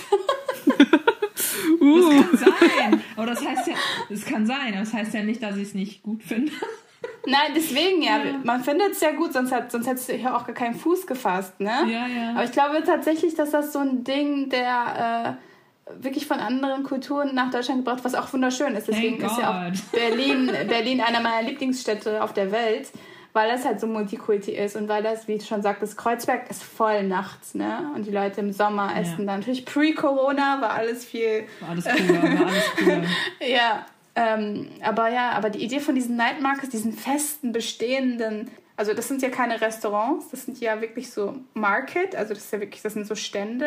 uh. 1.82 2.00
Das 2.00 2.30
kann 2.30 2.38
sein. 2.38 3.02
Aber 3.14 3.26
das 3.26 3.44
heißt 3.44 3.66
ja, 3.66 3.74
das 4.08 4.24
kann 4.24 4.46
sein, 4.46 4.68
aber 4.68 4.80
das 4.80 4.94
heißt 4.94 5.12
ja 5.12 5.22
nicht, 5.22 5.42
dass 5.42 5.54
ich 5.56 5.64
es 5.64 5.74
nicht 5.74 6.02
gut 6.02 6.22
finde. 6.22 6.50
Nein, 7.26 7.52
deswegen 7.54 8.00
ja. 8.00 8.24
ja. 8.24 8.40
Man 8.42 8.64
findet 8.64 8.92
es 8.92 9.02
ja 9.02 9.10
gut, 9.10 9.34
sonst, 9.34 9.52
hat, 9.52 9.70
sonst 9.70 9.86
hättest 9.86 10.08
du 10.08 10.14
hier 10.14 10.34
auch 10.34 10.46
gar 10.46 10.54
keinen 10.54 10.76
Fuß 10.76 11.06
gefasst, 11.06 11.60
ne? 11.60 11.84
Ja, 11.86 12.06
ja. 12.06 12.30
Aber 12.30 12.44
ich 12.44 12.52
glaube 12.52 12.82
tatsächlich, 12.86 13.34
dass 13.34 13.50
das 13.50 13.70
so 13.70 13.80
ein 13.80 14.02
Ding 14.02 14.48
der. 14.48 15.36
Äh, 15.38 15.55
wirklich 15.94 16.26
von 16.26 16.38
anderen 16.38 16.82
Kulturen 16.82 17.34
nach 17.34 17.50
Deutschland 17.50 17.84
gebracht, 17.84 18.04
was 18.04 18.14
auch 18.14 18.32
wunderschön 18.32 18.74
ist. 18.74 18.88
Deswegen 18.88 19.16
ist 19.24 19.38
ja 19.38 19.50
auch 19.50 19.92
Berlin, 19.92 20.50
Berlin 20.68 21.00
einer 21.00 21.20
meiner 21.20 21.48
Lieblingsstädte 21.48 22.22
auf 22.22 22.32
der 22.32 22.50
Welt, 22.50 22.88
weil 23.32 23.50
das 23.50 23.64
halt 23.64 23.80
so 23.80 23.86
Multikulti 23.86 24.52
ist 24.52 24.76
und 24.76 24.88
weil 24.88 25.02
das, 25.02 25.28
wie 25.28 25.34
ich 25.34 25.46
schon 25.46 25.62
sagte, 25.62 25.82
das 25.82 25.96
Kreuzberg 25.96 26.50
ist 26.50 26.62
voll 26.62 27.04
nachts, 27.04 27.54
ne? 27.54 27.90
Und 27.94 28.06
die 28.06 28.10
Leute 28.10 28.40
im 28.40 28.52
Sommer 28.52 28.90
ja. 28.94 29.02
essen 29.02 29.26
dann. 29.26 29.40
Natürlich 29.40 29.64
pre-Corona 29.64 30.60
war 30.60 30.70
alles 30.70 31.04
viel. 31.04 31.44
War 31.60 31.70
alles 31.70 31.84
cooler, 31.84 32.22
war 32.22 32.46
alles 32.46 32.64
cooler. 32.76 33.02
ja. 33.46 33.86
Ähm, 34.18 34.70
aber 34.82 35.10
ja, 35.10 35.32
aber 35.32 35.50
die 35.50 35.62
Idee 35.62 35.78
von 35.78 35.94
diesen 35.94 36.16
Night 36.16 36.40
Markets, 36.40 36.70
diesen 36.70 36.94
festen, 36.94 37.52
bestehenden 37.52 38.50
also 38.78 38.92
das 38.92 39.08
sind 39.08 39.22
ja 39.22 39.30
keine 39.30 39.60
Restaurants, 39.60 40.28
das 40.30 40.44
sind 40.44 40.60
ja 40.60 40.82
wirklich 40.82 41.10
so 41.10 41.36
Market, 41.54 42.14
also 42.14 42.34
das 42.34 42.44
ist 42.44 42.52
ja 42.52 42.60
wirklich, 42.60 42.82
das 42.82 42.92
sind 42.92 43.06
so 43.06 43.14
Stände 43.14 43.66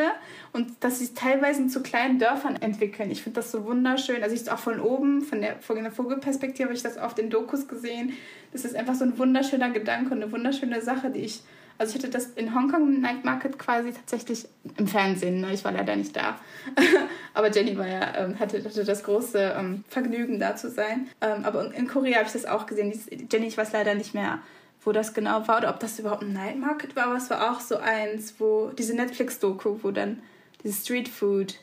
und 0.54 0.72
dass 0.82 1.00
sie 1.00 1.14
teilweise 1.16 1.66
zu 1.68 1.82
kleinen 1.82 2.20
Dörfern 2.20 2.56
entwickeln. 2.58 3.10
Ich 3.10 3.24
finde 3.24 3.40
das 3.40 3.52
so 3.52 3.66
wunderschön. 3.66 4.22
Also 4.22 4.36
ich 4.36 4.50
auch 4.52 4.60
von 4.60 4.80
oben, 4.80 5.22
von 5.22 5.42
der, 5.42 5.58
von 5.60 5.82
der 5.82 5.92
Vogelperspektive 5.92 6.66
habe 6.66 6.76
ich 6.76 6.84
das 6.84 6.98
oft 6.98 7.18
in 7.18 7.32
Dokus 7.32 7.68
gesehen. 7.68 8.14
Das 8.52 8.66
ist 8.66 8.76
einfach 8.76 8.94
so 8.94 9.04
ein 9.04 9.18
wunderschöner 9.18 9.72
Gedanke 9.72 10.14
und 10.14 10.22
eine 10.22 10.32
wunderschöne 10.32 10.80
Sache, 10.82 11.10
die 11.10 11.22
ich, 11.22 11.42
also 11.80 11.96
ich 11.96 12.04
hatte 12.04 12.12
das 12.12 12.28
in 12.28 12.54
Hongkong 12.54 13.02
Night 13.02 13.26
Market 13.26 13.58
quasi 13.58 13.94
tatsächlich 13.94 14.48
im 14.78 14.88
Fernsehen, 14.88 15.42
ne? 15.42 15.54
ich 15.54 15.66
war 15.66 15.72
leider 15.72 15.96
nicht 15.96 16.16
da. 16.16 16.40
aber 17.34 17.50
Jenny 17.50 17.76
war 17.76 17.88
ja, 17.88 18.16
ähm, 18.16 18.40
hatte, 18.40 18.64
hatte 18.64 18.86
das 18.86 19.04
große 19.04 19.56
ähm, 19.58 19.84
Vergnügen 19.88 20.40
da 20.40 20.56
zu 20.56 20.70
sein. 20.70 21.08
Ähm, 21.20 21.46
aber 21.46 21.74
in 21.74 21.88
Korea 21.88 22.18
habe 22.18 22.28
ich 22.28 22.34
das 22.34 22.46
auch 22.46 22.68
gesehen. 22.68 22.94
Jenny, 23.32 23.48
ich 23.48 23.58
weiß 23.58 23.72
leider 23.72 23.96
nicht 23.96 24.14
mehr 24.14 24.40
wo 24.84 24.92
das 24.92 25.14
genau 25.14 25.48
war 25.48 25.60
oder 25.60 25.70
ob 25.70 25.80
das 25.80 26.00
überhaupt 26.00 26.24
ein 26.24 26.34
Night 26.34 26.58
Market 26.58 26.96
war, 26.96 27.06
aber 27.06 27.18
es 27.18 27.30
war 27.30 27.52
auch 27.52 27.60
so 27.60 27.78
eins, 27.78 28.36
wo 28.40 28.72
diese 28.78 28.96
Netflix-Doku, 28.96 29.80
wo 29.82 29.92
dann 29.92 30.20
dieses 30.64 30.84
Street 30.84 31.10
Food. 31.10 31.56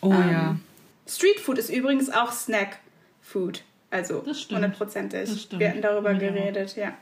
Oh 0.00 0.12
ähm, 0.12 0.30
ja. 0.30 0.56
Street 1.06 1.40
Food 1.40 1.58
ist 1.58 1.70
übrigens 1.70 2.10
auch 2.10 2.32
Snack 2.32 2.78
Food. 3.22 3.62
Also 3.90 4.24
hundertprozentig. 4.50 5.48
Wir 5.56 5.70
hatten 5.70 5.82
darüber 5.82 6.12
ja. 6.12 6.18
geredet, 6.18 6.76
ja. 6.76 6.92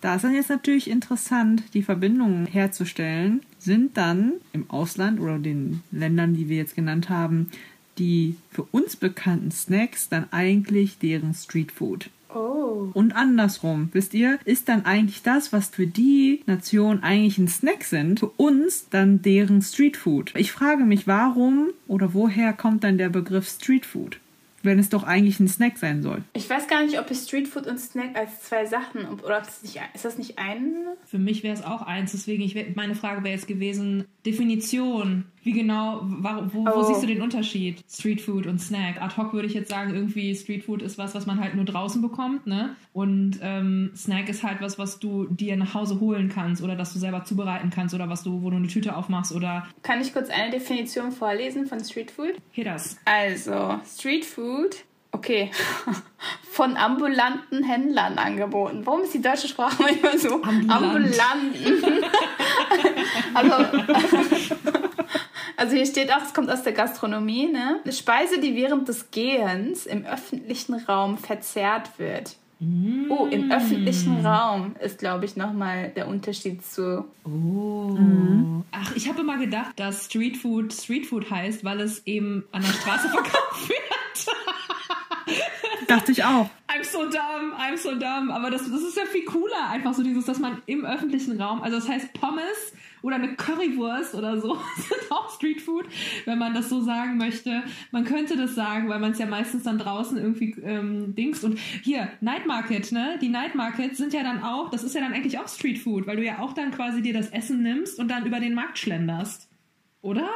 Da 0.00 0.14
ist 0.14 0.22
dann 0.22 0.34
jetzt 0.34 0.48
natürlich 0.48 0.88
interessant, 0.88 1.64
die 1.74 1.82
Verbindungen 1.82 2.46
herzustellen, 2.46 3.42
sind 3.58 3.96
dann 3.96 4.34
im 4.52 4.70
Ausland 4.70 5.18
oder 5.18 5.38
den 5.38 5.82
Ländern, 5.90 6.34
die 6.34 6.48
wir 6.48 6.56
jetzt 6.56 6.76
genannt 6.76 7.08
haben, 7.08 7.50
die 7.98 8.36
für 8.50 8.62
uns 8.70 8.94
bekannten 8.94 9.50
Snacks 9.50 10.08
dann 10.08 10.28
eigentlich 10.30 10.98
deren 10.98 11.34
Street 11.34 11.72
Food. 11.72 12.10
Oh. 12.34 12.90
Und 12.92 13.12
andersrum, 13.12 13.88
wisst 13.92 14.14
ihr, 14.14 14.38
ist 14.44 14.68
dann 14.68 14.84
eigentlich 14.84 15.22
das, 15.22 15.52
was 15.52 15.68
für 15.68 15.86
die 15.86 16.42
Nation 16.46 17.02
eigentlich 17.02 17.38
ein 17.38 17.48
Snack 17.48 17.84
sind, 17.84 18.20
für 18.20 18.30
uns 18.36 18.88
dann 18.90 19.22
deren 19.22 19.62
Streetfood. 19.62 20.32
Ich 20.36 20.52
frage 20.52 20.84
mich, 20.84 21.06
warum 21.06 21.68
oder 21.86 22.14
woher 22.14 22.52
kommt 22.52 22.84
dann 22.84 22.98
der 22.98 23.08
Begriff 23.08 23.48
Streetfood? 23.48 24.20
wenn 24.62 24.78
es 24.78 24.88
doch 24.88 25.04
eigentlich 25.04 25.40
ein 25.40 25.48
Snack 25.48 25.78
sein 25.78 26.02
soll. 26.02 26.22
Ich 26.32 26.48
weiß 26.48 26.66
gar 26.66 26.84
nicht, 26.84 26.98
ob 26.98 27.10
ich 27.10 27.18
Streetfood 27.18 27.66
und 27.66 27.78
Snack 27.78 28.16
als 28.16 28.42
zwei 28.42 28.66
Sachen 28.66 29.06
oder 29.06 29.40
das 29.40 29.62
nicht, 29.62 29.80
ist 29.94 30.04
das 30.04 30.18
nicht 30.18 30.38
ein? 30.38 30.74
Für 31.06 31.18
mich 31.18 31.42
wäre 31.42 31.54
es 31.54 31.64
auch 31.64 31.82
eins. 31.82 32.12
Deswegen 32.12 32.42
ich, 32.42 32.74
meine 32.74 32.94
Frage 32.94 33.22
wäre 33.22 33.34
jetzt 33.34 33.46
gewesen 33.46 34.04
Definition. 34.26 35.24
Wie 35.48 35.54
genau? 35.54 36.02
Wo, 36.02 36.28
wo, 36.52 36.68
oh. 36.68 36.82
siehst 36.82 37.02
du 37.02 37.06
den 37.06 37.22
Unterschied? 37.22 37.82
Streetfood 37.88 38.46
und 38.46 38.58
Snack. 38.58 39.00
Ad 39.00 39.16
hoc 39.16 39.32
würde 39.32 39.48
ich 39.48 39.54
jetzt 39.54 39.70
sagen, 39.70 39.94
irgendwie 39.94 40.34
Streetfood 40.34 40.82
ist 40.82 40.98
was, 40.98 41.14
was 41.14 41.24
man 41.24 41.40
halt 41.40 41.54
nur 41.54 41.64
draußen 41.64 42.02
bekommt, 42.02 42.46
ne? 42.46 42.76
Und 42.92 43.38
ähm, 43.40 43.90
Snack 43.96 44.28
ist 44.28 44.42
halt 44.42 44.60
was, 44.60 44.78
was 44.78 44.98
du 44.98 45.24
dir 45.24 45.56
nach 45.56 45.72
Hause 45.72 46.00
holen 46.00 46.28
kannst 46.28 46.62
oder 46.62 46.76
das 46.76 46.92
du 46.92 46.98
selber 46.98 47.24
zubereiten 47.24 47.70
kannst 47.70 47.94
oder 47.94 48.10
was 48.10 48.22
du, 48.24 48.42
wo 48.42 48.50
du 48.50 48.56
eine 48.56 48.66
Tüte 48.66 48.94
aufmachst 48.94 49.32
oder. 49.32 49.66
Kann 49.82 50.02
ich 50.02 50.12
kurz 50.12 50.28
eine 50.28 50.50
Definition 50.50 51.12
vorlesen 51.12 51.64
von 51.64 51.82
Streetfood? 51.82 52.34
Hier 52.50 52.64
das. 52.64 52.98
Also 53.06 53.80
Streetfood 53.86 54.84
Okay, 55.10 55.50
von 56.50 56.76
ambulanten 56.76 57.62
Händlern 57.62 58.18
angeboten. 58.18 58.82
Warum 58.84 59.02
ist 59.02 59.14
die 59.14 59.22
deutsche 59.22 59.48
Sprache 59.48 59.82
manchmal 59.82 60.18
so 60.18 60.42
Ambulant. 60.42 60.70
ambulanten? 60.70 62.04
also, 63.34 63.54
also 65.56 65.76
hier 65.76 65.86
steht 65.86 66.12
auch, 66.12 66.22
es 66.22 66.34
kommt 66.34 66.50
aus 66.50 66.62
der 66.62 66.72
Gastronomie, 66.72 67.48
ne? 67.48 67.80
Eine 67.82 67.92
Speise, 67.92 68.38
die 68.38 68.54
während 68.54 68.88
des 68.88 69.10
Gehens 69.10 69.86
im 69.86 70.04
öffentlichen 70.04 70.74
Raum 70.74 71.16
verzehrt 71.16 71.98
wird. 71.98 72.36
Oh, 73.08 73.26
im 73.30 73.52
öffentlichen 73.52 74.26
Raum 74.26 74.74
ist, 74.80 74.98
glaube 74.98 75.24
ich, 75.24 75.36
nochmal 75.36 75.90
der 75.90 76.08
Unterschied 76.08 76.66
zu. 76.66 77.04
Oh. 77.24 77.96
Ach, 78.72 78.96
ich 78.96 79.08
habe 79.08 79.20
immer 79.20 79.38
gedacht, 79.38 79.78
dass 79.78 80.06
Streetfood 80.06 80.72
Streetfood 80.72 81.30
heißt, 81.30 81.62
weil 81.64 81.80
es 81.80 82.04
eben 82.04 82.44
an 82.50 82.62
der 82.62 82.72
Straße 82.72 83.08
verkauft 83.10 83.68
wird. 83.68 83.78
Dachte 85.88 86.12
ich 86.12 86.22
auch. 86.22 86.50
I'm 86.68 86.84
so 86.84 87.04
dumb, 87.04 87.54
I'm 87.58 87.76
so 87.78 87.92
dumb. 87.92 88.30
Aber 88.30 88.50
das, 88.50 88.70
das 88.70 88.82
ist 88.82 88.96
ja 88.96 89.06
viel 89.06 89.24
cooler, 89.24 89.70
einfach 89.70 89.94
so 89.94 90.02
dieses, 90.02 90.26
dass 90.26 90.38
man 90.38 90.60
im 90.66 90.84
öffentlichen 90.84 91.40
Raum, 91.40 91.62
also 91.62 91.78
das 91.78 91.88
heißt 91.88 92.12
Pommes 92.12 92.74
oder 93.00 93.16
eine 93.16 93.34
Currywurst 93.36 94.14
oder 94.14 94.38
so 94.38 94.54
sind 94.76 95.10
auch 95.10 95.34
Streetfood, 95.34 95.86
wenn 96.26 96.38
man 96.38 96.52
das 96.52 96.68
so 96.68 96.82
sagen 96.82 97.16
möchte. 97.16 97.62
Man 97.90 98.04
könnte 98.04 98.36
das 98.36 98.54
sagen, 98.54 98.90
weil 98.90 98.98
man 98.98 99.12
es 99.12 99.18
ja 99.18 99.24
meistens 99.24 99.62
dann 99.62 99.78
draußen 99.78 100.18
irgendwie 100.18 100.56
ähm, 100.62 101.14
dings. 101.14 101.42
Und 101.42 101.58
hier, 101.58 102.08
Night 102.20 102.46
Market, 102.46 102.92
ne? 102.92 103.18
Die 103.22 103.30
Night 103.30 103.54
Markets 103.54 103.96
sind 103.96 104.12
ja 104.12 104.22
dann 104.22 104.42
auch, 104.42 104.70
das 104.70 104.84
ist 104.84 104.94
ja 104.94 105.00
dann 105.00 105.14
eigentlich 105.14 105.38
auch 105.38 105.48
Streetfood, 105.48 106.06
weil 106.06 106.16
du 106.16 106.24
ja 106.24 106.40
auch 106.40 106.52
dann 106.52 106.70
quasi 106.70 107.00
dir 107.00 107.14
das 107.14 107.30
Essen 107.30 107.62
nimmst 107.62 107.98
und 107.98 108.08
dann 108.08 108.26
über 108.26 108.40
den 108.40 108.52
Markt 108.52 108.76
schlenderst. 108.76 109.48
Oder? 110.02 110.28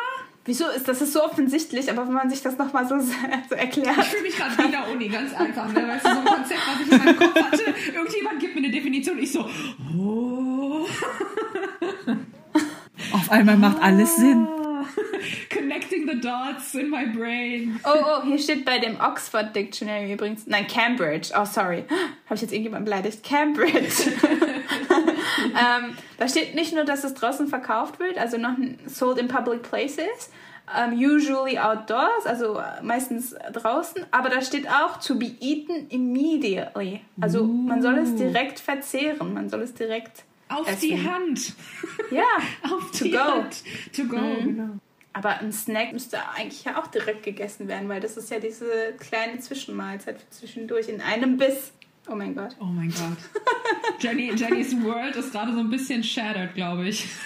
Wieso 0.45 0.69
ist 0.69 0.89
das 0.89 1.01
ist 1.01 1.13
so 1.13 1.23
offensichtlich, 1.23 1.89
aber 1.89 2.07
wenn 2.07 2.15
man 2.15 2.29
sich 2.29 2.43
das 2.43 2.59
nochmal 2.59 2.87
so, 2.89 2.99
so 3.49 3.55
erklärt. 3.55 3.97
Ich 3.99 4.05
fühle 4.07 4.23
mich 4.23 4.37
gerade 4.37 4.59
wie 4.59 4.63
in 4.63 4.71
der 4.73 4.91
Uni, 4.91 5.09
ganz 5.09 5.33
einfach. 5.35 5.73
Ne? 5.73 5.87
Weißt 5.87 6.05
du, 6.05 6.11
so 6.11 6.19
ein 6.19 6.25
Konzept, 6.25 6.61
was 6.67 6.87
ich 6.87 6.93
in 6.93 6.99
meinem 6.99 7.17
Kopf 7.17 7.35
hatte. 7.35 7.65
Irgendjemand 7.95 8.41
gibt 8.41 8.55
mir 8.55 8.63
eine 8.63 8.71
Definition. 8.71 9.19
Ich 9.19 9.31
so, 9.33 9.49
oh. 9.97 10.87
Auf 13.13 13.31
einmal 13.31 13.57
macht 13.57 13.81
alles 13.81 14.17
Sinn. 14.17 14.49
Ah. 14.49 14.63
Connecting 15.51 16.09
the 16.09 16.21
dots 16.21 16.75
in 16.75 16.91
my 16.91 17.07
brain. 17.07 17.79
Oh, 17.85 17.91
oh, 17.95 18.23
hier 18.25 18.39
steht 18.39 18.65
bei 18.65 18.79
dem 18.79 18.99
Oxford 19.01 19.55
Dictionary 19.55 20.13
übrigens. 20.13 20.47
Nein, 20.47 20.67
Cambridge. 20.67 21.31
Oh, 21.37 21.45
sorry. 21.45 21.85
Habe 22.27 22.35
ich 22.35 22.43
jetzt 22.43 22.53
irgendjemand 22.53 22.85
beleidigt? 22.85 23.23
Cambridge. 23.23 24.13
ähm, 25.57 25.97
da 26.19 26.29
steht 26.29 26.55
nicht 26.55 26.75
nur, 26.75 26.85
dass 26.85 27.05
es 27.05 27.15
draußen 27.15 27.49
verkauft 27.49 27.99
wird, 28.01 28.19
also 28.19 28.37
noch 28.39 28.57
sold 28.87 29.19
in 29.19 29.29
public 29.29 29.63
places, 29.63 30.31
um, 30.75 30.93
usually 30.93 31.59
outdoors, 31.59 32.25
also 32.27 32.61
meistens 32.83 33.35
draußen, 33.53 34.05
aber 34.11 34.29
da 34.29 34.41
steht 34.43 34.69
auch 34.69 34.99
to 35.01 35.17
be 35.17 35.33
eaten 35.41 35.89
immediately. 35.91 37.01
Also 37.21 37.45
man 37.45 37.83
soll 37.83 37.99
es 37.99 38.15
direkt 38.15 38.61
verzehren, 38.61 39.35
man 39.35 39.49
soll 39.49 39.63
es 39.63 39.75
direkt 39.75 40.25
Auf 40.49 40.69
essen. 40.69 40.81
die 40.81 41.09
Hand. 41.09 41.53
Ja, 42.11 42.25
Auf 42.65 42.91
To 42.93 43.05
die 43.05 43.11
go. 43.11 43.19
Hand. 43.19 43.57
To 43.97 44.05
go, 44.05 44.17
Mhm. 44.17 44.45
genau. 44.45 44.69
aber 45.15 45.41
ein 45.41 45.53
Snack 45.53 45.93
müsste 45.93 46.19
eigentlich 46.37 46.65
ja 46.65 46.79
auch 46.81 46.87
direkt 46.87 47.23
gegessen 47.23 47.69
werden, 47.69 47.89
weil 47.89 48.01
das 48.01 48.17
ist 48.17 48.31
ja 48.31 48.39
diese 48.39 48.67
kleine 48.99 49.39
Zwischenmahlzeit 49.41 50.21
für 50.21 50.31
zwischendurch 50.31 50.89
in 50.89 51.01
einem 51.01 51.37
Biss. 51.39 51.73
Oh 52.11 52.15
mein 52.15 52.35
Gott. 52.35 52.57
Oh 52.61 52.65
mein 52.67 52.89
Gott. 52.89 53.17
Jenny, 54.01 54.33
Jennys 54.35 54.75
World 54.83 55.15
ist 55.17 55.33
gerade 55.33 55.53
so 55.53 55.61
ein 55.61 55.71
bisschen 55.71 56.03
shattered, 56.03 56.55
glaube 56.55 56.89
ich. 56.89 57.07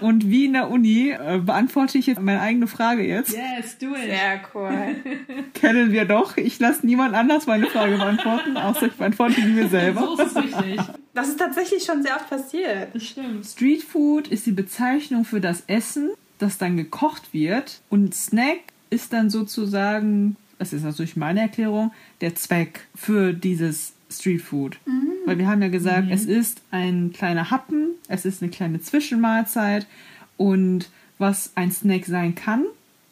Und 0.00 0.30
wie 0.30 0.46
in 0.46 0.54
der 0.54 0.70
Uni 0.70 1.10
äh, 1.10 1.38
beantworte 1.44 1.98
ich 1.98 2.06
jetzt 2.06 2.22
meine 2.22 2.40
eigene 2.40 2.66
Frage 2.66 3.06
jetzt. 3.06 3.34
Yes, 3.36 3.76
do 3.76 3.88
it. 3.94 4.04
Sehr 4.04 4.40
cool. 4.54 4.94
Kennen 5.52 5.92
wir 5.92 6.06
doch. 6.06 6.38
Ich 6.38 6.58
lasse 6.58 6.86
niemand 6.86 7.14
anders 7.14 7.46
meine 7.46 7.66
Frage 7.66 7.98
beantworten, 7.98 8.56
außer 8.56 8.86
ich 8.86 8.94
beantworte 8.94 9.34
die 9.42 9.48
mir 9.48 9.64
So 9.64 9.68
selber. 9.68 10.14
ist 10.18 10.20
es 10.20 10.36
richtig. 10.36 10.80
Das 11.12 11.28
ist 11.28 11.38
tatsächlich 11.38 11.84
schon 11.84 12.02
sehr 12.02 12.16
oft 12.16 12.30
passiert. 12.30 12.94
Das 12.94 13.02
stimmt. 13.02 13.44
Street 13.44 13.82
Food 13.82 14.28
ist 14.28 14.46
die 14.46 14.52
Bezeichnung 14.52 15.26
für 15.26 15.40
das 15.42 15.64
Essen, 15.66 16.12
das 16.38 16.56
dann 16.56 16.78
gekocht 16.78 17.34
wird. 17.34 17.82
Und 17.90 18.14
Snack 18.14 18.60
ist 18.88 19.12
dann 19.12 19.28
sozusagen, 19.28 20.36
das 20.60 20.72
ist 20.74 20.84
natürlich 20.84 21.16
meine 21.16 21.40
Erklärung, 21.40 21.90
der 22.20 22.34
Zweck 22.34 22.86
für 22.94 23.32
dieses 23.32 23.94
Street 24.10 24.42
Food. 24.42 24.78
Weil 25.26 25.38
wir 25.38 25.46
haben 25.48 25.62
ja 25.62 25.68
gesagt, 25.68 26.08
es 26.10 26.24
ist 26.26 26.60
ein 26.70 27.12
kleiner 27.12 27.50
Happen, 27.50 27.92
es 28.08 28.24
ist 28.24 28.42
eine 28.42 28.50
kleine 28.50 28.80
Zwischenmahlzeit 28.80 29.86
und 30.36 30.90
was 31.18 31.52
ein 31.54 31.70
Snack 31.72 32.04
sein 32.06 32.34
kann, 32.34 32.64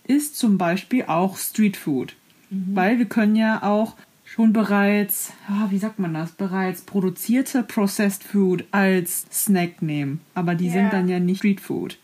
ist 0.07 0.37
zum 0.39 0.59
Beispiel 0.59 1.05
auch 1.07 1.37
Street 1.39 1.77
Food. 1.77 2.15
Weil 2.51 2.99
wir 2.99 3.07
können 3.07 3.37
ja 3.37 3.63
auch 3.63 3.95
schon 4.25 4.53
bereits, 4.53 5.33
ja, 5.49 5.71
wie 5.71 5.79
sagt 5.79 5.99
man 5.99 6.13
das, 6.15 6.33
bereits 6.33 6.83
produzierte 6.83 7.63
Processed 7.63 8.25
Food 8.25 8.65
als 8.73 9.27
Snack 9.33 9.81
nehmen. 9.83 10.21
Aber 10.35 10.55
die 10.55 10.67
Ja. 10.67 10.73
sind 10.73 10.93
dann 10.93 11.09
ja 11.09 11.19
nicht 11.19 11.39
Street 11.39 11.61
Food. 11.61 11.99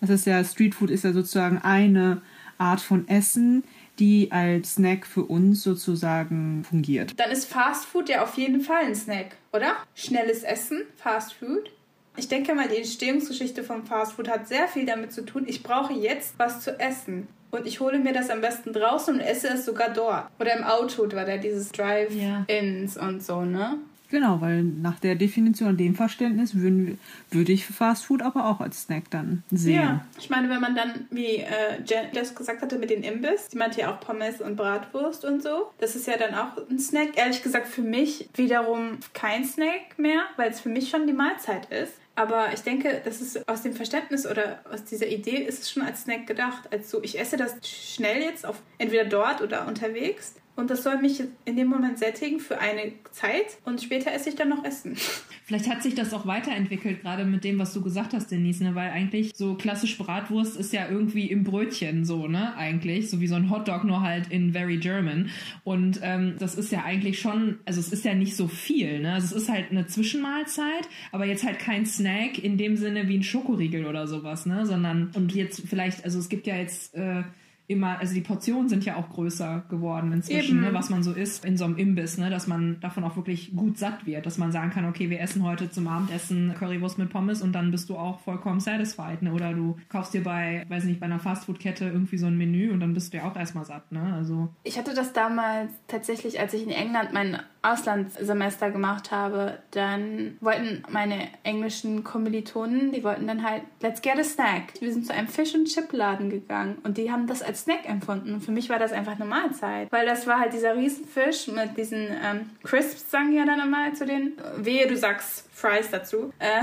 Das 0.00 0.10
ist 0.10 0.26
ja, 0.26 0.42
Street 0.44 0.74
Food 0.74 0.90
ist 0.90 1.04
ja 1.04 1.12
sozusagen 1.12 1.58
eine 1.58 2.22
Art 2.58 2.80
von 2.80 3.06
Essen, 3.08 3.64
die 3.98 4.30
als 4.30 4.74
Snack 4.74 5.06
für 5.06 5.24
uns 5.24 5.62
sozusagen 5.62 6.64
fungiert. 6.64 7.18
Dann 7.18 7.30
ist 7.30 7.46
Fast 7.46 7.86
Food 7.86 8.08
ja 8.08 8.22
auf 8.22 8.36
jeden 8.36 8.60
Fall 8.60 8.84
ein 8.84 8.94
Snack, 8.94 9.36
oder? 9.52 9.76
Schnelles 9.94 10.42
Essen, 10.42 10.82
Fast 10.96 11.34
Food. 11.34 11.70
Ich 12.16 12.28
denke 12.28 12.54
mal, 12.54 12.68
die 12.68 12.78
Entstehungsgeschichte 12.78 13.62
von 13.62 13.84
Fast 13.84 14.14
Food 14.14 14.28
hat 14.28 14.48
sehr 14.48 14.66
viel 14.66 14.86
damit 14.86 15.12
zu 15.12 15.24
tun. 15.24 15.44
Ich 15.46 15.62
brauche 15.62 15.92
jetzt 15.92 16.34
was 16.38 16.60
zu 16.60 16.78
essen. 16.80 17.28
Und 17.50 17.66
ich 17.66 17.80
hole 17.80 17.98
mir 17.98 18.12
das 18.12 18.28
am 18.28 18.42
besten 18.42 18.72
draußen 18.72 19.14
und 19.14 19.20
esse 19.20 19.48
es 19.48 19.64
sogar 19.64 19.88
dort. 19.88 20.28
Oder 20.38 20.54
im 20.56 20.64
Auto, 20.64 21.10
war 21.12 21.24
da 21.24 21.38
dieses 21.38 21.72
Drive-Ins 21.72 22.98
und 22.98 23.22
so, 23.22 23.42
ne? 23.42 23.78
Genau, 24.10 24.40
weil 24.40 24.62
nach 24.62 24.98
der 25.00 25.14
Definition, 25.14 25.76
dem 25.76 25.94
Verständnis, 25.94 26.54
würden, 26.54 26.98
würde 27.30 27.52
ich 27.52 27.66
Fast 27.66 28.06
Food 28.06 28.22
aber 28.22 28.46
auch 28.46 28.60
als 28.60 28.82
Snack 28.82 29.10
dann 29.10 29.42
sehen. 29.50 29.74
Ja, 29.74 30.06
ich 30.18 30.30
meine, 30.30 30.48
wenn 30.48 30.60
man 30.60 30.74
dann, 30.74 31.06
wie 31.10 31.36
äh, 31.36 31.82
Jen 31.84 32.06
das 32.14 32.34
gesagt 32.34 32.62
hatte 32.62 32.78
mit 32.78 32.90
den 32.90 33.02
Imbiss, 33.02 33.48
die 33.48 33.58
meinte 33.58 33.80
ja 33.80 33.92
auch 33.92 34.00
Pommes 34.00 34.40
und 34.40 34.56
Bratwurst 34.56 35.24
und 35.24 35.42
so, 35.42 35.70
das 35.78 35.94
ist 35.94 36.06
ja 36.06 36.16
dann 36.16 36.34
auch 36.34 36.56
ein 36.70 36.78
Snack. 36.78 37.16
Ehrlich 37.16 37.42
gesagt, 37.42 37.68
für 37.68 37.82
mich 37.82 38.28
wiederum 38.34 38.98
kein 39.12 39.44
Snack 39.44 39.98
mehr, 39.98 40.22
weil 40.36 40.50
es 40.50 40.60
für 40.60 40.70
mich 40.70 40.88
schon 40.88 41.06
die 41.06 41.12
Mahlzeit 41.12 41.70
ist. 41.70 41.92
Aber 42.18 42.52
ich 42.52 42.62
denke, 42.62 43.00
das 43.04 43.20
ist 43.20 43.48
aus 43.48 43.62
dem 43.62 43.74
Verständnis 43.74 44.26
oder 44.26 44.58
aus 44.72 44.82
dieser 44.82 45.06
Idee 45.06 45.36
ist 45.36 45.62
es 45.62 45.70
schon 45.70 45.84
als 45.84 46.02
Snack 46.02 46.26
gedacht. 46.26 46.64
Als 46.72 46.90
so, 46.90 47.00
ich 47.00 47.20
esse 47.20 47.36
das 47.36 47.54
schnell 47.62 48.22
jetzt 48.22 48.44
auf 48.44 48.60
entweder 48.78 49.04
dort 49.04 49.40
oder 49.40 49.68
unterwegs. 49.68 50.34
Und 50.58 50.70
das 50.70 50.82
soll 50.82 51.00
mich 51.00 51.22
in 51.44 51.54
dem 51.54 51.68
Moment 51.68 52.00
sättigen 52.00 52.40
für 52.40 52.58
eine 52.58 52.90
Zeit 53.12 53.58
und 53.64 53.80
später 53.80 54.10
esse 54.10 54.30
ich 54.30 54.34
dann 54.34 54.48
noch 54.48 54.64
Essen. 54.64 54.96
Vielleicht 55.44 55.70
hat 55.70 55.84
sich 55.84 55.94
das 55.94 56.12
auch 56.12 56.26
weiterentwickelt, 56.26 57.02
gerade 57.02 57.24
mit 57.24 57.44
dem, 57.44 57.60
was 57.60 57.72
du 57.72 57.80
gesagt 57.80 58.12
hast, 58.12 58.32
Denise, 58.32 58.64
ne? 58.64 58.74
weil 58.74 58.90
eigentlich 58.90 59.30
so 59.36 59.54
klassisch 59.54 59.96
Bratwurst 59.96 60.56
ist 60.56 60.72
ja 60.72 60.88
irgendwie 60.90 61.30
im 61.30 61.44
Brötchen 61.44 62.04
so, 62.04 62.26
ne, 62.26 62.56
eigentlich, 62.56 63.08
so 63.08 63.20
wie 63.20 63.28
so 63.28 63.36
ein 63.36 63.50
Hotdog, 63.50 63.84
nur 63.84 64.02
halt 64.02 64.32
in 64.32 64.52
very 64.52 64.78
German. 64.78 65.30
Und 65.62 66.00
ähm, 66.02 66.34
das 66.40 66.56
ist 66.56 66.72
ja 66.72 66.82
eigentlich 66.82 67.20
schon, 67.20 67.60
also 67.64 67.78
es 67.78 67.92
ist 67.92 68.04
ja 68.04 68.14
nicht 68.14 68.34
so 68.34 68.48
viel, 68.48 68.98
ne, 68.98 69.12
also 69.12 69.36
es 69.36 69.42
ist 69.44 69.48
halt 69.48 69.70
eine 69.70 69.86
Zwischenmahlzeit, 69.86 70.88
aber 71.12 71.24
jetzt 71.24 71.44
halt 71.44 71.60
kein 71.60 71.86
Snack 71.86 72.42
in 72.42 72.58
dem 72.58 72.76
Sinne 72.76 73.06
wie 73.06 73.18
ein 73.18 73.22
Schokoriegel 73.22 73.86
oder 73.86 74.08
sowas, 74.08 74.44
ne, 74.44 74.66
sondern, 74.66 75.12
und 75.14 75.32
jetzt 75.36 75.62
vielleicht, 75.68 76.04
also 76.04 76.18
es 76.18 76.28
gibt 76.28 76.48
ja 76.48 76.56
jetzt, 76.56 76.96
äh, 76.96 77.22
immer, 77.68 77.98
also 77.98 78.14
die 78.14 78.22
Portionen 78.22 78.70
sind 78.70 78.86
ja 78.86 78.96
auch 78.96 79.10
größer 79.10 79.64
geworden 79.68 80.10
inzwischen, 80.12 80.62
ne, 80.62 80.72
was 80.72 80.88
man 80.88 81.02
so 81.02 81.12
isst 81.12 81.44
in 81.44 81.58
so 81.58 81.66
einem 81.66 81.76
Imbiss, 81.76 82.16
ne, 82.16 82.30
dass 82.30 82.46
man 82.46 82.80
davon 82.80 83.04
auch 83.04 83.14
wirklich 83.14 83.54
gut 83.54 83.76
satt 83.78 84.06
wird, 84.06 84.24
dass 84.24 84.38
man 84.38 84.52
sagen 84.52 84.70
kann, 84.70 84.86
okay, 84.86 85.10
wir 85.10 85.20
essen 85.20 85.42
heute 85.42 85.70
zum 85.70 85.86
Abendessen 85.86 86.54
Currywurst 86.58 86.96
mit 86.96 87.10
Pommes 87.10 87.42
und 87.42 87.52
dann 87.52 87.70
bist 87.70 87.90
du 87.90 87.96
auch 87.96 88.20
vollkommen 88.20 88.60
satisfied, 88.60 89.20
ne, 89.20 89.34
oder 89.34 89.52
du 89.52 89.76
kaufst 89.90 90.14
dir 90.14 90.24
bei, 90.24 90.64
weiß 90.70 90.84
nicht, 90.84 90.98
bei 90.98 91.06
einer 91.06 91.18
Fastfood-Kette 91.18 91.84
irgendwie 91.84 92.16
so 92.16 92.26
ein 92.26 92.38
Menü 92.38 92.72
und 92.72 92.80
dann 92.80 92.94
bist 92.94 93.12
du 93.12 93.18
ja 93.18 93.24
auch 93.24 93.36
erstmal 93.36 93.66
satt, 93.66 93.92
ne, 93.92 94.14
also. 94.14 94.48
Ich 94.64 94.78
hatte 94.78 94.94
das 94.94 95.12
damals 95.12 95.70
tatsächlich, 95.88 96.40
als 96.40 96.54
ich 96.54 96.62
in 96.62 96.70
England 96.70 97.12
mein 97.12 97.38
Auslandssemester 97.62 98.70
gemacht 98.70 99.10
habe, 99.10 99.58
dann 99.72 100.36
wollten 100.40 100.82
meine 100.90 101.28
englischen 101.42 102.04
Kommilitonen, 102.04 102.92
die 102.92 103.02
wollten 103.02 103.26
dann 103.26 103.42
halt, 103.42 103.62
let's 103.80 104.00
get 104.00 104.18
a 104.18 104.24
snack. 104.24 104.74
Wir 104.80 104.92
sind 104.92 105.06
zu 105.06 105.12
einem 105.12 105.28
Fish- 105.28 105.54
und 105.54 105.66
Chip-Laden 105.66 106.30
gegangen 106.30 106.78
und 106.84 106.98
die 106.98 107.10
haben 107.10 107.26
das 107.26 107.42
als 107.42 107.62
Snack 107.62 107.88
empfunden. 107.88 108.34
Und 108.34 108.40
für 108.42 108.52
mich 108.52 108.68
war 108.68 108.78
das 108.78 108.92
einfach 108.92 109.16
eine 109.16 109.24
Mahlzeit, 109.24 109.90
weil 109.90 110.06
das 110.06 110.26
war 110.26 110.40
halt 110.40 110.52
dieser 110.52 110.76
Riesenfisch 110.76 111.48
mit 111.48 111.76
diesen 111.76 112.06
ähm, 112.24 112.50
Crisps, 112.62 113.10
sagen 113.10 113.32
ja 113.32 113.44
dann 113.44 113.60
immer 113.60 113.92
zu 113.94 114.06
den, 114.06 114.32
wehe, 114.56 114.86
du 114.86 114.96
sagst 114.96 115.47
Fries 115.58 115.90
dazu. 115.90 116.32
Äh, 116.38 116.60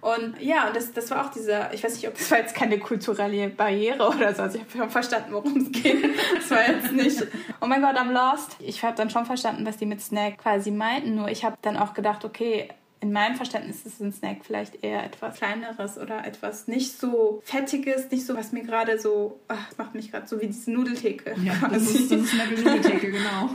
und 0.00 0.40
ja, 0.40 0.68
und 0.68 0.76
das, 0.76 0.92
das 0.92 1.10
war 1.10 1.26
auch 1.26 1.30
dieser, 1.30 1.74
ich 1.74 1.82
weiß 1.82 1.94
nicht, 1.94 2.06
ob 2.06 2.16
das 2.16 2.30
war 2.30 2.38
jetzt 2.38 2.54
keine 2.54 2.78
kulturelle 2.78 3.48
Barriere 3.48 4.08
oder 4.08 4.32
so. 4.32 4.42
Also 4.42 4.58
ich 4.58 4.78
habe 4.78 4.90
verstanden, 4.90 5.32
worum 5.32 5.56
es 5.56 5.72
geht. 5.72 6.04
Das 6.36 6.50
war 6.50 6.68
jetzt 6.68 6.92
nicht, 6.92 7.26
oh 7.60 7.66
mein 7.66 7.82
Gott, 7.82 7.96
I'm 7.96 8.12
lost. 8.12 8.56
Ich 8.60 8.84
habe 8.84 8.96
dann 8.96 9.10
schon 9.10 9.26
verstanden, 9.26 9.66
was 9.66 9.78
die 9.78 9.86
mit 9.86 10.00
Snack 10.00 10.38
quasi 10.38 10.70
meinten. 10.70 11.16
Nur 11.16 11.28
ich 11.28 11.44
habe 11.44 11.56
dann 11.62 11.76
auch 11.76 11.92
gedacht, 11.92 12.24
okay, 12.24 12.68
in 13.02 13.12
meinem 13.12 13.34
Verständnis 13.34 13.86
ist 13.86 14.00
ein 14.00 14.12
Snack 14.12 14.44
vielleicht 14.44 14.84
eher 14.84 15.04
etwas 15.04 15.36
kleineres 15.36 15.96
oder 15.96 16.26
etwas 16.26 16.68
nicht 16.68 16.98
so 17.00 17.40
fettiges, 17.44 18.10
nicht 18.10 18.26
so, 18.26 18.34
was 18.36 18.52
mir 18.52 18.62
gerade 18.62 18.98
so, 19.00 19.40
ach, 19.48 19.68
das 19.70 19.78
macht 19.78 19.94
mich 19.94 20.10
gerade 20.10 20.26
so 20.28 20.40
wie 20.40 20.46
diese 20.48 20.70
Nudeltheke. 20.70 21.34
Ja, 21.42 21.54
das 21.70 21.82
ist, 21.94 22.10
das 22.12 22.20
ist 22.20 22.34
eine 22.38 22.54
Nudeltheke, 22.60 23.10
genau. 23.10 23.48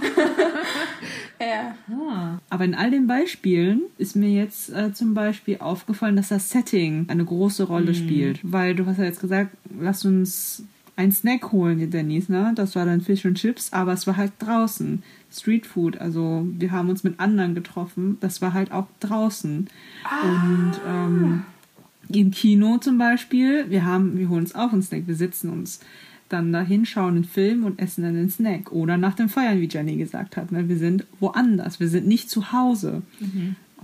ja. 1.39 1.75
Ah. 1.91 2.39
Aber 2.49 2.65
in 2.65 2.75
all 2.75 2.91
den 2.91 3.07
Beispielen 3.07 3.81
ist 3.97 4.15
mir 4.15 4.29
jetzt 4.29 4.69
äh, 4.71 4.93
zum 4.93 5.13
Beispiel 5.13 5.57
aufgefallen, 5.59 6.15
dass 6.15 6.29
das 6.29 6.49
Setting 6.49 7.05
eine 7.09 7.25
große 7.25 7.63
Rolle 7.65 7.91
Mhm. 7.91 7.95
spielt. 7.95 8.39
Weil 8.43 8.75
du 8.75 8.85
hast 8.85 8.97
ja 8.97 9.03
jetzt 9.05 9.21
gesagt, 9.21 9.51
lass 9.79 10.05
uns 10.05 10.63
einen 10.95 11.11
Snack 11.11 11.51
holen, 11.51 11.89
Denise, 11.91 12.31
ne? 12.31 12.53
Das 12.55 12.75
war 12.75 12.85
dann 12.85 13.01
Fish 13.01 13.25
und 13.25 13.35
Chips, 13.35 13.73
aber 13.73 13.93
es 13.93 14.07
war 14.07 14.15
halt 14.17 14.31
draußen. 14.39 15.03
Street 15.35 15.65
Food, 15.65 15.97
also 15.97 16.47
wir 16.57 16.71
haben 16.71 16.89
uns 16.89 17.03
mit 17.03 17.19
anderen 17.19 17.55
getroffen, 17.55 18.17
das 18.21 18.41
war 18.41 18.53
halt 18.53 18.71
auch 18.71 18.87
draußen. 18.99 19.67
Und 20.23 20.81
ähm, 20.87 21.43
im 22.09 22.31
Kino 22.31 22.77
zum 22.77 22.97
Beispiel, 22.97 23.69
wir 23.69 23.85
haben, 23.85 24.17
wir 24.17 24.29
holen 24.29 24.41
uns 24.41 24.55
auch 24.55 24.71
einen 24.71 24.81
Snack, 24.81 25.07
wir 25.07 25.15
sitzen 25.15 25.49
uns 25.49 25.79
dann 26.29 26.51
dahin, 26.51 26.85
schauen 26.85 27.15
einen 27.15 27.23
Film 27.23 27.63
und 27.63 27.79
essen 27.79 28.03
dann 28.03 28.15
einen 28.15 28.29
Snack. 28.29 28.71
Oder 28.71 28.97
nach 28.97 29.15
dem 29.15 29.29
Feiern, 29.29 29.61
wie 29.61 29.69
Jenny 29.69 29.95
gesagt 29.95 30.37
hat. 30.37 30.51
Ne? 30.51 30.67
Wir 30.67 30.77
sind 30.77 31.05
woanders, 31.19 31.79
wir 31.79 31.87
sind 31.87 32.07
nicht 32.07 32.29
zu 32.29 32.51
Hause. 32.51 33.03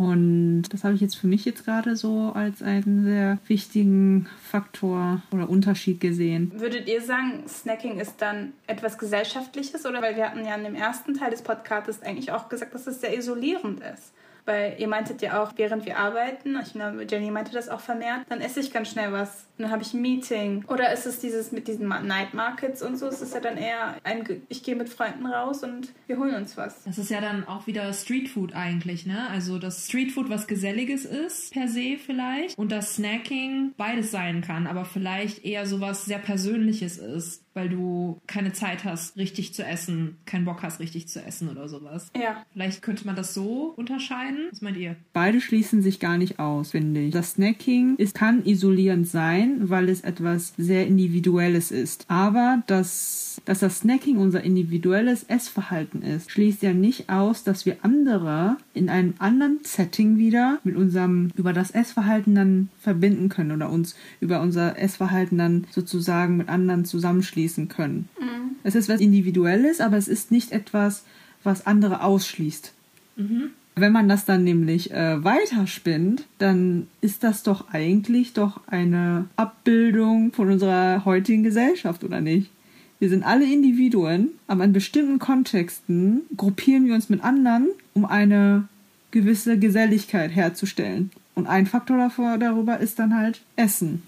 Und 0.01 0.63
das 0.69 0.83
habe 0.83 0.95
ich 0.95 1.01
jetzt 1.01 1.15
für 1.15 1.27
mich 1.27 1.45
jetzt 1.45 1.63
gerade 1.63 1.95
so 1.95 2.31
als 2.33 2.63
einen 2.63 3.03
sehr 3.03 3.37
wichtigen 3.45 4.27
Faktor 4.41 5.21
oder 5.31 5.47
Unterschied 5.47 5.99
gesehen. 5.99 6.51
Würdet 6.55 6.89
ihr 6.89 7.01
sagen, 7.01 7.43
Snacking 7.47 7.99
ist 7.99 8.19
dann 8.19 8.53
etwas 8.65 8.97
Gesellschaftliches? 8.97 9.85
Oder 9.85 10.01
weil 10.01 10.15
wir 10.15 10.25
hatten 10.25 10.43
ja 10.43 10.55
in 10.55 10.63
dem 10.63 10.73
ersten 10.73 11.13
Teil 11.13 11.29
des 11.29 11.43
Podcasts 11.43 12.01
eigentlich 12.01 12.31
auch 12.31 12.49
gesagt, 12.49 12.73
dass 12.73 12.87
es 12.87 12.99
sehr 12.99 13.15
isolierend 13.15 13.81
ist. 13.81 14.11
Weil 14.51 14.75
ihr 14.79 14.89
meintet 14.89 15.21
ja 15.21 15.41
auch, 15.41 15.53
während 15.55 15.85
wir 15.85 15.97
arbeiten, 15.97 16.59
ich 16.61 16.73
glaube, 16.73 17.05
Jenny 17.09 17.31
meinte 17.31 17.53
das 17.53 17.69
auch 17.69 17.79
vermehrt, 17.79 18.25
dann 18.27 18.41
esse 18.41 18.59
ich 18.59 18.73
ganz 18.73 18.89
schnell 18.89 19.13
was. 19.13 19.45
Und 19.57 19.63
dann 19.63 19.71
habe 19.71 19.81
ich 19.81 19.93
ein 19.93 20.01
Meeting. 20.01 20.65
Oder 20.67 20.91
ist 20.91 21.05
es 21.05 21.19
dieses 21.19 21.53
mit 21.53 21.69
diesen 21.69 21.87
Night 21.87 22.33
Markets 22.33 22.81
und 22.81 22.97
so? 22.97 23.07
Es 23.07 23.21
ist 23.21 23.33
ja 23.33 23.39
dann 23.39 23.55
eher 23.55 23.95
ein, 24.03 24.43
ich 24.49 24.63
gehe 24.63 24.75
mit 24.75 24.89
Freunden 24.89 25.25
raus 25.25 25.63
und 25.63 25.93
wir 26.07 26.17
holen 26.17 26.35
uns 26.35 26.57
was. 26.57 26.83
Das 26.83 26.97
ist 26.97 27.09
ja 27.09 27.21
dann 27.21 27.47
auch 27.47 27.65
wieder 27.65 27.93
Streetfood 27.93 28.53
eigentlich, 28.53 29.05
ne? 29.05 29.29
Also 29.29 29.57
das 29.57 29.85
Streetfood 29.85 30.29
was 30.29 30.47
Geselliges 30.47 31.05
ist, 31.05 31.53
per 31.53 31.69
se 31.69 31.97
vielleicht. 32.03 32.57
Und 32.57 32.73
das 32.73 32.95
Snacking 32.95 33.73
beides 33.77 34.11
sein 34.11 34.41
kann, 34.41 34.67
aber 34.67 34.83
vielleicht 34.83 35.45
eher 35.45 35.65
sowas 35.65 36.03
sehr 36.03 36.19
Persönliches 36.19 36.97
ist, 36.97 37.45
weil 37.53 37.69
du 37.69 38.21
keine 38.27 38.53
Zeit 38.53 38.83
hast, 38.83 39.17
richtig 39.17 39.53
zu 39.53 39.63
essen, 39.63 40.17
keinen 40.25 40.45
Bock 40.45 40.63
hast, 40.63 40.79
richtig 40.79 41.07
zu 41.07 41.21
essen 41.23 41.49
oder 41.49 41.67
sowas. 41.67 42.11
Ja. 42.15 42.45
Vielleicht 42.53 42.81
könnte 42.81 43.05
man 43.05 43.15
das 43.15 43.33
so 43.33 43.73
unterscheiden. 43.75 44.47
Was 44.51 44.61
meint 44.61 44.77
ihr? 44.77 44.95
Beide 45.13 45.41
schließen 45.41 45.81
sich 45.81 45.99
gar 45.99 46.17
nicht 46.17 46.39
aus, 46.39 46.71
finde 46.71 47.01
ich. 47.01 47.13
Das 47.13 47.31
Snacking 47.31 47.95
ist, 47.97 48.15
kann 48.15 48.45
isolierend 48.45 49.07
sein, 49.07 49.69
weil 49.69 49.89
es 49.89 50.01
etwas 50.01 50.53
sehr 50.57 50.87
Individuelles 50.87 51.71
ist. 51.71 52.05
Aber 52.07 52.63
das, 52.67 53.30
dass 53.45 53.59
das 53.59 53.79
Snacking 53.79 54.17
unser 54.17 54.43
individuelles 54.43 55.23
Essverhalten 55.23 56.01
ist, 56.01 56.31
schließt 56.31 56.61
ja 56.63 56.73
nicht 56.73 57.09
aus, 57.09 57.43
dass 57.43 57.65
wir 57.65 57.77
andere 57.83 58.57
in 58.73 58.89
einem 58.89 59.13
anderen 59.19 59.59
Setting 59.63 60.17
wieder 60.17 60.59
mit 60.63 60.75
unserem 60.75 61.29
über 61.35 61.53
das 61.53 61.71
Essverhalten 61.71 62.35
dann 62.35 62.69
verbinden 62.79 63.29
können 63.29 63.51
oder 63.51 63.69
uns 63.69 63.95
über 64.19 64.41
unser 64.41 64.77
Essverhalten 64.77 65.37
dann 65.37 65.65
sozusagen 65.71 66.37
mit 66.37 66.49
anderen 66.49 66.85
zusammenschließen 66.85 67.67
können. 67.69 68.09
Es 68.63 68.75
ist 68.75 68.89
was 68.89 69.01
Individuelles, 69.01 69.81
aber 69.81 69.97
es 69.97 70.07
ist 70.07 70.31
nicht 70.31 70.51
etwas, 70.51 71.03
was 71.43 71.65
andere 71.65 72.03
ausschließt. 72.03 72.73
Wenn 73.75 73.93
man 73.93 74.09
das 74.09 74.25
dann 74.25 74.43
nämlich 74.43 74.91
äh, 74.91 75.23
weiterspinnt, 75.23 76.25
dann 76.39 76.87
ist 76.99 77.23
das 77.23 77.41
doch 77.43 77.69
eigentlich 77.69 78.33
doch 78.33 78.59
eine 78.67 79.25
Abbildung 79.37 80.33
von 80.33 80.51
unserer 80.51 81.05
heutigen 81.05 81.43
Gesellschaft, 81.43 82.03
oder 82.03 82.19
nicht? 82.19 82.49
Wir 83.01 83.09
sind 83.09 83.23
alle 83.23 83.51
Individuen, 83.51 84.29
aber 84.45 84.63
in 84.63 84.73
bestimmten 84.73 85.17
Kontexten 85.17 86.21
gruppieren 86.37 86.85
wir 86.85 86.93
uns 86.93 87.09
mit 87.09 87.23
anderen, 87.23 87.69
um 87.95 88.05
eine 88.05 88.67
gewisse 89.09 89.57
Geselligkeit 89.57 90.29
herzustellen. 90.29 91.09
Und 91.33 91.47
ein 91.47 91.65
Faktor 91.65 91.97
davor, 91.97 92.37
darüber 92.37 92.77
ist 92.77 92.99
dann 92.99 93.17
halt 93.17 93.41
Essen. 93.55 94.03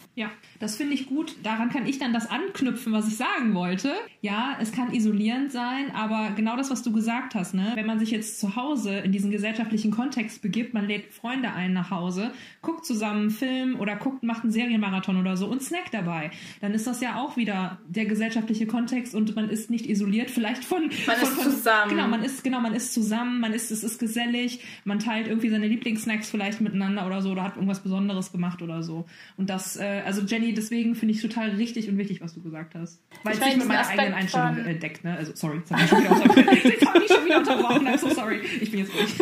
Das 0.60 0.76
finde 0.76 0.94
ich 0.94 1.08
gut. 1.08 1.36
Daran 1.44 1.70
kann 1.70 1.86
ich 1.86 2.00
dann 2.00 2.14
das 2.14 2.30
anknüpfen, 2.30 2.94
was 2.94 3.08
ich 3.08 3.18
sagen 3.18 3.54
wollte. 3.54 3.94
Ja, 4.22 4.58
es 4.62 4.72
kann 4.72 4.94
isolierend 4.94 5.52
sein, 5.52 5.92
aber 5.94 6.32
genau 6.36 6.56
das, 6.56 6.72
was 6.72 6.84
du 6.84 6.92
gesagt 6.92 7.36
hast, 7.36 7.54
ne? 7.54 7.72
Wenn 7.76 7.86
man 7.86 8.00
sich 8.00 8.12
jetzt 8.12 8.40
zu 8.40 8.56
Hause 8.56 9.00
in 9.00 9.12
diesen 9.12 9.32
gesellschaftlichen 9.32 9.92
Kontext 9.92 10.42
begibt, 10.42 10.74
man 10.74 10.88
lädt 10.88 11.14
Freunde 11.14 11.52
ein 11.52 11.74
nach 11.74 11.92
Hause, 11.92 12.32
guckt 12.62 12.86
zusammen 12.86 13.22
einen 13.22 13.32
Film 13.32 13.80
oder 13.80 13.96
guckt, 13.96 14.24
macht 14.24 14.44
einen 14.44 14.52
Serienmarathon 14.52 15.18
oder 15.18 15.38
so 15.38 15.48
und 15.48 15.62
Snack 15.62 15.92
dabei, 15.92 16.32
dann 16.62 16.74
ist 16.74 16.88
das 16.88 17.02
ja 17.02 17.22
auch 17.22 17.38
wieder 17.38 17.80
der 17.88 18.06
gesellschaftliche 18.06 18.68
Kontext 18.68 19.16
und 19.16 19.36
man 19.36 19.50
ist 19.50 19.70
nicht 19.70 19.88
isoliert, 19.88 20.30
vielleicht 20.30 20.64
von 20.64 20.84
Man 20.84 21.18
von, 21.18 21.28
ist 21.28 21.34
von, 21.34 21.44
zusammen. 21.52 21.90
Genau, 21.90 22.08
man 22.08 22.24
ist 22.24 22.44
genau, 22.44 22.60
man 22.60 22.74
ist 22.74 22.94
zusammen, 22.94 23.40
man 23.40 23.54
ist 23.54 23.72
es 23.72 23.84
ist 23.84 24.00
gesellig, 24.00 24.60
man 24.84 25.00
teilt 25.00 25.28
irgendwie 25.28 25.50
seine 25.50 25.68
Lieblingssnacks 25.68 26.30
vielleicht 26.30 26.62
miteinander 26.62 27.06
oder 27.06 27.22
so 27.22 27.32
oder 27.32 27.44
hat 27.44 27.56
irgendwas 27.56 27.82
Besonderes 27.82 28.32
gemacht 28.32 28.62
oder 28.62 28.84
so. 28.84 29.06
Und 29.38 29.50
das, 29.50 29.78
äh, 29.78 30.02
also 30.06 30.22
Jenny, 30.22 30.43
deswegen 30.52 30.96
finde 30.96 31.14
ich 31.14 31.22
total 31.22 31.52
richtig 31.52 31.88
und 31.88 31.98
wichtig, 31.98 32.20
was 32.22 32.34
du 32.34 32.42
gesagt 32.42 32.76
hast. 32.76 33.00
Weil 33.24 33.34
Ich 33.36 33.40
es 33.40 33.46
sich 33.46 33.58
mit 33.58 33.68
meiner 33.68 33.80
diesen 33.82 33.92
eigenen 34.00 34.14
Aspekt 34.16 34.36
Einstellung 34.36 34.56
von- 34.56 34.66
äh, 34.66 34.80
deckt, 34.80 35.04
ne? 35.06 35.16
Also 35.18 35.32
sorry, 35.36 35.58
jetzt 35.60 35.72
habe 35.72 35.84
ich 35.84 35.90
schon 35.90 36.00
wieder 36.04 36.10
unterbrochen. 36.10 36.58
Jetzt 36.64 36.86
habe 36.94 37.04
ich 37.06 37.12
schon 37.12 37.26
wieder 37.26 37.38
unterbrochen. 37.38 37.88
I'm 37.88 37.98
so 37.98 38.10
sorry. 38.10 38.42
Ich 38.60 38.72
bin 38.72 38.80
jetzt 38.82 38.94
ruhig. 38.94 39.16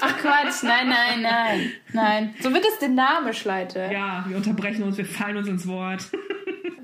Ach 0.00 0.16
Quatsch, 0.18 0.62
nein, 0.62 0.88
nein, 0.88 1.22
nein. 1.22 1.72
Nein. 1.92 2.34
So 2.40 2.52
wird 2.52 2.64
es 2.64 2.78
dynamisch, 2.78 3.44
Leute. 3.44 3.88
Ja, 3.92 4.24
wir 4.28 4.36
unterbrechen 4.36 4.82
uns, 4.84 4.96
wir 4.98 5.06
fallen 5.06 5.36
uns 5.38 5.48
ins 5.48 5.66
Wort. 5.66 6.06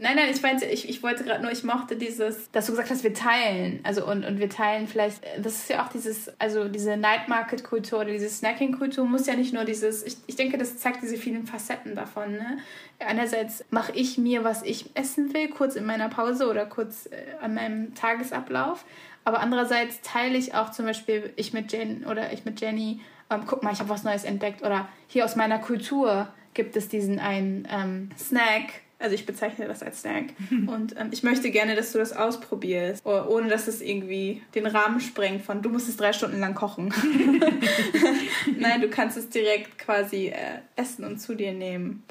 Nein, 0.02 0.16
nein, 0.16 0.30
ich 0.34 0.42
meinte, 0.42 0.64
ich, 0.64 0.88
ich 0.88 1.00
wollte 1.04 1.22
gerade 1.22 1.40
nur, 1.42 1.52
ich 1.52 1.62
mochte 1.62 1.94
dieses, 1.94 2.50
dass 2.50 2.66
du 2.66 2.72
gesagt 2.72 2.90
hast, 2.90 3.04
wir 3.04 3.14
teilen. 3.14 3.78
Also 3.84 4.04
und, 4.04 4.24
und 4.24 4.40
wir 4.40 4.50
teilen 4.50 4.88
vielleicht, 4.88 5.22
das 5.38 5.54
ist 5.54 5.70
ja 5.70 5.84
auch 5.84 5.90
dieses, 5.90 6.28
also 6.40 6.66
diese 6.66 6.96
Night 6.96 7.28
Market 7.28 7.62
Kultur 7.62 8.00
oder 8.00 8.10
diese 8.10 8.28
Snacking 8.28 8.76
Kultur 8.76 9.04
muss 9.04 9.28
ja 9.28 9.36
nicht 9.36 9.54
nur 9.54 9.64
dieses, 9.64 10.02
ich, 10.02 10.16
ich 10.26 10.34
denke, 10.34 10.58
das 10.58 10.76
zeigt 10.76 11.04
diese 11.04 11.16
vielen 11.16 11.46
Facetten 11.46 11.94
davon. 11.94 12.32
Ne? 12.32 12.58
Einerseits 12.98 13.64
mache 13.70 13.92
ich 13.92 14.18
mir, 14.18 14.42
was 14.42 14.64
ich 14.64 14.90
essen 14.94 15.32
will, 15.34 15.48
kurz 15.50 15.76
in 15.76 15.84
meiner 15.84 16.08
Pause 16.08 16.50
oder 16.50 16.66
kurz 16.66 17.06
äh, 17.06 17.40
an 17.40 17.54
meinem 17.54 17.94
Tagesablauf. 17.94 18.84
Aber 19.22 19.38
andererseits 19.38 20.00
teile 20.00 20.36
ich 20.36 20.52
auch 20.56 20.72
zum 20.72 20.84
Beispiel, 20.84 21.32
ich 21.36 21.52
mit 21.52 21.70
Jen 21.70 22.06
oder 22.06 22.32
ich 22.32 22.44
mit 22.44 22.60
Jenny, 22.60 23.00
ähm, 23.30 23.42
guck 23.46 23.62
mal, 23.62 23.72
ich 23.72 23.78
habe 23.78 23.88
was 23.88 24.02
Neues 24.02 24.24
entdeckt. 24.24 24.62
Oder 24.62 24.88
hier 25.06 25.24
aus 25.24 25.36
meiner 25.36 25.60
Kultur 25.60 26.26
gibt 26.54 26.74
es 26.76 26.88
diesen 26.88 27.20
einen 27.20 27.68
ähm, 27.70 28.10
Snack. 28.18 28.81
Also 29.02 29.14
ich 29.14 29.26
bezeichne 29.26 29.66
das 29.66 29.82
als 29.82 30.00
Snack. 30.00 30.26
Und 30.66 30.94
ähm, 30.98 31.08
ich 31.10 31.22
möchte 31.22 31.50
gerne, 31.50 31.74
dass 31.74 31.92
du 31.92 31.98
das 31.98 32.12
ausprobierst, 32.12 33.02
oh- 33.04 33.24
ohne 33.28 33.48
dass 33.48 33.66
es 33.66 33.80
irgendwie 33.80 34.42
den 34.54 34.66
Rahmen 34.66 35.00
sprengt 35.00 35.42
von, 35.42 35.60
du 35.60 35.68
musst 35.68 35.88
es 35.88 35.96
drei 35.96 36.12
Stunden 36.12 36.38
lang 36.40 36.54
kochen. 36.54 36.94
Nein, 38.58 38.80
du 38.80 38.88
kannst 38.88 39.16
es 39.16 39.28
direkt 39.28 39.78
quasi 39.78 40.28
äh, 40.28 40.60
essen 40.76 41.04
und 41.04 41.18
zu 41.18 41.34
dir 41.34 41.52
nehmen. 41.52 42.04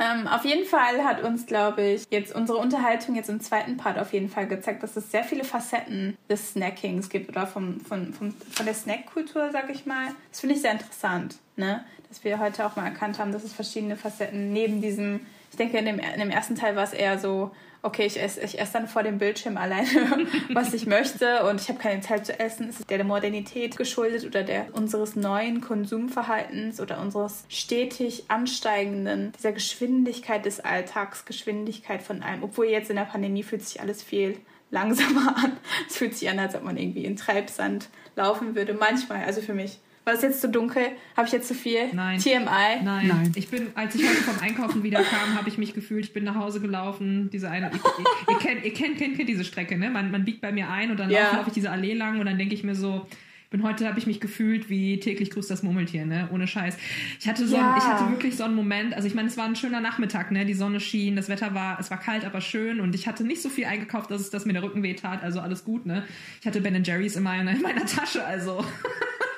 Ähm, 0.00 0.28
auf 0.28 0.44
jeden 0.44 0.64
Fall 0.64 1.04
hat 1.04 1.24
uns, 1.24 1.46
glaube 1.46 1.82
ich, 1.82 2.04
jetzt 2.10 2.32
unsere 2.32 2.58
Unterhaltung 2.58 3.16
jetzt 3.16 3.28
im 3.28 3.40
zweiten 3.40 3.76
Part 3.76 3.98
auf 3.98 4.12
jeden 4.12 4.28
Fall 4.28 4.46
gezeigt, 4.46 4.84
dass 4.84 4.96
es 4.96 5.10
sehr 5.10 5.24
viele 5.24 5.42
Facetten 5.42 6.16
des 6.30 6.52
Snackings 6.52 7.08
gibt 7.08 7.28
oder 7.28 7.48
vom, 7.48 7.80
von, 7.80 8.12
vom, 8.12 8.32
von 8.32 8.64
der 8.66 8.74
Snackkultur, 8.74 9.50
sag 9.50 9.70
ich 9.70 9.86
mal. 9.86 10.08
Das 10.30 10.38
finde 10.40 10.54
ich 10.54 10.60
sehr 10.60 10.72
interessant, 10.72 11.38
ne? 11.56 11.84
dass 12.08 12.22
wir 12.22 12.38
heute 12.38 12.64
auch 12.64 12.76
mal 12.76 12.84
erkannt 12.84 13.18
haben, 13.18 13.32
dass 13.32 13.42
es 13.42 13.52
verschiedene 13.52 13.96
Facetten 13.96 14.52
neben 14.52 14.80
diesem, 14.80 15.20
ich 15.50 15.56
denke, 15.56 15.78
in 15.78 15.86
dem, 15.86 15.98
in 15.98 16.20
dem 16.20 16.30
ersten 16.30 16.54
Teil 16.54 16.76
war 16.76 16.84
es 16.84 16.92
eher 16.92 17.18
so, 17.18 17.50
okay, 17.82 18.06
ich 18.06 18.20
esse 18.20 18.40
ich 18.40 18.58
esse 18.58 18.72
dann 18.72 18.88
vor 18.88 19.02
dem 19.02 19.18
Bildschirm 19.18 19.56
alleine, 19.56 19.88
was 20.52 20.74
ich 20.74 20.86
möchte 20.86 21.44
und 21.44 21.60
ich 21.60 21.68
habe 21.68 21.78
keine 21.78 22.00
Zeit 22.00 22.26
zu 22.26 22.38
essen. 22.38 22.68
Ist 22.68 22.80
es 22.80 22.86
der 22.86 23.02
Modernität 23.04 23.76
geschuldet 23.76 24.24
oder 24.24 24.42
der 24.42 24.66
unseres 24.72 25.16
neuen 25.16 25.60
Konsumverhaltens 25.60 26.80
oder 26.80 27.00
unseres 27.00 27.44
stetig 27.48 28.24
ansteigenden, 28.28 29.32
dieser 29.36 29.52
Geschwindigkeit 29.52 30.44
des 30.44 30.60
Alltags, 30.60 31.24
Geschwindigkeit 31.24 32.02
von 32.02 32.22
allem. 32.22 32.42
Obwohl 32.42 32.66
jetzt 32.66 32.90
in 32.90 32.96
der 32.96 33.04
Pandemie 33.04 33.42
fühlt 33.42 33.64
sich 33.64 33.80
alles 33.80 34.02
viel 34.02 34.38
langsamer 34.70 35.36
an. 35.44 35.56
Es 35.88 35.96
fühlt 35.96 36.16
sich 36.16 36.28
an, 36.28 36.38
als 36.38 36.54
ob 36.54 36.64
man 36.64 36.76
irgendwie 36.76 37.04
in 37.04 37.16
Treibsand 37.16 37.88
laufen 38.16 38.54
würde. 38.54 38.74
Manchmal, 38.74 39.24
also 39.24 39.40
für 39.40 39.54
mich. 39.54 39.78
War 40.08 40.14
es 40.14 40.22
jetzt 40.22 40.40
zu 40.40 40.48
dunkel? 40.48 40.82
Habe 41.18 41.26
ich 41.26 41.32
jetzt 41.34 41.48
zu 41.48 41.54
viel? 41.54 41.92
Nein. 41.92 42.18
TMI? 42.18 42.82
Nein. 42.82 43.08
Nein. 43.08 43.32
Ich 43.34 43.48
bin, 43.48 43.66
als 43.74 43.94
ich 43.94 44.02
heute 44.08 44.22
vom 44.22 44.38
Einkaufen 44.40 44.82
wieder 44.82 45.02
kam, 45.02 45.36
habe 45.36 45.50
ich 45.50 45.58
mich 45.58 45.74
gefühlt, 45.74 46.02
ich 46.06 46.14
bin 46.14 46.24
nach 46.24 46.34
Hause 46.36 46.60
gelaufen. 46.62 47.28
Diese 47.30 47.50
eine, 47.50 47.70
ich, 47.74 47.76
ich, 47.76 48.28
ihr, 48.32 48.38
kennt, 48.38 48.64
ihr 48.64 48.72
kennt, 48.72 48.96
kennt, 48.96 49.16
kennt 49.18 49.28
diese 49.28 49.44
Strecke, 49.44 49.76
ne? 49.76 49.90
Man, 49.90 50.10
man 50.10 50.24
biegt 50.24 50.40
bei 50.40 50.50
mir 50.50 50.70
ein 50.70 50.90
und 50.90 50.98
dann 50.98 51.10
Ja. 51.10 51.36
laufe 51.36 51.48
ich 51.48 51.52
diese 51.54 51.70
Allee 51.70 51.92
lang 51.92 52.20
und 52.20 52.24
dann 52.24 52.38
denke 52.38 52.54
ich 52.54 52.64
mir 52.64 52.74
so, 52.74 53.06
ich 53.44 53.50
bin 53.50 53.62
heute 53.62 53.86
habe 53.86 53.98
ich 53.98 54.06
mich 54.06 54.18
gefühlt 54.18 54.70
wie 54.70 54.98
täglich 54.98 55.30
grüßt 55.30 55.50
das 55.50 55.62
Murmeltier, 55.62 56.06
ne? 56.06 56.30
Ohne 56.32 56.46
Scheiß. 56.46 56.78
Ich 57.20 57.28
hatte 57.28 57.46
so, 57.46 57.56
Ja. 57.56 57.76
ich 57.76 57.84
hatte 57.84 58.10
wirklich 58.10 58.34
so 58.34 58.44
einen 58.44 58.54
Moment. 58.54 58.94
Also 58.94 59.08
ich 59.08 59.14
meine, 59.14 59.28
es 59.28 59.36
war 59.36 59.44
ein 59.44 59.56
schöner 59.56 59.80
Nachmittag, 59.80 60.30
ne? 60.30 60.46
Die 60.46 60.54
Sonne 60.54 60.80
schien, 60.80 61.16
das 61.16 61.28
Wetter 61.28 61.52
war, 61.52 61.78
es 61.78 61.90
war 61.90 62.00
kalt, 62.00 62.24
aber 62.24 62.40
schön 62.40 62.80
und 62.80 62.94
ich 62.94 63.06
hatte 63.06 63.24
nicht 63.24 63.42
so 63.42 63.50
viel 63.50 63.66
eingekauft, 63.66 64.10
dass 64.10 64.22
es, 64.22 64.30
dass 64.30 64.46
mir 64.46 64.54
der 64.54 64.62
Rücken 64.62 64.82
weh 64.82 64.94
tat. 64.94 65.22
Also 65.22 65.40
alles 65.40 65.64
gut, 65.64 65.84
ne? 65.84 66.04
Ich 66.40 66.46
hatte 66.46 66.62
Ben 66.62 66.82
Jerry's 66.82 67.14
in 67.16 67.24
meiner, 67.24 67.50
in 67.50 67.60
meiner 67.60 67.84
Tasche, 67.84 68.24
also 68.24 68.64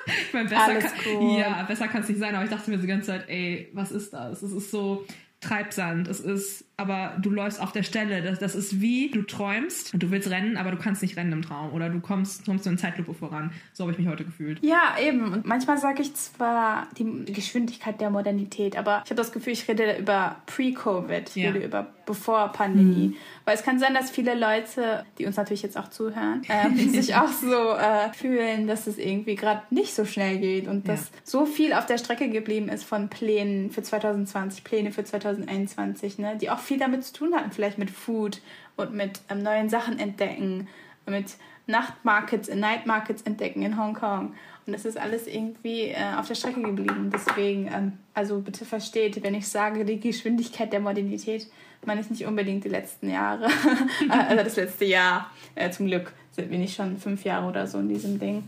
ich 0.05 0.33
meine, 0.33 0.49
besser, 0.49 0.79
kann, 0.79 1.29
ja, 1.37 1.63
besser 1.63 1.87
kann 1.87 2.01
es 2.01 2.09
nicht 2.09 2.19
sein, 2.19 2.35
aber 2.35 2.43
ich 2.43 2.49
dachte 2.49 2.69
mir 2.69 2.77
die 2.77 2.87
ganze 2.87 3.07
Zeit, 3.07 3.29
ey, 3.29 3.69
was 3.73 3.91
ist 3.91 4.13
das? 4.13 4.41
Es 4.41 4.51
ist 4.51 4.71
so 4.71 5.05
Treibsand, 5.39 6.07
es 6.07 6.19
ist 6.19 6.65
aber 6.81 7.15
du 7.21 7.29
läufst 7.29 7.61
auf 7.61 7.71
der 7.71 7.83
Stelle. 7.83 8.21
Das, 8.21 8.39
das 8.39 8.55
ist 8.55 8.81
wie 8.81 9.09
du 9.11 9.21
träumst 9.21 9.93
und 9.93 10.01
du 10.01 10.09
willst 10.09 10.29
rennen, 10.29 10.57
aber 10.57 10.71
du 10.71 10.77
kannst 10.77 11.01
nicht 11.01 11.15
rennen 11.15 11.31
im 11.31 11.41
Traum. 11.43 11.71
Oder 11.73 11.89
du 11.89 11.99
kommst, 11.99 12.45
kommst 12.45 12.65
in 12.65 12.77
Zeitlupe 12.77 13.13
voran. 13.13 13.51
So 13.73 13.83
habe 13.83 13.93
ich 13.93 13.99
mich 13.99 14.07
heute 14.07 14.25
gefühlt. 14.25 14.59
Ja, 14.63 14.95
eben. 14.99 15.31
Und 15.31 15.45
manchmal 15.45 15.77
sage 15.77 16.01
ich 16.01 16.13
zwar 16.15 16.87
die 16.97 17.31
Geschwindigkeit 17.31 18.01
der 18.01 18.09
Modernität, 18.09 18.77
aber 18.77 19.03
ich 19.05 19.11
habe 19.11 19.15
das 19.15 19.31
Gefühl, 19.31 19.53
ich 19.53 19.67
rede 19.67 19.97
über 19.97 20.37
Pre-Covid. 20.47 21.29
Ich 21.29 21.35
ja. 21.35 21.51
rede 21.51 21.65
über 21.65 21.87
bevor 22.05 22.49
Pandemie. 22.49 23.09
Mhm. 23.09 23.15
Weil 23.45 23.55
es 23.55 23.63
kann 23.63 23.79
sein, 23.79 23.93
dass 23.93 24.11
viele 24.11 24.35
Leute, 24.35 25.05
die 25.17 25.25
uns 25.25 25.37
natürlich 25.37 25.61
jetzt 25.61 25.77
auch 25.77 25.89
zuhören, 25.89 26.41
äh, 26.47 26.69
sich 26.89 27.15
auch 27.15 27.29
so 27.29 27.71
äh, 27.71 28.11
fühlen, 28.13 28.67
dass 28.67 28.87
es 28.87 28.97
irgendwie 28.97 29.35
gerade 29.35 29.61
nicht 29.69 29.93
so 29.93 30.05
schnell 30.05 30.39
geht 30.39 30.67
und 30.67 30.87
ja. 30.87 30.93
dass 30.93 31.11
so 31.23 31.45
viel 31.45 31.73
auf 31.73 31.85
der 31.85 31.97
Strecke 31.97 32.29
geblieben 32.29 32.69
ist 32.69 32.83
von 32.83 33.09
Plänen 33.09 33.71
für 33.71 33.81
2020, 33.81 34.63
Pläne 34.63 34.91
für 34.91 35.03
2021, 35.03 36.17
ne, 36.17 36.37
die 36.39 36.49
auch 36.49 36.59
viel 36.59 36.70
damit 36.77 37.03
zu 37.03 37.13
tun 37.13 37.33
hatten, 37.33 37.51
vielleicht 37.51 37.77
mit 37.77 37.89
Food 37.89 38.41
und 38.75 38.93
mit 38.93 39.21
ähm, 39.29 39.43
neuen 39.43 39.69
Sachen 39.69 39.99
entdecken, 39.99 40.67
mit 41.05 41.35
Nachtmarkets, 41.67 42.53
Night 42.53 42.85
Markets 42.85 43.21
entdecken 43.23 43.61
in 43.63 43.77
Hongkong. 43.77 44.33
Und 44.65 44.73
das 44.73 44.85
ist 44.85 44.97
alles 44.97 45.27
irgendwie 45.27 45.89
äh, 45.89 46.13
auf 46.17 46.27
der 46.27 46.35
Strecke 46.35 46.61
geblieben. 46.61 47.11
Deswegen, 47.13 47.67
ähm, 47.67 47.93
also 48.13 48.39
bitte 48.39 48.65
versteht, 48.65 49.21
wenn 49.23 49.35
ich 49.35 49.47
sage, 49.47 49.85
die 49.85 49.99
Geschwindigkeit 49.99 50.71
der 50.71 50.79
Modernität, 50.79 51.47
meine 51.85 52.01
ich 52.01 52.09
nicht 52.09 52.25
unbedingt 52.25 52.63
die 52.63 52.69
letzten 52.69 53.09
Jahre. 53.09 53.47
also 54.09 54.43
das 54.43 54.55
letzte 54.55 54.85
Jahr. 54.85 55.31
Äh, 55.55 55.71
zum 55.71 55.87
Glück 55.87 56.13
sind 56.31 56.51
wir 56.51 56.59
nicht 56.59 56.75
schon 56.75 56.97
fünf 56.97 57.23
Jahre 57.23 57.47
oder 57.47 57.65
so 57.67 57.79
in 57.79 57.89
diesem 57.89 58.19
Ding. 58.19 58.43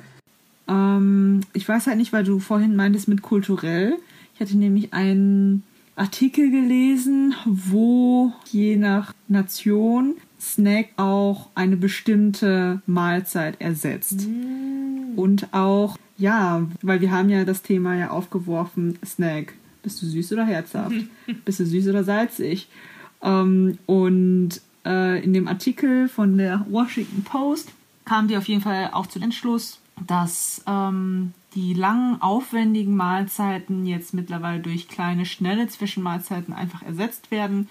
Ähm, 0.68 1.42
ich 1.54 1.68
weiß 1.68 1.88
halt 1.88 1.98
nicht, 1.98 2.14
weil 2.14 2.24
du 2.24 2.40
vorhin 2.40 2.76
meintest 2.76 3.08
mit 3.08 3.22
kulturell. 3.22 3.98
Ich 4.36 4.42
hatte 4.42 4.58
nämlich 4.58 4.94
einen 4.94 5.64
Artikel 5.96 6.50
gelesen, 6.50 7.36
wo 7.46 8.34
je 8.52 8.76
nach 8.78 9.14
Nation 9.28 10.16
Snack 10.40 10.90
auch 10.98 11.50
eine 11.56 11.78
bestimmte 11.78 12.82
Mahlzeit 12.86 13.62
ersetzt. 13.62 14.28
Mm. 14.28 15.18
Und 15.18 15.54
auch, 15.54 15.98
ja, 16.18 16.68
weil 16.82 17.02
wir 17.02 17.12
haben 17.12 17.30
ja 17.30 17.46
das 17.46 17.62
Thema 17.62 17.96
ja 17.96 18.10
aufgeworfen, 18.10 18.98
Snack. 19.06 19.54
Bist 19.84 20.02
du 20.02 20.06
süß 20.06 20.34
oder 20.34 20.46
herzhaft? 20.46 20.96
Bist 21.46 21.60
du 21.60 21.66
süß 21.66 21.88
oder 21.90 22.04
salzig? 22.04 22.68
Ähm, 23.22 23.78
und 23.86 24.62
äh, 24.86 25.24
in 25.24 25.34
dem 25.34 25.48
Artikel 25.48 26.10
von 26.10 26.38
der 26.38 26.66
Washington 26.70 27.24
Post 27.24 27.72
kam 28.06 28.28
die 28.28 28.38
auf 28.38 28.48
jeden 28.48 28.62
Fall 28.62 28.90
auch 28.92 29.08
zu 29.08 29.20
dem 29.20 29.26
Entschluss, 29.26 29.80
dass 30.08 30.64
ähm, 30.68 31.34
die 31.56 31.74
langen, 31.74 32.22
aufwendigen 32.22 32.96
Mahlzeiten 32.96 33.86
jetzt 33.86 34.14
mittlerweile 34.14 34.60
durch 34.60 34.88
kleine, 34.88 35.26
schnelle 35.26 35.68
Zwischenmahlzeiten 35.68 36.54
einfach 36.54 36.84
ersetzt 36.84 37.32
werden 37.32 37.70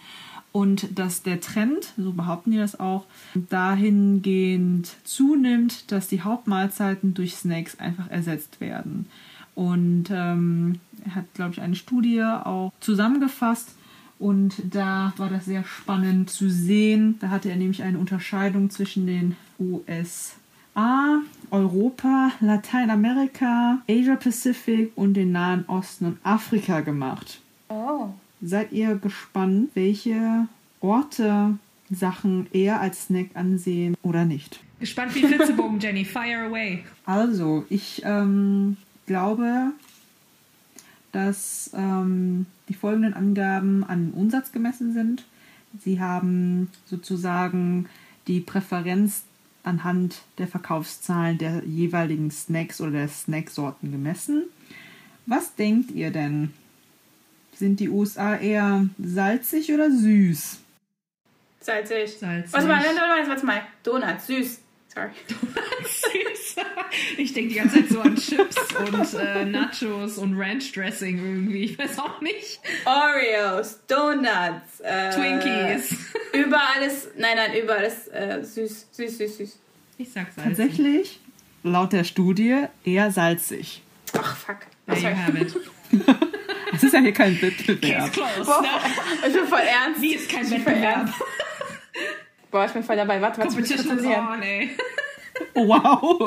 und 0.53 0.99
dass 0.99 1.22
der 1.22 1.41
Trend, 1.41 1.93
so 1.97 2.12
behaupten 2.12 2.53
die 2.53 2.59
das 2.59 2.78
auch, 2.78 3.07
dahingehend 3.35 4.95
zunimmt, 5.05 5.91
dass 5.91 6.09
die 6.09 6.22
Hauptmahlzeiten 6.22 7.14
durch 7.14 7.35
Snacks 7.37 7.78
einfach 7.78 8.11
ersetzt 8.11 8.61
werden. 8.61 9.07
Und 9.55 10.05
ähm, 10.11 10.78
er 11.05 11.16
hat, 11.16 11.35
glaube 11.35 11.53
ich, 11.53 11.61
eine 11.61 11.74
Studie 11.74 12.22
auch 12.22 12.72
zusammengefasst 12.80 13.74
und 14.18 14.62
da 14.70 15.12
war 15.16 15.28
das 15.28 15.47
sehr 15.47 15.64
spannend 15.64 16.30
zu 16.30 16.49
sehen. 16.49 17.16
Da 17.20 17.30
hatte 17.30 17.51
er 17.51 17.57
nämlich 17.57 17.83
eine 17.83 17.99
Unterscheidung 17.99 18.70
zwischen 18.70 19.07
den 19.07 19.37
USA 19.59 20.37
A, 20.75 21.18
Europa, 21.51 22.33
Lateinamerika, 22.41 23.83
Asia 23.89 24.16
Pacific 24.16 24.93
und 24.97 25.14
den 25.14 25.33
Nahen 25.33 25.64
Osten 25.66 26.07
und 26.07 26.18
Afrika 26.23 26.81
gemacht. 26.81 27.41
Oh. 27.68 28.09
Seid 28.41 28.73
ihr 28.73 28.97
gespannt, 28.97 29.70
welche 29.75 30.49
Orte 30.81 31.59
Sachen 31.91 32.47
eher 32.53 32.81
als 32.81 33.05
Snack 33.05 33.31
ansehen 33.35 33.97
oder 34.03 34.25
nicht? 34.25 34.61
Gespannt 34.81 35.14
wie 35.14 35.23
Flitzebogen, 35.23 35.79
Jenny. 35.79 36.05
Fire 36.05 36.47
away. 36.49 36.85
Also, 37.07 37.64
ich 37.68 38.03
ähm, 38.05 38.77
glaube, 39.07 39.73
dass 41.12 41.70
ähm, 41.75 42.47
die 42.68 42.75
folgenden 42.75 43.14
Angaben 43.14 43.85
an 43.85 44.12
Umsatz 44.16 44.51
gemessen 44.53 44.93
sind. 44.93 45.25
Sie 45.79 46.01
haben 46.01 46.70
sozusagen 46.87 47.87
die 48.27 48.41
Präferenz 48.41 49.25
anhand 49.65 50.23
der 50.39 50.49
Verkaufszahlen 50.49 51.39
der 51.39 51.63
jeweiligen 51.65 52.31
Snacks 52.31 52.81
oder 52.81 52.93
der 52.93 53.09
Snacksorten 53.09 53.93
gemessen. 53.93 54.45
Was 55.27 55.55
denkt 55.55 55.91
ihr 55.93 56.11
denn? 56.11 56.53
Sind 57.55 57.81
die 57.81 57.89
USA 57.89 58.37
eher 58.37 58.87
salzig 58.99 59.73
oder 59.73 59.91
süß? 59.91 60.59
Salzig. 61.61 62.19
Salzig. 62.19 62.53
Warte 62.53 62.67
mal, 62.67 62.83
warte 63.29 63.47
mal, 63.47 63.63
Donuts, 63.85 64.27
süß. 64.27 64.61
Sorry. 64.93 65.11
Donuts, 65.29 66.03
süß. 66.03 66.65
Ich 67.19 67.33
denke 67.33 67.51
die 67.51 67.55
ganze 67.55 67.81
Zeit 67.81 67.89
so 67.89 68.01
an 68.01 68.17
Chips 68.17 68.57
und 68.75 69.15
äh, 69.15 69.45
Nachos 69.45 70.19
und 70.19 70.39
Ranch 70.39 70.73
Dressing 70.73 71.19
irgendwie. 71.19 71.65
Ich 71.65 71.79
weiß 71.79 71.99
auch 71.99 72.21
nicht. 72.21 72.61
Oreos, 72.85 73.81
Donuts, 73.87 74.81
äh, 74.81 75.11
Twinkies. 75.11 75.97
Überall 76.33 76.83
ist, 76.87 77.16
nein, 77.18 77.37
nein, 77.37 77.62
überall 77.62 77.85
ist 77.85 78.09
äh, 78.09 78.43
süß, 78.43 78.87
süß, 78.93 79.18
süß, 79.18 79.37
süß. 79.39 79.59
Ich 79.99 80.12
sag 80.12 80.33
salzig. 80.33 80.57
Tatsächlich, 80.57 81.20
laut 81.62 81.93
der 81.93 82.05
Studie, 82.05 82.64
eher 82.85 83.11
salzig. 83.11 83.83
Ach, 84.16 84.37
fuck. 84.37 84.59
There 84.87 84.99
you 84.99 85.16
have 85.16 85.39
it. 85.39 85.57
Es 86.74 86.83
ist 86.83 86.95
ja 86.95 87.01
hier 87.01 87.12
kein 87.12 87.41
Wettbewerb. 87.41 88.12
Close, 88.12 88.45
Boah, 88.47 88.62
ne? 88.62 88.68
Ich 89.28 89.35
bin 89.35 89.47
voll 89.47 89.61
ernst. 89.61 90.01
Wie 90.01 90.14
ist 90.14 90.30
kein 90.30 90.51
Wettbewerb? 90.51 91.11
Boah, 92.51 92.64
ich 92.64 92.72
bin 92.72 92.83
voll 92.83 92.97
dabei. 92.97 93.20
Warte, 93.20 93.41
warte, 93.41 93.74
is 93.74 93.87
on, 93.89 94.43
ey. 94.43 94.70
Wow. 95.55 96.20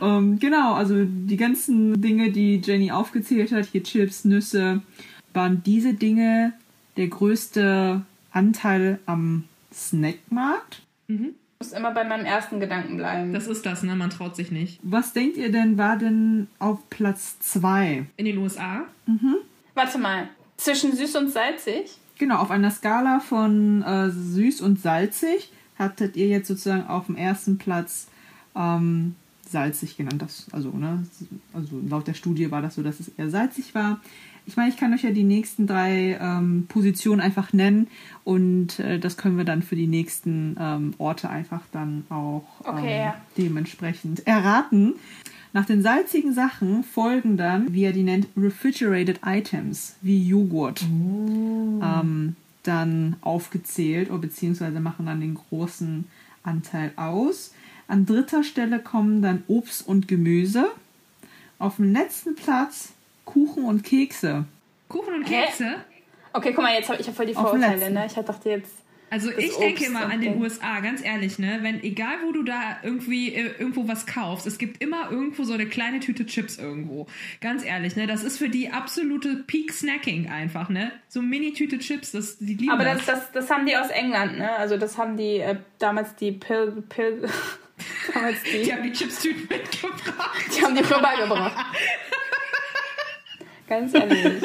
ähm, 0.02 0.38
genau, 0.38 0.74
also 0.74 1.04
die 1.04 1.36
ganzen 1.36 2.00
Dinge, 2.00 2.30
die 2.30 2.60
Jenny 2.64 2.90
aufgezählt 2.90 3.52
hat, 3.52 3.66
hier 3.66 3.82
Chips, 3.82 4.24
Nüsse, 4.24 4.82
waren 5.32 5.62
diese 5.62 5.94
Dinge 5.94 6.54
der 6.96 7.08
größte 7.08 8.02
Anteil 8.36 9.00
am 9.06 9.44
Snackmarkt. 9.72 10.82
Mhm. 11.08 11.34
Ich 11.58 11.68
muss 11.68 11.72
immer 11.72 11.92
bei 11.92 12.04
meinem 12.04 12.26
ersten 12.26 12.60
Gedanken 12.60 12.98
bleiben. 12.98 13.32
Das 13.32 13.46
ist 13.46 13.64
das, 13.64 13.82
ne? 13.82 13.96
Man 13.96 14.10
traut 14.10 14.36
sich 14.36 14.50
nicht. 14.50 14.78
Was 14.82 15.14
denkt 15.14 15.38
ihr 15.38 15.50
denn, 15.50 15.78
war 15.78 15.96
denn 15.96 16.48
auf 16.58 16.78
Platz 16.90 17.38
2? 17.40 18.06
In 18.18 18.24
den 18.26 18.36
USA? 18.38 18.84
Mhm. 19.06 19.36
Warte 19.74 19.98
mal. 19.98 20.28
Zwischen 20.58 20.94
süß 20.94 21.16
und 21.16 21.30
salzig? 21.30 21.98
Genau, 22.18 22.36
auf 22.36 22.50
einer 22.50 22.70
Skala 22.70 23.20
von 23.20 23.82
äh, 23.82 24.10
süß 24.10 24.60
und 24.60 24.80
salzig 24.80 25.50
hattet 25.78 26.16
ihr 26.16 26.28
jetzt 26.28 26.48
sozusagen 26.48 26.86
auf 26.86 27.06
dem 27.06 27.16
ersten 27.16 27.58
Platz 27.58 28.08
ähm, 28.54 29.16
salzig 29.48 29.96
genannt. 29.96 30.22
Das, 30.22 30.46
also, 30.52 30.70
ne, 30.70 31.06
also 31.52 31.80
laut 31.88 32.06
der 32.06 32.14
Studie 32.14 32.50
war 32.50 32.62
das 32.62 32.74
so, 32.74 32.82
dass 32.82 33.00
es 33.00 33.08
eher 33.08 33.30
salzig 33.30 33.74
war. 33.74 34.00
Ich 34.46 34.56
meine, 34.56 34.68
ich 34.68 34.76
kann 34.76 34.94
euch 34.94 35.02
ja 35.02 35.10
die 35.10 35.24
nächsten 35.24 35.66
drei 35.66 36.18
ähm, 36.20 36.66
Positionen 36.68 37.20
einfach 37.20 37.52
nennen 37.52 37.88
und 38.24 38.78
äh, 38.78 38.98
das 39.00 39.16
können 39.16 39.36
wir 39.36 39.44
dann 39.44 39.62
für 39.62 39.74
die 39.74 39.88
nächsten 39.88 40.56
ähm, 40.58 40.94
Orte 40.98 41.28
einfach 41.28 41.62
dann 41.72 42.04
auch 42.10 42.44
okay, 42.64 43.00
ja. 43.00 43.14
dementsprechend 43.36 44.26
erraten. 44.26 44.94
Nach 45.52 45.64
den 45.64 45.82
salzigen 45.82 46.32
Sachen 46.32 46.84
folgen 46.84 47.36
dann, 47.36 47.72
wie 47.72 47.84
er 47.84 47.92
die 47.92 48.02
nennt, 48.02 48.28
refrigerated 48.36 49.20
items, 49.24 49.96
wie 50.02 50.28
Joghurt. 50.28 50.84
Oh. 50.84 51.80
Ähm, 51.82 52.36
dann 52.62 53.16
aufgezählt, 53.20 54.10
oder 54.10 54.18
beziehungsweise 54.18 54.80
machen 54.80 55.06
dann 55.06 55.20
den 55.20 55.34
großen 55.34 56.04
Anteil 56.42 56.92
aus. 56.96 57.52
An 57.88 58.06
dritter 58.06 58.42
Stelle 58.42 58.80
kommen 58.80 59.22
dann 59.22 59.44
Obst 59.48 59.86
und 59.86 60.08
Gemüse. 60.08 60.66
Auf 61.58 61.76
dem 61.76 61.92
letzten 61.92 62.34
Platz 62.34 62.92
Kuchen 63.26 63.64
und 63.64 63.84
Kekse. 63.84 64.46
Kuchen 64.88 65.12
und 65.12 65.24
Kekse? 65.26 65.66
Hä? 65.66 65.74
Okay, 66.32 66.52
guck 66.54 66.64
mal, 66.64 66.72
jetzt 66.72 66.88
habe 66.88 67.00
ich 67.00 67.06
hab 67.06 67.14
voll 67.14 67.26
die 67.26 67.34
Vorurteile, 67.34 67.90
ne? 67.90 68.06
Ich 68.06 68.12
dachte 68.14 68.48
jetzt. 68.48 68.72
Also 69.08 69.30
ich 69.30 69.50
Obst 69.50 69.60
denke 69.60 69.84
immer 69.84 70.10
an 70.10 70.20
den 70.20 70.40
USA, 70.40 70.80
ganz 70.80 71.04
ehrlich, 71.04 71.38
ne? 71.38 71.60
Wenn 71.62 71.82
egal 71.82 72.16
wo 72.24 72.32
du 72.32 72.42
da 72.42 72.78
irgendwie 72.82 73.34
äh, 73.34 73.52
irgendwo 73.58 73.86
was 73.86 74.04
kaufst, 74.04 74.46
es 74.46 74.58
gibt 74.58 74.82
immer 74.82 75.10
irgendwo 75.10 75.44
so 75.44 75.54
eine 75.54 75.66
kleine 75.66 76.00
Tüte 76.00 76.26
Chips 76.26 76.58
irgendwo. 76.58 77.06
Ganz 77.40 77.64
ehrlich, 77.64 77.94
ne? 77.94 78.06
Das 78.06 78.24
ist 78.24 78.38
für 78.38 78.48
die 78.48 78.70
absolute 78.70 79.44
Peak 79.46 79.72
Snacking 79.72 80.28
einfach, 80.28 80.68
ne? 80.68 80.90
So 81.08 81.22
Mini-Tüte 81.22 81.78
Chips, 81.78 82.12
das 82.12 82.38
die 82.38 82.54
lieben 82.54 82.70
Aber 82.70 82.84
das, 82.84 83.06
das, 83.06 83.32
das 83.32 83.48
haben 83.48 83.64
die 83.66 83.76
aus 83.76 83.90
England, 83.90 84.38
ne? 84.38 84.50
Also 84.56 84.76
das 84.76 84.98
haben 84.98 85.16
die 85.16 85.38
äh, 85.38 85.56
damals 85.78 86.16
die 86.16 86.32
Pill, 86.32 86.82
Pill 86.88 87.28
damals 88.12 88.42
die, 88.42 88.64
die 88.64 88.72
haben 88.72 88.82
die 88.82 88.92
Chips-Tüten 88.92 89.46
mitgebracht. 89.48 90.46
Die 90.54 90.62
haben 90.62 90.74
die 90.74 90.82
vorbeigebracht. 90.82 91.64
Ganz 93.68 93.94
ehrlich. 93.94 94.42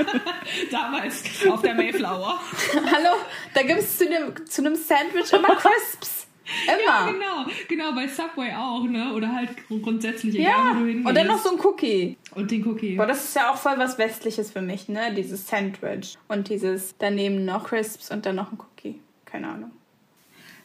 Damals 0.70 1.22
auf 1.48 1.62
der 1.62 1.74
Mayflower. 1.74 2.40
Hallo, 2.74 3.16
da 3.54 3.62
gibt 3.62 3.80
es 3.80 3.98
zu 3.98 4.06
einem, 4.06 4.34
zu 4.46 4.62
Sandwich 4.76 5.32
immer 5.32 5.56
Crisps. 5.56 6.26
Immer. 6.66 6.76
Ja, 6.84 7.10
genau, 7.10 7.46
genau, 7.68 7.92
bei 7.94 8.06
Subway 8.06 8.52
auch, 8.52 8.84
ne? 8.84 9.14
Oder 9.14 9.32
halt 9.32 9.48
grundsätzlich, 9.66 10.34
egal 10.34 10.44
Ja, 10.44 10.70
wo 10.74 10.80
du 10.80 10.86
hingehst. 10.86 11.08
und 11.08 11.14
dann 11.16 11.26
noch 11.26 11.38
so 11.38 11.52
ein 11.56 11.64
Cookie. 11.64 12.18
Und 12.34 12.50
den 12.50 12.66
Cookie. 12.66 12.96
Boah, 12.96 13.06
das 13.06 13.24
ist 13.24 13.34
ja 13.34 13.50
auch 13.50 13.56
voll 13.56 13.78
was 13.78 13.96
Westliches 13.96 14.50
für 14.50 14.60
mich, 14.60 14.88
ne? 14.90 15.14
Dieses 15.14 15.48
Sandwich 15.48 16.18
und 16.28 16.50
dieses 16.50 16.94
daneben 16.98 17.46
noch 17.46 17.64
Crisps 17.68 18.10
und 18.10 18.26
dann 18.26 18.36
noch 18.36 18.52
ein 18.52 18.58
Cookie. 18.58 19.00
Keine 19.24 19.48
Ahnung. 19.48 19.70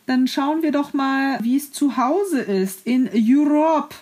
Dann 0.06 0.28
schauen 0.28 0.64
wir 0.64 0.74
doch 0.74 0.92
mal, 0.94 1.40
wie 1.44 1.56
es 1.56 1.72
zu 1.72 1.96
Hause 1.96 2.42
ist 2.42 2.86
in 2.86 3.10
Europe. 3.14 3.96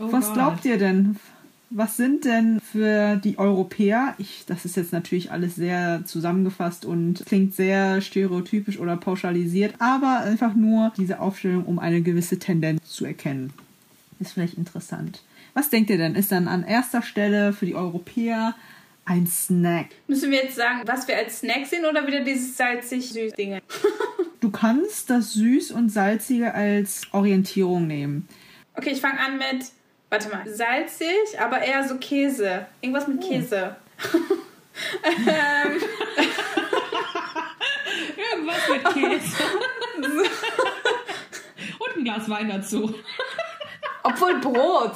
Oh 0.00 0.10
Was 0.10 0.26
Gott. 0.26 0.34
glaubt 0.34 0.64
ihr 0.64 0.78
denn? 0.78 1.16
Was 1.72 1.96
sind 1.96 2.24
denn 2.24 2.60
für 2.60 3.14
die 3.16 3.38
Europäer, 3.38 4.16
ich, 4.18 4.44
das 4.46 4.64
ist 4.64 4.76
jetzt 4.76 4.92
natürlich 4.92 5.30
alles 5.30 5.54
sehr 5.54 6.02
zusammengefasst 6.04 6.84
und 6.84 7.24
klingt 7.26 7.54
sehr 7.54 8.00
stereotypisch 8.00 8.80
oder 8.80 8.96
pauschalisiert, 8.96 9.74
aber 9.78 10.18
einfach 10.24 10.54
nur 10.54 10.92
diese 10.96 11.20
Aufstellung, 11.20 11.64
um 11.66 11.78
eine 11.78 12.02
gewisse 12.02 12.40
Tendenz 12.40 12.84
zu 12.86 13.04
erkennen. 13.04 13.52
Ist 14.18 14.32
vielleicht 14.32 14.58
interessant. 14.58 15.22
Was 15.54 15.70
denkt 15.70 15.90
ihr 15.90 15.98
denn? 15.98 16.16
Ist 16.16 16.32
dann 16.32 16.48
an 16.48 16.64
erster 16.64 17.02
Stelle 17.02 17.52
für 17.52 17.66
die 17.66 17.76
Europäer 17.76 18.56
ein 19.04 19.28
Snack? 19.28 19.90
Müssen 20.08 20.32
wir 20.32 20.42
jetzt 20.42 20.56
sagen, 20.56 20.82
was 20.86 21.06
wir 21.06 21.16
als 21.16 21.38
Snack 21.38 21.66
sehen 21.66 21.84
oder 21.88 22.04
wieder 22.04 22.24
dieses 22.24 22.56
salzig-süß 22.56 23.34
Dinge? 23.34 23.62
Du 24.40 24.50
kannst 24.50 25.10
das 25.10 25.34
Süß 25.34 25.70
und 25.72 25.90
Salzige 25.90 26.54
als 26.54 27.02
Orientierung 27.12 27.86
nehmen. 27.86 28.26
Okay, 28.74 28.92
ich 28.92 29.00
fange 29.02 29.20
an 29.20 29.36
mit, 29.36 29.66
warte 30.10 30.28
mal, 30.28 30.46
salzig, 30.46 31.40
aber 31.40 31.60
eher 31.62 31.86
so 31.88 31.96
Käse. 31.96 32.66
Irgendwas 32.80 33.06
mit 33.08 33.22
Käse. 33.22 33.76
ähm, 35.04 35.82
Irgendwas 38.16 38.68
mit 38.68 38.84
Käse. 38.92 39.42
Und 41.78 41.96
ein 41.96 42.04
Glas 42.04 42.28
Wein 42.28 42.48
dazu. 42.48 42.94
obwohl 44.02 44.38
Brot. 44.40 44.92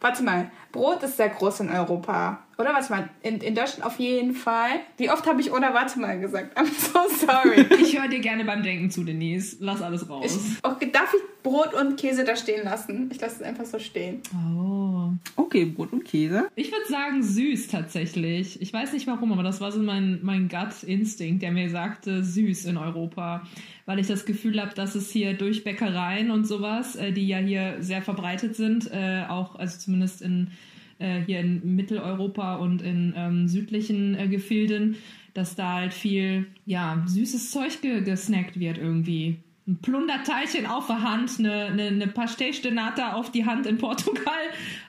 Warte 0.00 0.22
mal, 0.22 0.50
Brot 0.72 1.02
ist 1.02 1.16
sehr 1.16 1.30
groß 1.30 1.60
in 1.60 1.70
Europa. 1.70 2.40
Oder 2.58 2.74
warte 2.74 2.90
mal, 2.90 3.08
in, 3.22 3.38
in 3.40 3.54
Deutschland 3.54 3.84
auf 3.84 4.00
jeden 4.00 4.34
Fall. 4.34 4.80
Wie 4.96 5.10
oft 5.10 5.24
habe 5.28 5.40
ich 5.40 5.52
oder 5.52 5.72
warte 5.74 6.00
mal 6.00 6.18
gesagt? 6.18 6.58
I'm 6.58 6.66
so 6.66 6.98
sorry. 7.24 7.64
Ich 7.80 7.98
höre 7.98 8.08
dir 8.08 8.18
gerne 8.18 8.44
beim 8.44 8.64
Denken 8.64 8.90
zu, 8.90 9.04
Denise. 9.04 9.56
Lass 9.60 9.80
alles 9.80 10.10
raus. 10.10 10.24
Ich, 10.26 10.64
okay, 10.64 10.90
darf 10.92 11.14
ich 11.14 11.22
Brot 11.44 11.72
und 11.72 11.96
Käse 11.96 12.24
da 12.24 12.34
stehen 12.34 12.64
lassen? 12.64 13.10
Ich 13.12 13.20
lasse 13.20 13.36
es 13.36 13.42
einfach 13.42 13.64
so 13.64 13.78
stehen. 13.78 14.20
oh. 14.34 15.12
Okay, 15.36 15.66
Brot 15.66 15.92
und 15.92 16.04
Käse. 16.04 16.48
Ich 16.56 16.72
würde 16.72 16.86
sagen 16.88 17.22
süß 17.22 17.68
tatsächlich. 17.68 18.60
Ich 18.60 18.72
weiß 18.72 18.92
nicht 18.92 19.06
warum, 19.06 19.32
aber 19.32 19.44
das 19.44 19.60
war 19.60 19.70
so 19.70 19.80
mein, 19.80 20.18
mein 20.22 20.48
Gut-Instinkt, 20.48 21.42
der 21.42 21.52
mir 21.52 21.70
sagte 21.70 22.24
süß 22.24 22.66
in 22.66 22.76
Europa. 22.76 23.46
Weil 23.86 24.00
ich 24.00 24.08
das 24.08 24.26
Gefühl 24.26 24.60
habe, 24.60 24.74
dass 24.74 24.96
es 24.96 25.10
hier 25.10 25.34
durch 25.34 25.64
Bäckereien 25.64 26.30
und 26.30 26.44
sowas, 26.44 26.96
äh, 26.96 27.12
die 27.12 27.26
ja 27.26 27.38
hier 27.38 27.76
sehr 27.80 28.02
verbreitet 28.02 28.56
sind, 28.56 28.90
äh, 28.92 29.24
auch, 29.28 29.54
also 29.54 29.78
zumindest 29.78 30.20
in, 30.20 30.50
äh, 30.98 31.20
hier 31.26 31.40
in 31.40 31.76
Mitteleuropa 31.76 32.56
und 32.56 32.82
in 32.82 33.14
ähm, 33.16 33.48
südlichen 33.48 34.14
äh, 34.18 34.28
Gefilden, 34.28 34.96
dass 35.34 35.54
da 35.54 35.74
halt 35.74 35.94
viel, 35.94 36.46
ja, 36.66 37.02
süßes 37.06 37.50
Zeug 37.50 37.80
ge 37.82 38.00
gesnackt 38.02 38.58
wird 38.58 38.78
irgendwie. 38.78 39.36
Ein 39.68 39.76
Plunderteilchen 39.82 40.64
auf 40.64 40.86
der 40.86 41.02
Hand, 41.02 41.32
eine, 41.38 41.66
eine, 41.66 41.88
eine 41.88 42.06
Pastéis 42.06 42.62
de 42.62 42.70
Nata 42.72 43.12
auf 43.12 43.30
die 43.30 43.44
Hand 43.44 43.66
in 43.66 43.76
Portugal, 43.76 44.32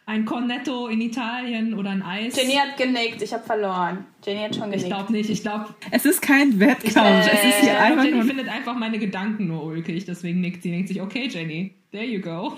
ein 0.06 0.24
Cornetto 0.24 0.88
in 0.88 1.02
Italien 1.02 1.74
oder 1.74 1.90
ein 1.90 2.02
Eis. 2.02 2.38
Jenny 2.38 2.54
hat 2.54 2.78
genickt, 2.78 3.22
ich 3.22 3.34
habe 3.34 3.44
verloren. 3.44 4.06
Jenny 4.26 4.40
hat 4.40 4.56
schon 4.56 4.70
ich 4.72 4.84
genickt. 4.84 4.88
glaube 4.88 5.12
nicht. 5.12 5.30
Ich 5.30 5.42
glaube, 5.42 5.76
Es 5.92 6.06
ist 6.06 6.22
kein 6.22 6.58
Wettkampf. 6.62 7.28
es 7.30 7.44
ist 7.44 7.60
hier 7.62 7.78
einfach 7.78 8.06
Jenny 8.06 8.16
nur. 8.20 8.26
findet 8.26 8.48
einfach 8.48 8.74
meine 8.78 9.00
Gedanken 9.00 9.48
nur 9.48 9.64
ulkig. 9.66 10.06
Deswegen 10.06 10.40
nickt 10.40 10.64
sie. 10.64 10.72
Denkt 10.72 10.88
sich, 10.88 11.02
okay, 11.02 11.28
Jenny, 11.30 11.74
there 11.92 12.06
you 12.06 12.22
go. 12.22 12.58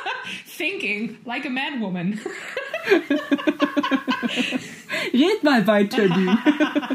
Thinking 0.56 1.16
like 1.24 1.44
a 1.46 1.50
man 1.50 1.80
woman. 1.80 2.20
Red 5.12 5.42
mal 5.42 5.62
bei 5.62 5.82
Jenny. 5.82 6.30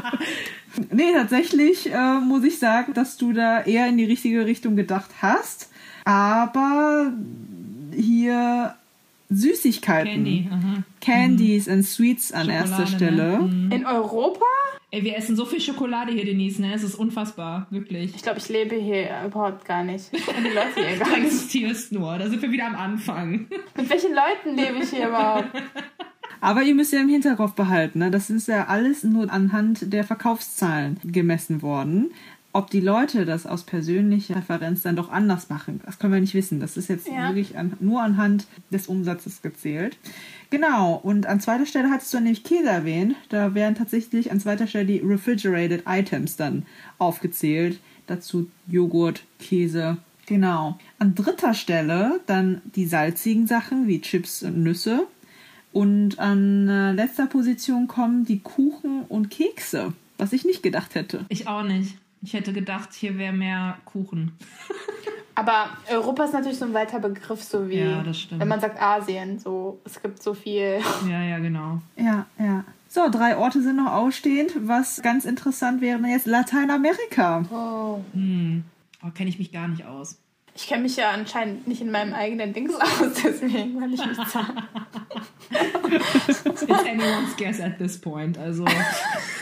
nee, 0.90 1.12
tatsächlich 1.12 1.92
äh, 1.92 2.20
muss 2.20 2.44
ich 2.44 2.58
sagen, 2.58 2.94
dass 2.94 3.16
du 3.16 3.32
da 3.32 3.62
eher 3.62 3.88
in 3.88 3.96
die 3.96 4.04
richtige 4.04 4.46
Richtung 4.46 4.76
gedacht 4.76 5.10
hast. 5.20 5.70
Aber 6.04 7.12
hier 7.94 8.74
Süßigkeiten. 9.34 10.12
Candy. 10.12 10.48
Aha. 10.50 10.82
Candies 11.00 11.68
and 11.68 11.84
Sweets 11.84 12.32
an 12.32 12.46
Schokolade, 12.46 12.70
erster 12.70 12.86
Stelle. 12.86 13.38
Ne? 13.38 13.48
Mhm. 13.48 13.72
In 13.72 13.86
Europa? 13.86 14.44
Ey, 14.90 15.04
wir 15.04 15.16
essen 15.16 15.36
so 15.36 15.46
viel 15.46 15.60
Schokolade 15.60 16.12
hier, 16.12 16.24
Denise, 16.24 16.60
ne? 16.60 16.74
Es 16.74 16.82
ist 16.82 16.94
unfassbar. 16.96 17.66
Wirklich. 17.70 18.14
Ich 18.14 18.22
glaube, 18.22 18.38
ich 18.38 18.48
lebe 18.50 18.76
hier 18.76 19.08
überhaupt 19.26 19.64
gar 19.64 19.82
nicht. 19.84 20.12
Und 20.12 20.44
die 20.44 20.50
Leute 20.50 20.86
hier 20.86 20.98
Du 20.98 21.04
gar 21.04 21.16
nicht. 21.16 21.26
existierst 21.26 21.92
nur. 21.92 22.18
Da 22.18 22.28
sind 22.28 22.42
wir 22.42 22.50
wieder 22.52 22.66
am 22.66 22.74
Anfang. 22.74 23.46
Mit 23.76 23.88
welchen 23.88 24.12
Leuten 24.14 24.54
lebe 24.56 24.82
ich 24.84 24.90
hier 24.90 25.08
überhaupt? 25.08 25.48
Aber 26.42 26.62
ihr 26.62 26.74
müsst 26.74 26.92
ja 26.92 27.00
im 27.00 27.08
Hinterkopf 27.08 27.52
behalten, 27.52 28.00
ne? 28.00 28.10
das 28.10 28.28
ist 28.28 28.48
ja 28.48 28.66
alles 28.66 29.04
nur 29.04 29.32
anhand 29.32 29.92
der 29.92 30.02
Verkaufszahlen 30.02 30.98
gemessen 31.04 31.62
worden. 31.62 32.10
Ob 32.54 32.68
die 32.68 32.80
Leute 32.80 33.24
das 33.24 33.46
aus 33.46 33.62
persönlicher 33.64 34.36
Referenz 34.36 34.82
dann 34.82 34.94
doch 34.96 35.10
anders 35.10 35.48
machen, 35.48 35.80
das 35.86 35.98
können 35.98 36.12
wir 36.12 36.20
nicht 36.20 36.34
wissen. 36.34 36.60
Das 36.60 36.76
ist 36.76 36.88
jetzt 36.88 37.08
Ja. 37.08 37.28
wirklich 37.28 37.56
an, 37.56 37.72
nur 37.80 38.02
anhand 38.02 38.46
des 38.70 38.88
Umsatzes 38.88 39.40
gezählt. 39.40 39.96
Genau, 40.50 40.96
und 41.02 41.24
an 41.26 41.40
zweiter 41.40 41.64
Stelle 41.64 41.90
hattest 41.90 42.12
du 42.12 42.18
nämlich 42.20 42.44
Käse 42.44 42.68
erwähnt. 42.68 43.16
Da 43.30 43.54
wären 43.54 43.74
tatsächlich 43.74 44.30
an 44.30 44.38
zweiter 44.38 44.66
Stelle 44.66 44.84
die 44.84 44.98
Refrigerated 44.98 45.84
Items 45.86 46.36
dann 46.36 46.66
aufgezählt. 46.98 47.80
Dazu 48.06 48.50
Joghurt, 48.68 49.24
Käse. 49.38 49.96
Genau. 50.26 50.78
An 50.98 51.14
dritter 51.14 51.54
Stelle 51.54 52.20
dann 52.26 52.60
die 52.76 52.84
salzigen 52.86 53.46
Sachen 53.46 53.88
wie 53.88 54.02
Chips 54.02 54.42
und 54.42 54.62
Nüsse. 54.62 55.06
Und 55.72 56.18
an 56.18 56.68
äh, 56.68 56.92
letzter 56.92 57.26
Position 57.26 57.88
kommen 57.88 58.26
die 58.26 58.40
Kuchen 58.40 59.04
und 59.08 59.30
Kekse, 59.30 59.94
was 60.18 60.34
ich 60.34 60.44
nicht 60.44 60.62
gedacht 60.62 60.94
hätte. 60.94 61.24
Ich 61.30 61.48
auch 61.48 61.62
nicht. 61.62 61.96
Ich 62.22 62.34
hätte 62.34 62.52
gedacht, 62.52 62.92
hier 62.92 63.18
wäre 63.18 63.32
mehr 63.32 63.78
Kuchen. 63.84 64.32
Aber 65.34 65.70
Europa 65.90 66.24
ist 66.24 66.34
natürlich 66.34 66.58
so 66.58 66.66
ein 66.66 66.74
weiter 66.74 67.00
Begriff, 67.00 67.42
so 67.42 67.68
wie 67.68 67.80
Ja, 67.80 68.02
das 68.02 68.20
stimmt. 68.20 68.40
wenn 68.40 68.48
man 68.48 68.60
sagt 68.60 68.80
Asien. 68.80 69.38
So, 69.38 69.80
es 69.84 70.00
gibt 70.00 70.22
so 70.22 70.34
viel. 70.34 70.80
Ja, 71.08 71.22
ja, 71.22 71.38
genau. 71.38 71.80
Ja, 71.96 72.26
ja. 72.38 72.64
So, 72.88 73.08
drei 73.10 73.36
Orte 73.38 73.62
sind 73.62 73.76
noch 73.76 73.90
ausstehend. 73.92 74.52
Was 74.68 75.00
ganz 75.02 75.24
interessant 75.24 75.80
wäre 75.80 75.98
jetzt 76.06 76.26
Lateinamerika. 76.26 77.44
Oh. 77.50 78.04
Hm. 78.12 78.64
Oh, 79.02 79.10
kenne 79.10 79.30
ich 79.30 79.38
mich 79.38 79.50
gar 79.50 79.66
nicht 79.68 79.86
aus. 79.86 80.18
Ich 80.54 80.66
kenne 80.66 80.82
mich 80.82 80.96
ja 80.96 81.10
anscheinend 81.10 81.66
nicht 81.66 81.80
in 81.80 81.90
meinem 81.90 82.12
eigenen 82.12 82.52
Dings 82.52 82.74
aus, 82.74 83.14
deswegen 83.24 83.78
kann 83.80 83.92
ich 83.92 84.04
nicht 84.04 84.28
sagen. 84.30 84.62
It's 86.28 86.62
anyone's 86.68 87.34
guess 87.36 87.58
at 87.60 87.78
this 87.78 87.98
point. 87.98 88.36
Also, 88.38 88.64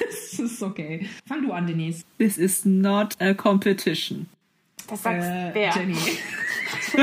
es 0.08 0.38
ist 0.38 0.62
okay. 0.62 1.08
Fang 1.26 1.42
du 1.42 1.52
an, 1.52 1.66
Denise. 1.66 2.04
This 2.18 2.38
is 2.38 2.64
not 2.64 3.20
a 3.20 3.34
competition. 3.34 4.28
Das 4.88 5.02
sagst 5.02 5.28
Äh, 5.28 5.50
wer? 5.52 5.70
Jenny. 5.74 5.96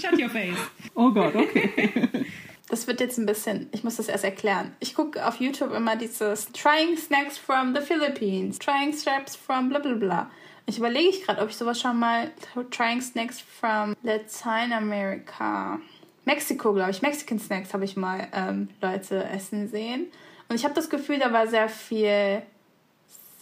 Shut 0.00 0.18
your 0.20 0.28
face. 0.30 0.56
Oh 0.94 1.10
Gott, 1.10 1.34
okay. 1.34 1.92
Das 2.70 2.86
wird 2.88 2.98
jetzt 2.98 3.18
ein 3.18 3.26
bisschen, 3.26 3.68
ich 3.72 3.84
muss 3.84 3.96
das 3.96 4.08
erst 4.08 4.24
erklären. 4.24 4.72
Ich 4.80 4.94
gucke 4.94 5.24
auf 5.28 5.38
YouTube 5.38 5.72
immer 5.72 5.94
dieses 5.96 6.50
Trying 6.52 6.96
Snacks 6.96 7.36
from 7.38 7.72
the 7.74 7.80
Philippines, 7.80 8.58
Trying 8.58 8.92
Straps 8.92 9.36
from 9.36 9.68
bla 9.68 9.78
bla 9.78 9.92
bla. 9.94 10.30
Ich 10.66 10.78
überlege 10.78 11.08
ich 11.08 11.24
gerade, 11.24 11.42
ob 11.42 11.50
ich 11.50 11.56
sowas 11.56 11.80
schon 11.80 11.98
mal 11.98 12.30
Trying 12.70 13.02
Snacks 13.02 13.40
from 13.40 13.94
Lateinamerika. 14.02 15.78
Mexiko, 16.24 16.72
glaube 16.72 16.90
ich. 16.90 17.02
Mexican 17.02 17.38
Snacks 17.38 17.74
habe 17.74 17.84
ich 17.84 17.96
mal 17.96 18.28
ähm, 18.32 18.68
Leute 18.80 19.24
essen 19.24 19.68
sehen. 19.68 20.06
Und 20.48 20.56
ich 20.56 20.64
habe 20.64 20.74
das 20.74 20.88
Gefühl, 20.88 21.18
da 21.18 21.32
war 21.32 21.46
sehr 21.46 21.68
viel 21.68 22.42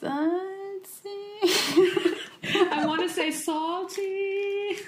salzig. 0.01 0.23
I 2.43 2.87
wanna 2.87 3.09
say 3.09 3.31
salty. 3.31 4.77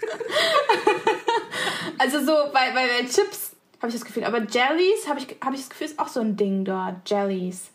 Also 1.97 2.19
so, 2.21 2.33
bei, 2.53 2.73
bei, 2.73 2.87
bei 2.87 3.07
Chips 3.07 3.55
habe 3.79 3.89
ich 3.89 3.95
das 3.95 4.05
Gefühl. 4.05 4.25
Aber 4.25 4.43
Jellies 4.43 5.09
habe 5.09 5.21
ich, 5.21 5.29
hab 5.41 5.55
ich 5.55 5.61
das 5.61 5.71
Gefühl, 5.71 5.87
ist 5.87 5.99
auch 5.99 6.09
so 6.09 6.21
ein 6.21 6.37
Ding 6.37 6.65
dort. 6.65 7.09
Jellies. 7.09 7.71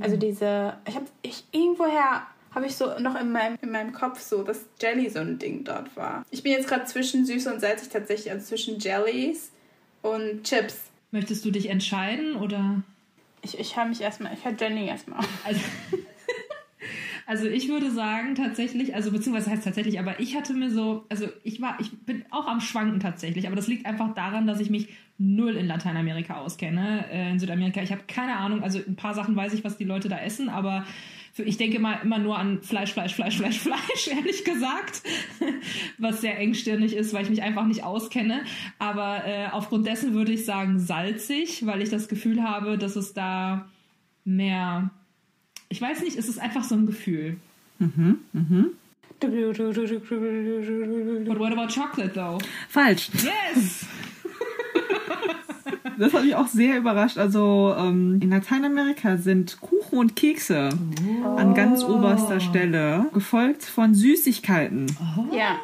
Also 0.00 0.16
diese, 0.16 0.76
ich 0.86 0.96
habe, 0.96 1.06
ich 1.22 1.44
irgendwoher 1.52 2.26
habe 2.54 2.66
ich 2.66 2.74
so 2.74 2.98
noch 2.98 3.20
in 3.20 3.32
meinem, 3.32 3.58
in 3.62 3.70
meinem 3.70 3.92
Kopf 3.92 4.20
so, 4.20 4.42
dass 4.42 4.66
Jelly 4.80 5.08
so 5.08 5.20
ein 5.20 5.38
Ding 5.38 5.64
dort 5.64 5.96
war. 5.96 6.24
Ich 6.30 6.42
bin 6.42 6.52
jetzt 6.52 6.68
gerade 6.68 6.84
zwischen 6.84 7.24
süß 7.24 7.46
und 7.46 7.60
salzig 7.60 7.90
tatsächlich, 7.90 8.30
also 8.30 8.46
zwischen 8.46 8.78
Jellies 8.78 9.52
und 10.02 10.42
Chips. 10.44 10.90
Möchtest 11.12 11.44
du 11.44 11.50
dich 11.50 11.68
entscheiden 11.68 12.36
oder? 12.36 12.82
Ich, 13.42 13.58
ich 13.58 13.76
höre 13.76 13.86
mich 13.86 14.00
erstmal, 14.00 14.34
ich 14.34 14.44
höre 14.44 14.54
Jenny 14.58 14.86
erstmal 14.86 15.20
auf. 15.20 15.28
Also, 15.44 15.60
also 17.26 17.46
ich 17.46 17.68
würde 17.68 17.90
sagen 17.90 18.34
tatsächlich, 18.34 18.94
also 18.94 19.10
beziehungsweise 19.10 19.50
heißt 19.50 19.64
tatsächlich, 19.64 19.98
aber 19.98 20.20
ich 20.20 20.36
hatte 20.36 20.52
mir 20.52 20.70
so, 20.70 21.04
also 21.08 21.26
ich 21.42 21.60
war, 21.60 21.78
ich 21.80 21.90
bin 22.04 22.24
auch 22.30 22.46
am 22.46 22.60
Schwanken 22.60 23.00
tatsächlich, 23.00 23.46
aber 23.46 23.56
das 23.56 23.66
liegt 23.66 23.86
einfach 23.86 24.14
daran, 24.14 24.46
dass 24.46 24.60
ich 24.60 24.70
mich 24.70 24.88
null 25.18 25.56
in 25.56 25.66
Lateinamerika 25.66 26.38
auskenne, 26.38 27.06
äh, 27.10 27.30
in 27.30 27.38
Südamerika. 27.38 27.82
Ich 27.82 27.92
habe 27.92 28.02
keine 28.06 28.36
Ahnung, 28.36 28.62
also 28.62 28.78
ein 28.78 28.96
paar 28.96 29.14
Sachen 29.14 29.36
weiß 29.36 29.52
ich, 29.52 29.64
was 29.64 29.78
die 29.78 29.84
Leute 29.84 30.08
da 30.08 30.18
essen, 30.18 30.48
aber 30.48 30.84
ich 31.36 31.56
denke 31.56 31.78
mal 31.78 32.00
immer 32.02 32.18
nur 32.18 32.38
an 32.38 32.62
Fleisch, 32.62 32.92
Fleisch, 32.92 33.14
Fleisch, 33.14 33.36
Fleisch, 33.36 33.58
Fleisch, 33.58 34.08
ehrlich 34.08 34.44
gesagt, 34.44 35.02
was 35.98 36.20
sehr 36.20 36.38
engstirnig 36.38 36.94
ist, 36.94 37.12
weil 37.12 37.24
ich 37.24 37.30
mich 37.30 37.42
einfach 37.42 37.66
nicht 37.66 37.84
auskenne. 37.84 38.42
Aber 38.78 39.26
äh, 39.26 39.48
aufgrund 39.50 39.86
dessen 39.86 40.14
würde 40.14 40.32
ich 40.32 40.44
sagen 40.44 40.78
salzig, 40.78 41.66
weil 41.66 41.82
ich 41.82 41.90
das 41.90 42.08
Gefühl 42.08 42.42
habe, 42.42 42.78
dass 42.78 42.96
es 42.96 43.14
da 43.14 43.68
mehr, 44.24 44.90
ich 45.68 45.80
weiß 45.80 46.02
nicht, 46.02 46.16
es 46.16 46.28
ist 46.28 46.38
einfach 46.38 46.64
so 46.64 46.74
ein 46.74 46.86
Gefühl. 46.86 47.36
Mhm, 47.78 48.18
mhm. 48.32 48.66
But 49.20 49.32
what 51.38 51.52
about 51.52 51.68
chocolate 51.68 52.14
though? 52.14 52.38
Falsch. 52.68 53.10
Yes! 53.22 53.84
Das 56.00 56.14
hat 56.14 56.24
mich 56.24 56.34
auch 56.34 56.48
sehr 56.48 56.78
überrascht. 56.78 57.18
Also 57.18 57.74
ähm, 57.78 58.18
in 58.22 58.30
Lateinamerika 58.30 59.18
sind 59.18 59.60
Kuchen 59.60 59.98
und 59.98 60.16
Kekse 60.16 60.70
oh. 61.24 61.36
an 61.36 61.54
ganz 61.54 61.84
oberster 61.84 62.40
Stelle, 62.40 63.06
gefolgt 63.12 63.64
von 63.64 63.94
Süßigkeiten. 63.94 64.86
Oh. 65.16 65.34
Ja. 65.34 65.58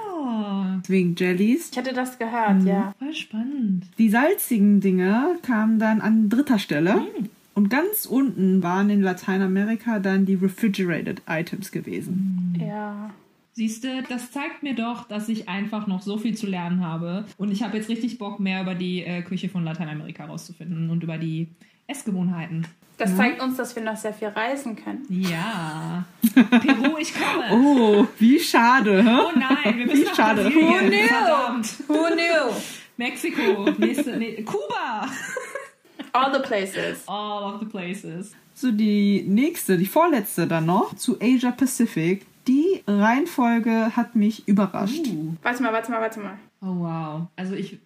Wegen 0.86 1.14
Jellies. 1.16 1.70
Ich 1.72 1.78
hatte 1.78 1.92
das 1.92 2.18
gehört, 2.18 2.60
mhm. 2.60 2.66
ja. 2.66 2.94
Voll 2.98 3.14
spannend. 3.14 3.86
Die 3.98 4.10
salzigen 4.10 4.80
Dinge 4.80 5.36
kamen 5.42 5.78
dann 5.78 6.00
an 6.00 6.28
dritter 6.28 6.58
Stelle. 6.58 6.96
Mhm. 6.96 7.30
Und 7.54 7.70
ganz 7.70 8.04
unten 8.04 8.62
waren 8.62 8.90
in 8.90 9.00
Lateinamerika 9.00 9.98
dann 9.98 10.26
die 10.26 10.34
refrigerated 10.34 11.22
Items 11.26 11.72
gewesen. 11.72 12.54
Ja. 12.60 13.10
Siehst 13.56 13.84
du, 13.84 14.02
das 14.06 14.32
zeigt 14.32 14.62
mir 14.62 14.74
doch, 14.74 15.08
dass 15.08 15.30
ich 15.30 15.48
einfach 15.48 15.86
noch 15.86 16.02
so 16.02 16.18
viel 16.18 16.36
zu 16.36 16.46
lernen 16.46 16.84
habe. 16.84 17.24
Und 17.38 17.50
ich 17.50 17.62
habe 17.62 17.78
jetzt 17.78 17.88
richtig 17.88 18.18
Bock, 18.18 18.38
mehr 18.38 18.60
über 18.60 18.74
die 18.74 19.02
äh, 19.02 19.22
Küche 19.22 19.48
von 19.48 19.64
Lateinamerika 19.64 20.26
rauszufinden 20.26 20.90
und 20.90 21.02
über 21.02 21.16
die 21.16 21.48
Essgewohnheiten. 21.86 22.66
Das 22.98 23.12
ja. 23.12 23.16
zeigt 23.16 23.42
uns, 23.42 23.56
dass 23.56 23.74
wir 23.74 23.82
noch 23.82 23.96
sehr 23.96 24.12
viel 24.12 24.28
reisen 24.28 24.76
können. 24.76 25.06
Ja. 25.08 26.04
Peru, 26.34 26.98
ich 26.98 27.14
komme. 27.14 27.46
Oh, 27.50 28.06
wie 28.18 28.38
schade. 28.38 29.02
Hä? 29.02 29.08
Oh 29.08 29.32
nein, 29.34 29.78
wir 29.78 29.86
müssen 29.86 30.02
wie 30.02 30.14
schade. 30.14 30.44
Who 30.44 30.78
knew? 30.78 31.08
Verdammt. 31.08 31.88
Who 31.88 32.06
knew? 32.08 32.54
Mexiko, 32.98 33.70
nächste, 33.78 34.18
nee, 34.18 34.42
Kuba. 34.42 35.08
All 36.12 36.30
the 36.30 36.40
places. 36.46 37.04
All 37.06 37.54
of 37.54 37.60
the 37.60 37.66
places. 37.66 38.34
So, 38.52 38.70
die 38.70 39.24
nächste, 39.26 39.78
die 39.78 39.86
vorletzte 39.86 40.46
dann 40.46 40.66
noch, 40.66 40.94
zu 40.94 41.18
Asia 41.22 41.52
Pacific 41.52 42.26
die 42.48 42.82
Reihenfolge 42.86 43.96
hat 43.96 44.16
mich 44.16 44.46
überrascht. 44.48 45.06
Uh. 45.06 45.34
Warte 45.42 45.62
mal, 45.62 45.72
warte 45.72 45.90
mal, 45.90 46.00
warte 46.00 46.20
mal. 46.20 46.38
Oh 46.60 46.80
wow. 46.80 47.26
Also 47.36 47.54
ich. 47.54 47.78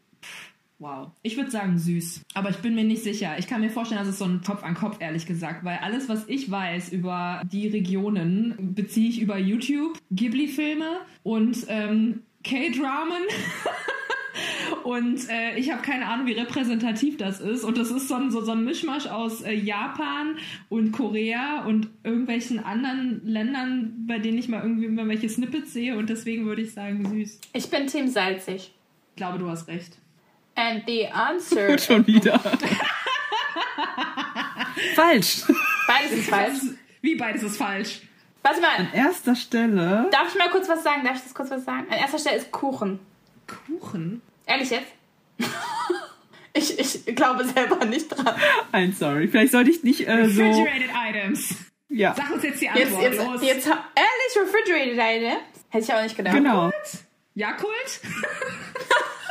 Wow. 0.78 1.10
Ich 1.22 1.36
würde 1.36 1.50
sagen 1.50 1.78
süß. 1.78 2.22
Aber 2.32 2.48
ich 2.48 2.56
bin 2.56 2.74
mir 2.74 2.84
nicht 2.84 3.02
sicher. 3.02 3.38
Ich 3.38 3.46
kann 3.46 3.60
mir 3.60 3.68
vorstellen, 3.68 4.00
dass 4.00 4.08
es 4.08 4.18
so 4.18 4.24
ein 4.24 4.40
Topf 4.40 4.64
an 4.64 4.74
Kopf, 4.74 4.96
ehrlich 5.00 5.26
gesagt. 5.26 5.62
Weil 5.62 5.78
alles, 5.82 6.08
was 6.08 6.26
ich 6.26 6.50
weiß 6.50 6.90
über 6.90 7.42
die 7.44 7.68
Regionen, 7.68 8.74
beziehe 8.74 9.10
ich 9.10 9.20
über 9.20 9.36
YouTube, 9.36 9.98
Ghibli-Filme 10.10 11.00
und 11.22 11.66
ähm, 11.68 12.22
K-Dramen. 12.44 13.22
Und 14.84 15.28
äh, 15.28 15.56
ich 15.56 15.70
habe 15.70 15.82
keine 15.82 16.06
Ahnung, 16.06 16.26
wie 16.26 16.32
repräsentativ 16.32 17.16
das 17.16 17.40
ist. 17.40 17.64
Und 17.64 17.78
das 17.78 17.90
ist 17.90 18.08
so 18.08 18.14
ein, 18.14 18.30
so, 18.30 18.42
so 18.42 18.52
ein 18.52 18.64
Mischmasch 18.64 19.06
aus 19.06 19.42
äh, 19.42 19.52
Japan 19.52 20.36
und 20.68 20.92
Korea 20.92 21.64
und 21.64 21.88
irgendwelchen 22.04 22.64
anderen 22.64 23.22
Ländern, 23.24 24.06
bei 24.06 24.18
denen 24.18 24.38
ich 24.38 24.48
mal 24.48 24.62
irgendwie 24.62 24.84
irgendwelche 24.84 25.28
Snippets 25.28 25.72
sehe. 25.72 25.96
Und 25.96 26.10
deswegen 26.10 26.46
würde 26.46 26.62
ich 26.62 26.72
sagen 26.72 27.08
süß. 27.08 27.40
Ich 27.52 27.70
bin 27.70 27.86
Team 27.86 28.08
salzig. 28.08 28.72
Ich 29.10 29.16
glaube, 29.16 29.38
du 29.38 29.48
hast 29.48 29.68
recht. 29.68 29.96
And 30.54 30.82
the 30.86 31.06
answer. 31.06 31.78
Schon 31.78 32.06
wieder. 32.06 32.38
falsch. 34.94 35.42
Beides 35.86 36.12
ist 36.12 36.28
falsch. 36.28 36.58
Wie 37.02 37.14
beides 37.14 37.42
ist 37.42 37.56
falsch? 37.56 38.02
Warte 38.42 38.60
mal. 38.60 38.76
An 38.78 38.92
erster 38.92 39.34
Stelle. 39.34 40.08
Darf 40.10 40.28
ich 40.28 40.38
mal 40.38 40.50
kurz 40.50 40.68
was 40.68 40.82
sagen? 40.82 41.04
Darf 41.04 41.16
ich 41.16 41.22
das 41.22 41.34
kurz 41.34 41.50
was 41.50 41.64
sagen? 41.64 41.86
An 41.90 41.98
erster 41.98 42.18
Stelle 42.18 42.38
ist 42.38 42.50
Kuchen. 42.50 42.98
Kuchen? 43.46 44.22
Ehrlich 44.50 44.70
jetzt? 44.70 44.92
ich, 46.54 47.06
ich 47.06 47.14
glaube 47.14 47.44
selber 47.44 47.84
nicht 47.84 48.08
dran. 48.08 48.34
I'm 48.72 48.92
sorry. 48.92 49.28
Vielleicht 49.28 49.52
sollte 49.52 49.70
ich 49.70 49.84
nicht 49.84 50.08
äh, 50.08 50.28
so... 50.28 50.42
Refrigerated 50.42 50.90
Items. 51.08 51.54
Ja. 51.88 52.14
Sag 52.16 52.32
uns 52.32 52.42
jetzt 52.42 52.60
die 52.60 52.68
Antwort. 52.68 53.02
Jetzt, 53.02 53.20
jetzt, 53.20 53.42
jetzt, 53.42 53.66
ehrlich, 53.66 54.54
Refrigerated 54.54 54.98
Items? 54.98 55.42
Hätte 55.68 55.84
ich 55.84 55.94
auch 55.94 56.02
nicht 56.02 56.16
gedacht. 56.16 56.34
Genau. 56.34 56.72
Jakult? 57.34 57.70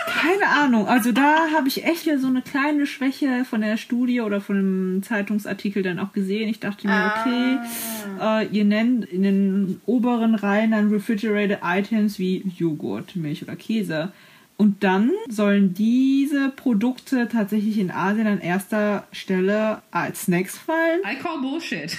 Keine 0.08 0.48
Ahnung. 0.48 0.88
Also 0.88 1.12
da 1.12 1.52
habe 1.54 1.68
ich 1.68 1.84
echt 1.84 2.10
so 2.18 2.28
eine 2.28 2.42
kleine 2.42 2.88
Schwäche 2.88 3.44
von 3.44 3.60
der 3.60 3.76
Studie 3.76 4.22
oder 4.22 4.40
von 4.40 4.58
einem 4.58 5.04
Zeitungsartikel 5.04 5.84
dann 5.84 6.00
auch 6.00 6.14
gesehen. 6.14 6.48
Ich 6.48 6.62
dachte 6.62 6.88
mir, 6.88 6.94
ah. 6.94 7.22
okay, 7.22 7.58
äh, 8.22 8.58
ihr 8.58 8.64
nennt 8.64 9.06
in 9.06 9.24
den 9.24 9.82
oberen 9.86 10.36
Reihen 10.36 10.72
dann 10.72 10.90
Refrigerated 10.92 11.60
Items 11.62 12.20
wie 12.20 12.44
Joghurt, 12.58 13.18
Milch 13.18 13.44
oder 13.44 13.58
Käse. 13.58 14.14
Und 14.60 14.84
dann 14.84 15.12
sollen 15.30 15.74
diese 15.74 16.50
Produkte 16.50 17.30
tatsächlich 17.32 17.78
in 17.78 17.92
Asien 17.92 18.28
an 18.28 18.42
erster 18.42 19.08
Stelle 19.14 19.82
als 19.90 20.24
Snacks 20.24 20.58
fallen. 20.58 21.00
I 21.10 21.16
call 21.16 21.40
Bullshit. 21.40 21.98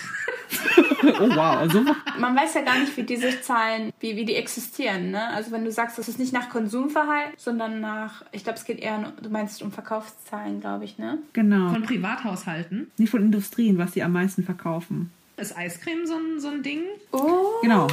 oh 1.02 1.30
wow. 1.30 1.56
Also. 1.56 1.82
Man 2.18 2.36
weiß 2.36 2.52
ja 2.52 2.60
gar 2.60 2.78
nicht, 2.78 2.94
wie 2.98 3.04
diese 3.04 3.40
Zahlen, 3.40 3.94
wie, 4.00 4.14
wie 4.14 4.26
die 4.26 4.34
existieren. 4.34 5.10
Ne? 5.10 5.26
Also 5.30 5.52
wenn 5.52 5.64
du 5.64 5.72
sagst, 5.72 5.98
das 5.98 6.10
ist 6.10 6.18
nicht 6.18 6.34
nach 6.34 6.50
Konsumverhalten, 6.50 7.32
sondern 7.38 7.80
nach, 7.80 8.26
ich 8.30 8.44
glaube, 8.44 8.58
es 8.58 8.66
geht 8.66 8.78
eher, 8.78 9.10
du 9.22 9.30
meinst 9.30 9.62
um 9.62 9.72
Verkaufszahlen, 9.72 10.60
glaube 10.60 10.84
ich, 10.84 10.98
ne? 10.98 11.16
Genau. 11.32 11.72
Von 11.72 11.84
Privathaushalten? 11.84 12.90
Nicht 12.98 13.08
von 13.08 13.22
Industrien, 13.22 13.78
was 13.78 13.94
sie 13.94 14.02
am 14.02 14.12
meisten 14.12 14.44
verkaufen. 14.44 15.10
Ist 15.40 15.56
Eiscreme 15.56 16.06
so 16.06 16.14
ein, 16.14 16.38
so 16.38 16.48
ein 16.48 16.62
Ding? 16.62 16.82
Oh. 17.12 17.60
Genau. 17.62 17.88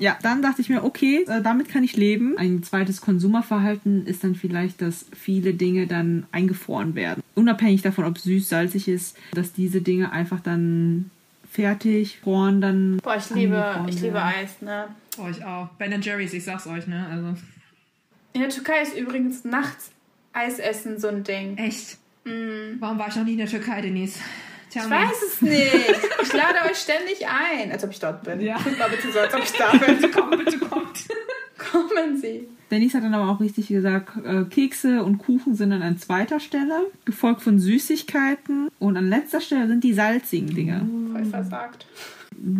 Ja, 0.00 0.18
dann 0.20 0.42
dachte 0.42 0.60
ich 0.60 0.68
mir, 0.68 0.82
okay, 0.82 1.24
äh, 1.28 1.40
damit 1.40 1.68
kann 1.68 1.84
ich 1.84 1.96
leben. 1.96 2.36
Ein 2.36 2.64
zweites 2.64 3.00
Konsumerverhalten 3.00 4.04
ist 4.04 4.24
dann 4.24 4.34
vielleicht, 4.34 4.82
dass 4.82 5.06
viele 5.16 5.54
Dinge 5.54 5.86
dann 5.86 6.26
eingefroren 6.32 6.96
werden. 6.96 7.22
Unabhängig 7.36 7.82
davon, 7.82 8.04
ob 8.04 8.18
süß, 8.18 8.48
salzig 8.48 8.88
ist, 8.88 9.16
dass 9.32 9.52
diese 9.52 9.80
Dinge 9.80 10.10
einfach 10.10 10.40
dann 10.40 11.12
fertig, 11.48 12.18
froren 12.18 12.60
dann. 12.60 12.96
Boah, 12.96 13.16
ich 13.16 13.30
liebe, 13.30 13.86
ich 13.88 14.00
liebe 14.00 14.20
Eis, 14.20 14.60
ne? 14.60 14.88
Boah, 15.16 15.30
ich 15.30 15.44
auch. 15.44 15.68
Ben 15.78 16.02
Jerry's, 16.02 16.32
ich 16.32 16.42
sag's 16.42 16.66
euch, 16.66 16.88
ne? 16.88 17.06
Also. 17.10 17.40
In 18.32 18.40
der 18.40 18.50
Türkei 18.50 18.82
ist 18.82 18.96
übrigens 18.96 19.44
nachts 19.44 19.92
Eis 20.32 20.58
essen 20.58 20.98
so 20.98 21.08
ein 21.08 21.22
Ding. 21.22 21.56
Echt? 21.58 21.98
Mm. 22.24 22.80
Warum 22.80 22.98
war 22.98 23.08
ich 23.08 23.16
noch 23.16 23.24
nie 23.24 23.32
in 23.32 23.38
der 23.38 23.46
Türkei, 23.46 23.80
Denise? 23.82 24.18
Tell 24.70 24.82
ich 24.82 24.88
me. 24.88 24.96
weiß 24.96 25.22
es 25.26 25.42
nicht. 25.42 26.00
Ich 26.22 26.32
lade 26.32 26.58
euch 26.70 26.76
ständig 26.76 27.26
ein, 27.26 27.72
als 27.72 27.84
ob 27.84 27.90
ich 27.90 27.98
dort 27.98 28.22
bin. 28.24 28.40
Ja. 28.40 28.58
Tut 28.58 28.78
mal 28.78 28.88
bitte 28.90 29.10
so, 29.12 29.18
als 29.18 29.34
ob 29.34 29.42
ich 29.42 29.52
da 29.52 29.70
bin. 29.72 29.96
bitte 30.00 30.10
kommt, 30.10 30.44
bitte 30.44 30.58
kommt. 30.70 31.06
Kommen 31.56 32.16
Sie. 32.20 32.48
Denise 32.70 32.94
hat 32.94 33.04
dann 33.04 33.14
aber 33.14 33.30
auch 33.30 33.40
richtig 33.40 33.68
gesagt, 33.68 34.12
äh, 34.24 34.44
Kekse 34.44 35.02
und 35.02 35.18
Kuchen 35.18 35.54
sind 35.54 35.70
dann 35.70 35.82
an 35.82 35.98
zweiter 35.98 36.38
Stelle, 36.38 36.86
gefolgt 37.04 37.42
von 37.42 37.58
Süßigkeiten 37.58 38.68
und 38.78 38.96
an 38.96 39.08
letzter 39.08 39.40
Stelle 39.40 39.68
sind 39.68 39.84
die 39.84 39.94
salzigen 39.94 40.54
Dinge. 40.54 40.86
Voll 41.12 41.24
versagt. 41.24 41.86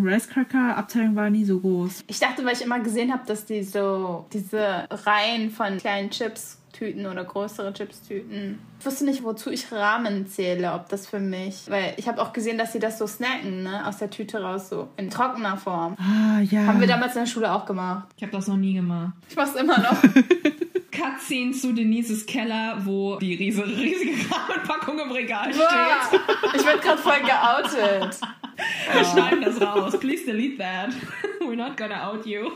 Rice 0.02 0.28
Cracker 0.28 0.76
Abteilung 0.76 1.14
war 1.14 1.30
nie 1.30 1.44
so 1.44 1.61
groß. 1.61 2.04
Ich 2.06 2.18
dachte, 2.18 2.44
weil 2.44 2.54
ich 2.54 2.62
immer 2.62 2.80
gesehen 2.80 3.12
habe, 3.12 3.22
dass 3.26 3.44
die 3.44 3.62
so 3.62 4.26
diese 4.32 4.86
Reihen 4.90 5.50
von 5.50 5.76
kleinen 5.78 6.11
Chips 6.11 6.59
Tüten 6.72 7.06
oder 7.06 7.24
größere 7.24 7.72
Chips-Tüten. 7.72 8.59
Ich 8.80 8.86
wusste 8.86 9.04
nicht, 9.04 9.24
wozu 9.24 9.50
ich 9.50 9.72
Ramen 9.72 10.26
zähle, 10.28 10.72
ob 10.72 10.88
das 10.88 11.06
für 11.06 11.18
mich. 11.18 11.64
Weil 11.68 11.94
ich 11.96 12.06
habe 12.06 12.22
auch 12.22 12.32
gesehen, 12.32 12.58
dass 12.58 12.72
sie 12.72 12.78
das 12.78 12.98
so 12.98 13.06
snacken, 13.06 13.64
ne? 13.64 13.86
Aus 13.86 13.98
der 13.98 14.10
Tüte 14.10 14.40
raus, 14.40 14.68
so 14.68 14.88
in 14.96 15.10
trockener 15.10 15.56
Form. 15.56 15.96
Ah, 15.98 16.40
ja. 16.40 16.66
Haben 16.66 16.80
wir 16.80 16.86
damals 16.86 17.14
in 17.14 17.22
der 17.22 17.26
Schule 17.26 17.52
auch 17.52 17.66
gemacht. 17.66 18.08
Ich 18.16 18.22
habe 18.22 18.32
das 18.32 18.46
noch 18.46 18.56
nie 18.56 18.74
gemacht. 18.74 19.12
Ich 19.28 19.36
mach's 19.36 19.54
immer 19.54 19.78
noch. 19.78 19.96
Cutscene 20.92 21.52
zu 21.52 21.72
Denises 21.72 22.26
Keller, 22.26 22.78
wo 22.84 23.16
die 23.16 23.34
riesige, 23.34 23.68
riesige 23.68 24.16
Rahmenpackung 24.32 24.98
im 24.98 25.10
Regal 25.10 25.52
steht. 25.52 25.66
Boah, 25.68 26.54
ich 26.54 26.66
werde 26.66 26.80
gerade 26.80 26.98
voll 26.98 27.20
geoutet. 27.20 28.20
Wir 28.92 29.04
schneiden 29.04 29.42
das 29.42 29.60
raus. 29.60 29.98
Please 30.00 30.24
delete 30.24 30.58
that. 30.58 30.90
We're 31.40 31.56
not 31.56 31.76
gonna 31.76 32.10
out 32.10 32.26
you. 32.26 32.50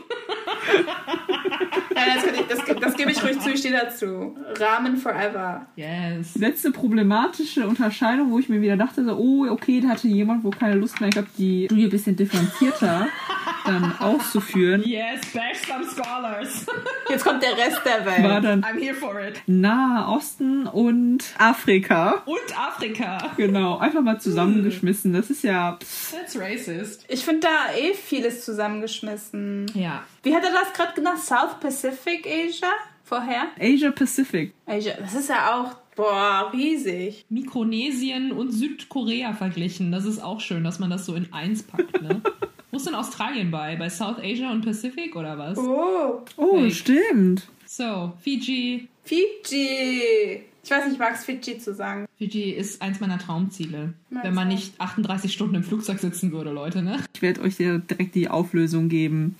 Nein, 1.95 2.19
das, 2.49 2.65
das, 2.65 2.79
das 2.79 2.95
gebe 2.95 3.11
ich 3.11 3.23
ruhig 3.23 3.39
zu, 3.39 3.51
ich 3.51 3.59
stehe 3.59 3.73
dazu. 3.73 4.37
Rahmen 4.59 4.97
forever. 4.97 5.65
Yes. 5.75 6.12
Letzte 6.35 6.71
problematische 6.71 7.67
Unterscheidung, 7.67 8.31
wo 8.31 8.39
ich 8.39 8.49
mir 8.49 8.61
wieder 8.61 8.77
dachte, 8.77 9.03
so, 9.03 9.15
oh, 9.15 9.47
okay, 9.49 9.81
da 9.81 9.89
hatte 9.89 10.07
jemand, 10.07 10.43
wo 10.43 10.49
keine 10.49 10.75
Lust 10.75 10.99
mehr 11.01 11.09
gehabt, 11.09 11.29
die 11.37 11.65
Studie 11.65 11.85
ein 11.85 11.89
bisschen 11.89 12.15
differenzierter 12.15 13.07
dann 13.65 13.97
auszuführen. 13.99 14.83
Yes, 14.85 15.21
bash 15.33 15.67
some 15.67 15.85
scholars. 15.85 16.65
Jetzt 17.09 17.23
kommt 17.23 17.41
der 17.41 17.57
Rest 17.57 17.81
der 17.85 18.05
Welt. 18.05 18.23
War 18.23 18.41
dann 18.41 18.63
I'm 18.63 18.79
here 18.79 18.93
for 18.93 19.19
it. 19.19 19.41
Nahe 19.47 20.07
Osten 20.07 20.67
und 20.67 21.23
Afrika. 21.37 22.23
Und 22.25 22.57
Afrika. 22.57 23.31
Genau, 23.37 23.77
einfach 23.77 24.01
mal 24.01 24.19
zusammengeschmissen. 24.19 25.13
Das 25.13 25.29
ist 25.29 25.43
ja. 25.43 25.77
That's 26.11 26.37
racist. 26.37 27.05
Ich 27.07 27.23
finde 27.23 27.41
da 27.41 27.73
eh 27.77 27.93
vieles 27.93 28.45
zusammengeschmissen. 28.45 29.71
Ja. 29.73 30.03
Wie 30.23 30.35
hat 30.35 30.43
er 30.43 30.51
das 30.51 30.73
gerade 30.73 30.93
genannt? 30.93 31.19
South 31.19 31.59
Pacific 31.59 32.25
Asia? 32.25 32.69
Vorher? 33.03 33.47
Asia 33.59 33.91
Pacific. 33.91 34.53
Asia, 34.65 34.95
das 34.99 35.13
ist 35.13 35.29
ja 35.29 35.53
auch, 35.53 35.75
boah, 35.95 36.49
riesig. 36.53 37.25
Mikronesien 37.29 38.31
und 38.31 38.51
Südkorea 38.51 39.33
verglichen. 39.33 39.91
Das 39.91 40.05
ist 40.05 40.19
auch 40.23 40.39
schön, 40.41 40.63
dass 40.63 40.79
man 40.79 40.89
das 40.89 41.05
so 41.05 41.15
in 41.15 41.31
eins 41.33 41.63
packt, 41.63 42.01
ne? 42.01 42.21
Wo 42.71 42.77
ist 42.77 42.87
denn 42.87 42.95
Australien 42.95 43.51
bei? 43.51 43.75
Bei 43.75 43.87
South 43.89 44.17
Asia 44.17 44.51
und 44.51 44.65
Pacific 44.65 45.15
oder 45.15 45.37
was? 45.37 45.57
Oh, 45.59 46.21
Oh, 46.37 46.69
stimmt. 46.71 47.47
So, 47.67 48.13
Fiji. 48.21 48.87
Fiji. 49.03 50.43
Ich 50.65 50.71
weiß 50.71 50.85
nicht, 50.85 50.93
ich 50.93 50.99
mag 50.99 51.13
es 51.13 51.25
Fiji 51.25 51.59
zu 51.59 51.73
sagen. 51.73 52.05
Fiji 52.17 52.51
ist 52.51 52.81
eins 52.81 52.99
meiner 52.99 53.19
Traumziele. 53.19 53.93
Meins 54.09 54.25
Wenn 54.25 54.33
man 54.33 54.47
auch. 54.47 54.51
nicht 54.53 54.79
38 54.79 55.31
Stunden 55.33 55.55
im 55.55 55.63
Flugzeug 55.63 55.99
sitzen 55.99 56.31
würde, 56.31 56.51
Leute, 56.51 56.81
ne? 56.81 57.03
Ich 57.13 57.21
werde 57.21 57.41
euch 57.41 57.57
direkt 57.57 58.15
die 58.15 58.29
Auflösung 58.29 58.89
geben. 58.89 59.35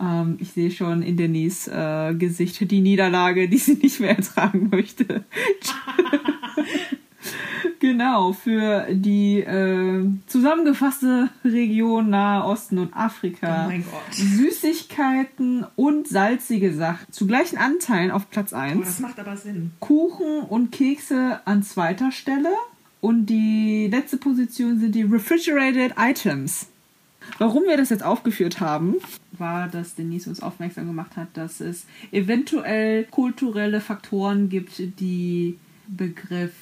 Ähm, 0.00 0.36
ich 0.40 0.52
sehe 0.52 0.70
schon 0.70 1.02
in 1.02 1.16
Denise 1.16 1.68
äh, 1.68 2.14
Gesicht 2.14 2.70
die 2.70 2.80
Niederlage, 2.80 3.48
die 3.48 3.58
sie 3.58 3.74
nicht 3.74 4.00
mehr 4.00 4.16
ertragen 4.16 4.68
möchte. 4.70 5.24
genau, 7.80 8.32
für 8.32 8.86
die 8.90 9.40
äh, 9.40 10.04
zusammengefasste 10.26 11.28
Region 11.44 12.10
Nahe 12.10 12.44
Osten 12.44 12.78
und 12.78 12.94
Afrika. 12.96 13.64
Oh 13.66 13.68
mein 13.68 13.84
Gott. 13.84 14.14
Süßigkeiten 14.14 15.66
und 15.76 16.08
salzige 16.08 16.72
Sachen 16.74 17.06
zu 17.12 17.26
gleichen 17.26 17.58
Anteilen 17.58 18.10
auf 18.10 18.30
Platz 18.30 18.52
Oh, 18.52 18.56
1. 18.56 18.84
das 18.84 19.00
macht 19.00 19.18
aber 19.20 19.36
Sinn. 19.36 19.72
Kuchen 19.80 20.40
und 20.48 20.72
Kekse 20.72 21.40
an 21.44 21.62
zweiter 21.62 22.12
Stelle. 22.12 22.50
Und 23.00 23.26
die 23.26 23.88
letzte 23.90 24.16
Position 24.16 24.80
sind 24.80 24.94
die 24.94 25.02
Refrigerated 25.02 25.94
Items. 25.98 26.68
Warum 27.38 27.64
wir 27.64 27.76
das 27.76 27.90
jetzt 27.90 28.02
aufgeführt 28.02 28.60
haben, 28.60 28.94
war, 29.38 29.68
dass 29.68 29.94
Denise 29.94 30.28
uns 30.28 30.40
aufmerksam 30.40 30.86
gemacht 30.86 31.16
hat, 31.16 31.28
dass 31.34 31.60
es 31.60 31.86
eventuell 32.12 33.04
kulturelle 33.04 33.80
Faktoren 33.80 34.48
gibt, 34.48 34.82
die 35.00 35.58
Begriff 35.86 36.52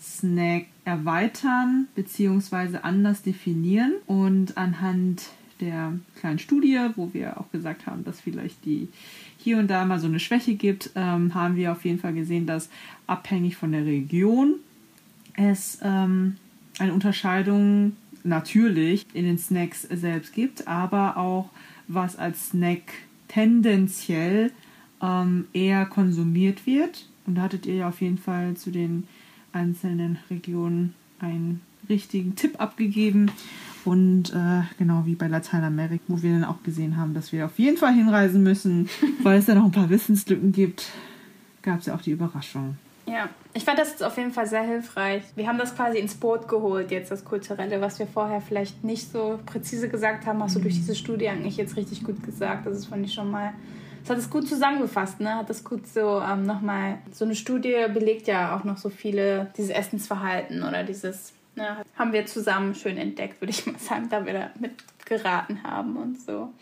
Snack 0.00 0.66
erweitern 0.84 1.88
bzw. 1.94 2.78
anders 2.82 3.22
definieren. 3.22 3.92
Und 4.06 4.56
anhand 4.56 5.30
der 5.60 5.94
kleinen 6.18 6.38
Studie, 6.38 6.78
wo 6.96 7.14
wir 7.14 7.40
auch 7.40 7.50
gesagt 7.50 7.86
haben, 7.86 8.04
dass 8.04 8.20
vielleicht 8.20 8.64
die 8.64 8.88
hier 9.38 9.58
und 9.58 9.68
da 9.68 9.84
mal 9.84 10.00
so 10.00 10.06
eine 10.06 10.20
Schwäche 10.20 10.54
gibt, 10.54 10.90
ähm, 10.94 11.34
haben 11.34 11.56
wir 11.56 11.72
auf 11.72 11.84
jeden 11.84 11.98
Fall 11.98 12.14
gesehen, 12.14 12.46
dass 12.46 12.68
abhängig 13.06 13.56
von 13.56 13.72
der 13.72 13.84
Region 13.84 14.56
es 15.34 15.78
ähm, 15.82 16.36
eine 16.78 16.92
Unterscheidung 16.92 17.96
natürlich 18.24 19.06
in 19.12 19.24
den 19.24 19.38
Snacks 19.38 19.82
selbst 19.82 20.32
gibt, 20.32 20.66
aber 20.66 21.16
auch 21.16 21.50
was 21.88 22.16
als 22.16 22.50
Snack 22.50 22.82
tendenziell 23.28 24.52
ähm, 25.02 25.46
eher 25.52 25.86
konsumiert 25.86 26.66
wird. 26.66 27.06
Und 27.26 27.36
da 27.36 27.42
hattet 27.42 27.66
ihr 27.66 27.74
ja 27.74 27.88
auf 27.88 28.00
jeden 28.00 28.18
Fall 28.18 28.54
zu 28.56 28.70
den 28.70 29.04
einzelnen 29.52 30.18
Regionen 30.30 30.94
einen 31.20 31.60
richtigen 31.88 32.36
Tipp 32.36 32.60
abgegeben. 32.60 33.30
Und 33.84 34.32
äh, 34.32 34.62
genau 34.78 35.04
wie 35.04 35.14
bei 35.14 35.28
Lateinamerika, 35.28 36.04
wo 36.08 36.22
wir 36.22 36.32
dann 36.32 36.44
auch 36.44 36.62
gesehen 36.62 36.96
haben, 36.96 37.12
dass 37.12 37.32
wir 37.32 37.44
auf 37.44 37.58
jeden 37.58 37.76
Fall 37.76 37.94
hinreisen 37.94 38.42
müssen, 38.42 38.88
weil 39.22 39.38
es 39.38 39.46
da 39.46 39.54
noch 39.54 39.64
ein 39.64 39.72
paar 39.72 39.90
Wissenslücken 39.90 40.52
gibt, 40.52 40.90
gab 41.62 41.80
es 41.80 41.86
ja 41.86 41.94
auch 41.94 42.02
die 42.02 42.12
Überraschung. 42.12 42.76
Ja, 43.06 43.28
ich 43.52 43.64
fand 43.64 43.78
das 43.78 43.90
jetzt 43.90 44.02
auf 44.02 44.16
jeden 44.16 44.32
Fall 44.32 44.46
sehr 44.46 44.62
hilfreich. 44.62 45.22
Wir 45.36 45.46
haben 45.46 45.58
das 45.58 45.76
quasi 45.76 45.98
ins 45.98 46.14
Boot 46.14 46.48
geholt, 46.48 46.90
jetzt 46.90 47.10
das 47.10 47.24
Kulturelle, 47.24 47.80
was 47.80 47.98
wir 47.98 48.06
vorher 48.06 48.40
vielleicht 48.40 48.82
nicht 48.82 49.12
so 49.12 49.38
präzise 49.44 49.88
gesagt 49.88 50.26
haben, 50.26 50.42
hast 50.42 50.56
du 50.56 50.60
durch 50.60 50.74
diese 50.74 50.94
Studie 50.94 51.28
eigentlich 51.28 51.56
jetzt 51.56 51.76
richtig 51.76 52.02
gut 52.02 52.22
gesagt. 52.22 52.66
Das 52.66 52.78
ist, 52.78 52.86
fand 52.86 53.04
ich 53.04 53.12
schon 53.12 53.30
mal. 53.30 53.52
Das 54.00 54.10
hat 54.10 54.18
es 54.18 54.30
gut 54.30 54.48
zusammengefasst, 54.48 55.20
ne? 55.20 55.36
Hat 55.36 55.48
das 55.48 55.64
gut 55.64 55.86
so 55.86 56.20
ähm, 56.20 56.44
nochmal. 56.44 56.98
So 57.12 57.24
eine 57.24 57.34
Studie 57.34 57.86
belegt 57.92 58.26
ja 58.26 58.56
auch 58.56 58.64
noch 58.64 58.76
so 58.76 58.90
viele, 58.90 59.50
dieses 59.56 59.70
Essensverhalten 59.70 60.62
oder 60.62 60.82
dieses. 60.82 61.32
Ne, 61.56 61.76
haben 61.96 62.12
wir 62.12 62.26
zusammen 62.26 62.74
schön 62.74 62.98
entdeckt, 62.98 63.40
würde 63.40 63.52
ich 63.52 63.64
mal 63.64 63.78
sagen, 63.78 64.08
da 64.10 64.26
wir 64.26 64.32
da 64.32 64.50
mitgeraten 64.58 65.62
haben 65.62 65.96
und 65.96 66.20
so. 66.20 66.52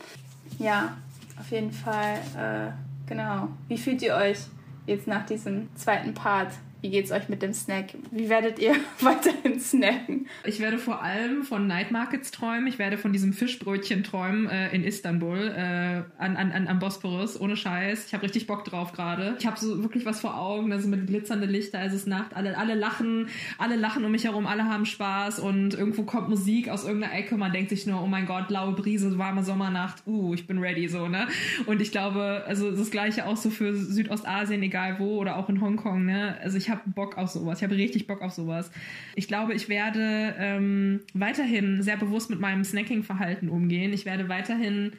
Ja, 0.58 0.96
auf 1.40 1.50
jeden 1.50 1.72
Fall, 1.72 2.18
äh, 2.36 3.08
genau. 3.08 3.48
Wie 3.68 3.78
fühlt 3.78 4.02
ihr 4.02 4.14
euch 4.14 4.38
jetzt 4.86 5.06
nach 5.06 5.26
diesem 5.26 5.74
zweiten 5.76 6.14
Part? 6.14 6.52
Wie 6.82 6.90
geht's 6.90 7.12
euch 7.12 7.28
mit 7.28 7.42
dem 7.42 7.52
Snack? 7.52 7.94
Wie 8.10 8.28
werdet 8.28 8.58
ihr 8.58 8.74
weiterhin 9.00 9.60
snacken? 9.60 10.26
Ich 10.44 10.58
werde 10.58 10.78
vor 10.78 11.00
allem 11.00 11.44
von 11.44 11.68
Night 11.68 11.92
Markets 11.92 12.32
träumen. 12.32 12.66
Ich 12.66 12.80
werde 12.80 12.98
von 12.98 13.12
diesem 13.12 13.32
Fischbrötchen 13.32 14.02
träumen 14.02 14.48
äh, 14.48 14.74
in 14.74 14.82
Istanbul 14.82 15.46
äh, 15.56 16.02
an, 16.18 16.36
an, 16.36 16.50
an, 16.50 16.66
am 16.66 16.80
Bosporus. 16.80 17.40
Ohne 17.40 17.56
Scheiß. 17.56 18.06
Ich 18.06 18.14
habe 18.14 18.24
richtig 18.24 18.48
Bock 18.48 18.64
drauf 18.64 18.92
gerade. 18.92 19.36
Ich 19.38 19.46
habe 19.46 19.56
so 19.60 19.80
wirklich 19.80 20.04
was 20.06 20.20
vor 20.20 20.36
Augen. 20.36 20.72
Also 20.72 20.88
mit 20.88 21.06
glitzernden 21.06 21.48
Lichter. 21.48 21.80
Es 21.84 21.92
ist 21.92 22.08
Nacht. 22.08 22.34
Alle, 22.34 22.58
alle 22.58 22.74
lachen. 22.74 23.28
Alle 23.58 23.76
lachen 23.76 24.04
um 24.04 24.10
mich 24.10 24.24
herum. 24.24 24.48
Alle 24.48 24.64
haben 24.64 24.84
Spaß. 24.84 25.38
Und 25.38 25.74
irgendwo 25.74 26.02
kommt 26.02 26.30
Musik 26.30 26.68
aus 26.68 26.84
irgendeiner 26.84 27.14
Ecke. 27.14 27.36
Man 27.36 27.52
denkt 27.52 27.70
sich 27.70 27.86
nur, 27.86 28.02
oh 28.02 28.08
mein 28.08 28.26
Gott, 28.26 28.50
laue 28.50 28.72
Brise, 28.72 29.16
warme 29.18 29.44
Sommernacht. 29.44 30.02
Uh, 30.04 30.34
ich 30.34 30.48
bin 30.48 30.58
ready 30.58 30.88
so, 30.88 31.06
ne? 31.06 31.28
Und 31.66 31.80
ich 31.80 31.92
glaube, 31.92 32.42
also 32.48 32.72
das 32.72 32.90
gleiche 32.90 33.26
auch 33.26 33.36
so 33.36 33.50
für 33.50 33.72
Südostasien, 33.72 34.60
egal 34.64 34.98
wo 34.98 35.18
oder 35.18 35.36
auch 35.36 35.48
in 35.48 35.60
Hongkong, 35.60 36.04
ne? 36.04 36.36
Also 36.42 36.58
ich 36.58 36.71
habe 36.72 36.80
Bock 36.86 37.16
auf 37.16 37.30
sowas. 37.30 37.58
Ich 37.58 37.62
habe 37.64 37.76
richtig 37.76 38.08
Bock 38.08 38.20
auf 38.20 38.32
sowas. 38.32 38.72
Ich 39.14 39.28
glaube, 39.28 39.54
ich 39.54 39.68
werde 39.68 40.34
ähm, 40.38 41.00
weiterhin 41.14 41.82
sehr 41.84 41.96
bewusst 41.96 42.30
mit 42.30 42.40
meinem 42.40 42.64
Snacking-Verhalten 42.64 43.48
umgehen. 43.48 43.92
Ich 43.92 44.04
werde 44.04 44.28
weiterhin, 44.28 44.94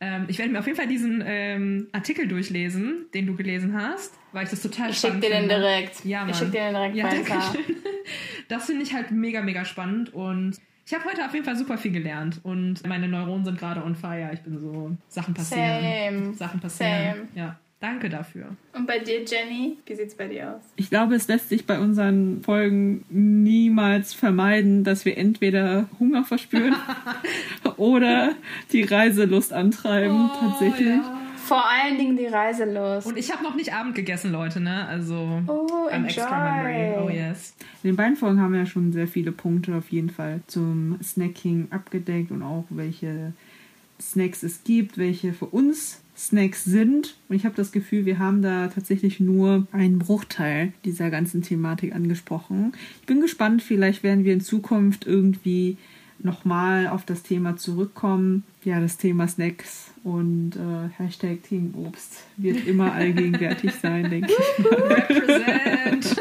ähm, 0.00 0.24
ich 0.28 0.38
werde 0.38 0.50
mir 0.52 0.60
auf 0.60 0.66
jeden 0.66 0.78
Fall 0.78 0.88
diesen 0.88 1.22
ähm, 1.26 1.88
Artikel 1.92 2.26
durchlesen, 2.26 3.04
den 3.12 3.26
du 3.26 3.36
gelesen 3.36 3.74
hast, 3.74 4.14
weil 4.32 4.44
ich 4.44 4.50
das 4.50 4.62
total 4.62 4.88
Ich 4.90 4.96
spannend 4.98 5.22
dir 5.22 5.28
den 5.28 5.40
finde. 5.40 5.56
direkt. 5.56 6.04
Ja, 6.06 6.20
Mann. 6.20 6.30
Ich 6.30 6.36
schick 6.36 6.52
dir 6.52 6.60
den 6.60 6.74
direkt 6.74 6.96
ja, 6.96 7.10
danke 7.10 7.32
schön. 7.52 7.76
Das 8.48 8.64
finde 8.64 8.82
ich 8.82 8.94
halt 8.94 9.10
mega, 9.10 9.42
mega 9.42 9.66
spannend 9.66 10.14
und 10.14 10.56
ich 10.86 10.94
habe 10.94 11.04
heute 11.04 11.22
auf 11.26 11.34
jeden 11.34 11.44
Fall 11.44 11.56
super 11.56 11.76
viel 11.76 11.92
gelernt 11.92 12.40
und 12.44 12.86
meine 12.86 13.08
Neuronen 13.08 13.44
sind 13.44 13.58
gerade 13.58 13.84
on 13.84 13.94
fire. 13.94 14.30
Ich 14.32 14.40
bin 14.40 14.58
so, 14.58 14.96
Sachen 15.08 15.34
passieren. 15.34 16.22
Same. 16.22 16.34
Sachen 16.34 16.60
passieren. 16.60 17.14
Same. 17.16 17.28
Ja, 17.34 17.58
danke 17.80 18.08
dafür. 18.08 18.46
Und 18.74 18.86
bei 18.86 18.98
dir, 18.98 19.24
Jenny? 19.24 19.76
Wie 19.86 19.94
sieht's 19.94 20.14
bei 20.14 20.26
dir 20.28 20.54
aus? 20.56 20.62
Ich 20.76 20.90
glaube, 20.90 21.14
es 21.14 21.28
lässt 21.28 21.48
sich 21.48 21.66
bei 21.66 21.78
unseren 21.78 22.42
Folgen 22.42 23.04
niemals 23.08 24.14
vermeiden, 24.14 24.84
dass 24.84 25.04
wir 25.04 25.16
entweder 25.16 25.88
Hunger 26.00 26.24
verspüren 26.24 26.74
oder 27.76 28.34
die 28.72 28.82
Reiselust 28.82 29.52
antreiben, 29.52 30.30
tatsächlich. 30.38 30.88
Oh, 30.88 31.02
ja. 31.02 31.14
Vor 31.44 31.64
allen 31.66 31.96
Dingen 31.96 32.16
die 32.18 32.26
Reiselust. 32.26 33.06
Und 33.06 33.16
ich 33.16 33.32
habe 33.32 33.42
noch 33.42 33.54
nicht 33.54 33.72
Abend 33.72 33.94
gegessen, 33.94 34.32
Leute, 34.32 34.60
ne? 34.60 34.86
Also 34.86 35.40
Oh, 35.46 35.88
I'm 35.90 36.04
extra 36.04 36.58
hungry. 36.58 36.74
enjoy. 36.74 37.02
Oh 37.04 37.08
yes. 37.08 37.54
In 37.82 37.90
den 37.90 37.96
beiden 37.96 38.16
Folgen 38.16 38.38
haben 38.40 38.52
wir 38.52 38.60
ja 38.60 38.66
schon 38.66 38.92
sehr 38.92 39.08
viele 39.08 39.32
Punkte 39.32 39.74
auf 39.76 39.88
jeden 39.88 40.10
Fall 40.10 40.40
zum 40.46 40.98
Snacking 41.02 41.68
abgedeckt 41.70 42.30
und 42.32 42.42
auch 42.42 42.64
welche 42.68 43.32
Snacks 43.98 44.42
es 44.42 44.62
gibt, 44.62 44.98
welche 44.98 45.32
für 45.32 45.46
uns 45.46 46.02
Snacks 46.18 46.64
sind. 46.64 47.14
Und 47.28 47.36
ich 47.36 47.44
habe 47.44 47.54
das 47.54 47.70
Gefühl, 47.70 48.04
wir 48.04 48.18
haben 48.18 48.42
da 48.42 48.68
tatsächlich 48.68 49.20
nur 49.20 49.66
einen 49.70 50.00
Bruchteil 50.00 50.72
dieser 50.84 51.10
ganzen 51.10 51.42
Thematik 51.42 51.94
angesprochen. 51.94 52.72
Ich 53.00 53.06
bin 53.06 53.20
gespannt, 53.20 53.62
vielleicht 53.62 54.02
werden 54.02 54.24
wir 54.24 54.32
in 54.32 54.40
Zukunft 54.40 55.06
irgendwie 55.06 55.78
nochmal 56.18 56.88
auf 56.88 57.04
das 57.04 57.22
Thema 57.22 57.56
zurückkommen. 57.56 58.42
Ja, 58.64 58.80
das 58.80 58.96
Thema 58.96 59.28
Snacks 59.28 59.92
und 60.08 60.52
äh, 60.56 60.88
Hashtag 61.02 61.42
Team 61.42 61.74
Obst 61.76 62.24
wird 62.36 62.66
immer 62.66 62.92
allgegenwärtig 62.92 63.72
sein, 63.74 64.08
denke 64.10 64.32
ich. 64.32 64.64
Represent. 64.64 66.16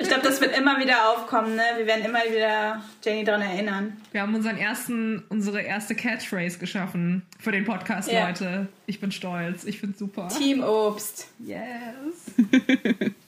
Ich 0.00 0.08
glaube, 0.08 0.22
das 0.24 0.40
wird 0.40 0.56
immer 0.58 0.80
wieder 0.80 1.10
aufkommen, 1.10 1.54
ne? 1.56 1.62
Wir 1.76 1.86
werden 1.86 2.04
immer 2.04 2.20
wieder 2.30 2.82
Jenny 3.04 3.24
daran 3.24 3.42
erinnern. 3.42 3.96
Wir 4.12 4.22
haben 4.22 4.34
unseren 4.34 4.56
ersten, 4.56 5.22
unsere 5.28 5.60
erste 5.60 5.94
Catchphrase 5.94 6.58
geschaffen 6.58 7.22
für 7.38 7.52
den 7.52 7.64
Podcast, 7.64 8.10
Ja. 8.10 8.26
Leute. 8.28 8.68
Ich 8.86 9.00
bin 9.00 9.12
stolz. 9.12 9.64
Ich 9.64 9.78
finde 9.78 9.96
super. 9.98 10.28
Team 10.28 10.62
Obst. 10.62 11.28
Yes. 11.38 12.34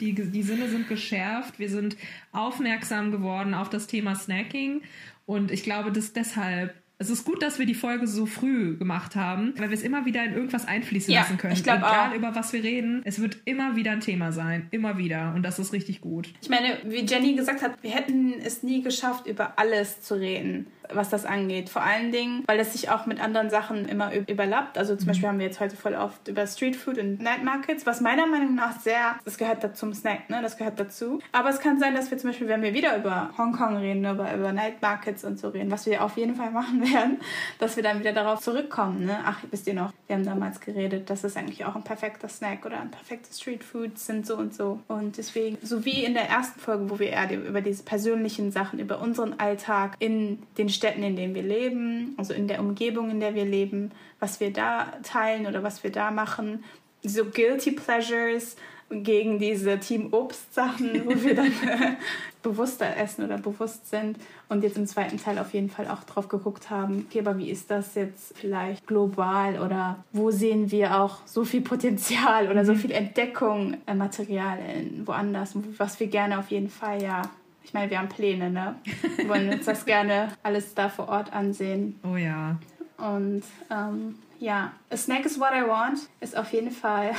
die, 0.01 0.15
die 0.15 0.43
Sinne 0.43 0.69
sind 0.69 0.89
geschärft. 0.89 1.59
Wir 1.59 1.69
sind 1.69 1.97
aufmerksam 2.33 3.11
geworden 3.13 3.55
auf 3.55 3.69
das 3.71 3.87
Thema 3.87 4.15
Snacking. 4.15 4.83
Und 5.27 5.51
ich 5.51 5.63
glaube, 5.63 5.93
dass 5.93 6.13
deshalb. 6.13 6.75
Es 7.03 7.09
ist 7.09 7.25
gut, 7.25 7.43
dass 7.43 7.59
wir 7.59 7.65
die 7.65 7.75
Folge 7.75 8.07
so 8.07 8.27
früh 8.27 8.77
gemacht 8.77 9.17
haben, 9.17 9.55
weil 9.57 9.71
wir 9.71 9.75
es 9.75 9.83
immer 9.83 10.05
wieder 10.05 10.23
in 10.23 10.35
irgendwas 10.35 10.69
einfließen 10.69 11.11
Ja, 11.13 11.21
lassen 11.23 11.39
können. 11.39 11.55
ich 11.55 11.63
glaub 11.65 11.79
Egal 11.79 12.11
auch. 12.11 12.15
über 12.15 12.35
was 12.35 12.53
wir 12.53 12.63
reden, 12.63 13.01
es 13.07 13.23
wird 13.23 13.39
immer 13.47 13.75
wieder 13.75 13.93
ein 13.93 14.01
Thema 14.01 14.33
sein. 14.33 14.67
Immer 14.71 14.99
wieder. 14.99 15.33
Und 15.35 15.43
das 15.43 15.59
ist 15.59 15.73
richtig 15.73 16.03
gut. 16.03 16.29
Ich 16.43 16.51
meine, 16.51 16.77
wie 16.85 16.99
Jenny 17.07 17.35
gesagt 17.35 17.63
hat, 17.63 17.83
wir 17.83 17.91
hätten 17.93 18.35
es 18.45 18.63
nie 18.63 18.83
geschafft, 18.83 19.27
über 19.27 19.59
alles 19.59 20.03
zu 20.03 20.15
reden, 20.15 20.67
was 20.95 21.09
das 21.11 21.25
angeht. 21.25 21.69
Vor 21.69 21.83
allen 21.83 22.13
Dingen, 22.13 22.45
weil 22.47 22.61
es 22.61 22.73
sich 22.73 22.91
auch 22.91 23.07
mit 23.07 23.21
anderen 23.21 23.51
Sachen 23.51 23.87
immer 23.87 24.15
überlappt. 24.15 24.79
Also 24.79 24.95
zum 24.97 25.09
Beispiel 25.09 25.29
haben 25.29 25.39
wir 25.39 25.47
jetzt 25.47 25.61
heute 25.61 25.77
voll 25.77 25.95
oft 25.95 26.29
über 26.29 26.47
Streetfood 26.47 26.99
und 26.99 27.21
Night 27.21 27.43
Markets, 27.43 27.87
was 27.87 28.01
meiner 28.01 28.27
Meinung 28.27 28.55
nach 28.55 28.81
sehr, 28.81 29.17
das 29.25 29.37
gehört 29.37 29.65
dazu 29.65 29.81
zum 29.81 29.95
Snack, 29.95 30.29
ne? 30.29 30.41
Das 30.43 30.59
gehört 30.59 30.79
dazu. 30.79 31.21
Aber 31.33 31.49
es 31.49 31.59
kann 31.59 31.81
sein, 31.81 31.95
dass 31.95 32.11
wir 32.11 32.19
zum 32.19 32.31
Beispiel, 32.31 32.49
wenn 32.49 32.63
wir 32.63 32.75
wieder 32.75 32.97
über 32.99 33.31
Hongkong 33.39 33.79
reden, 33.79 34.05
über, 34.05 34.33
über 34.35 34.53
Night 34.53 34.83
Markets 34.83 35.25
und 35.25 35.39
so 35.39 35.49
reden, 35.49 35.71
was 35.71 35.87
wir 35.87 36.05
auf 36.05 36.19
jeden 36.19 36.37
Fall 36.37 36.51
machen 36.51 36.83
werden, 36.95 37.19
dass 37.59 37.77
wir 37.77 37.83
dann 37.83 37.99
wieder 37.99 38.13
darauf 38.13 38.41
zurückkommen, 38.41 39.07
ne? 39.07 39.19
Ach, 39.25 39.39
wisst 39.51 39.67
ihr 39.67 39.75
noch, 39.75 39.93
wir 40.07 40.17
haben 40.17 40.25
damals 40.25 40.61
geredet, 40.61 41.09
das 41.09 41.25
ist 41.25 41.37
eigentlich 41.39 41.65
auch 41.65 41.75
ein 41.75 41.83
perfekter 41.83 42.29
Snack 42.29 42.67
oder 42.67 42.79
ein 42.79 42.91
perfektes 42.91 43.41
Streetfood 43.41 43.99
sind 43.99 44.27
so 44.27 44.37
und 44.37 44.55
so. 44.55 44.81
Und 44.87 45.17
deswegen, 45.17 45.57
so 45.63 45.85
wie 45.87 46.05
in 46.05 46.13
der 46.13 46.29
ersten 46.29 46.61
Folge, 46.61 46.91
wo 46.91 46.99
wir 46.99 47.09
eher 47.09 47.31
über 47.33 47.63
diese 47.63 47.83
persönlichen 47.83 48.53
Sachen, 48.53 48.79
über 48.79 49.01
unseren 49.01 49.41
Alltag 49.41 49.97
in 49.99 50.43
den 50.59 50.69
Städten, 50.81 51.03
in 51.03 51.15
denen 51.15 51.35
wir 51.35 51.43
leben, 51.43 52.15
also 52.17 52.33
in 52.33 52.49
der 52.49 52.61
Umgebung, 52.61 53.11
in 53.11 53.21
der 53.21 53.35
wir 53.35 53.45
leben, 53.45 53.91
was 54.19 54.41
wir 54.41 54.51
da 54.51 54.87
teilen 55.03 55.47
oder 55.47 55.63
was 55.63 55.85
wir 55.85 55.93
da 55.93 56.11
machen. 56.11 56.65
So 57.03 57.27
Guilty 57.27 57.73
Pleasures 57.73 58.57
gegen 58.91 59.39
diese 59.39 59.79
Team 59.79 60.09
Obst 60.13 60.55
Sachen, 60.55 61.05
wo 61.05 61.11
wir 61.23 61.35
dann 61.35 61.53
bewusster 62.43 62.97
essen 62.97 63.27
oder 63.27 63.37
bewusst 63.37 63.91
sind 63.91 64.17
und 64.49 64.65
jetzt 64.65 64.79
im 64.79 64.87
zweiten 64.87 65.19
Teil 65.19 65.39
auf 65.39 65.53
jeden 65.53 65.69
Fall 65.69 65.87
auch 65.87 66.03
drauf 66.05 66.29
geguckt 66.29 66.71
haben, 66.71 67.07
okay, 67.07 67.21
aber 67.21 67.37
wie 67.37 67.51
ist 67.51 67.71
das 67.71 67.95
jetzt 67.95 68.33
vielleicht 68.39 68.87
global 68.87 69.61
oder 69.61 70.03
wo 70.13 70.31
sehen 70.31 70.71
wir 70.71 70.99
auch 70.99 71.19
so 71.27 71.45
viel 71.45 71.61
Potenzial 71.61 72.51
oder 72.51 72.65
so 72.65 72.73
mhm. 72.73 72.79
viel 72.79 72.93
Entdeckung 72.93 73.77
äh, 73.87 73.95
Material 73.95 74.59
in, 74.75 75.07
woanders, 75.07 75.53
was 75.77 76.01
wir 76.01 76.07
gerne 76.07 76.39
auf 76.39 76.51
jeden 76.51 76.71
Fall 76.71 77.03
ja 77.03 77.23
ich 77.71 77.75
meine, 77.75 77.89
wir 77.89 77.99
haben 78.01 78.09
Pläne, 78.09 78.51
ne? 78.51 78.75
Wir 79.15 79.29
wollen 79.29 79.49
uns 79.49 79.65
das 79.65 79.85
gerne 79.85 80.33
alles 80.43 80.75
da 80.75 80.89
vor 80.89 81.09
Ort 81.09 81.33
ansehen. 81.33 82.01
Oh 82.03 82.17
ja. 82.17 82.59
Und 82.97 83.45
ähm, 83.71 84.17
ja, 84.41 84.73
A 84.91 84.97
Snack 84.97 85.25
is 85.25 85.39
what 85.39 85.53
I 85.53 85.63
want 85.69 86.01
ist 86.19 86.37
auf 86.37 86.53
jeden 86.53 86.73
Fall 86.73 87.13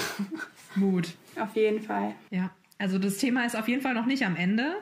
Mut. 0.75 1.13
Auf 1.39 1.55
jeden 1.55 1.79
Fall. 1.81 2.15
Ja, 2.31 2.49
also 2.77 2.99
das 2.99 3.17
Thema 3.17 3.45
ist 3.45 3.55
auf 3.55 3.69
jeden 3.69 3.81
Fall 3.81 3.93
noch 3.93 4.05
nicht 4.05 4.25
am 4.25 4.35
Ende. 4.35 4.73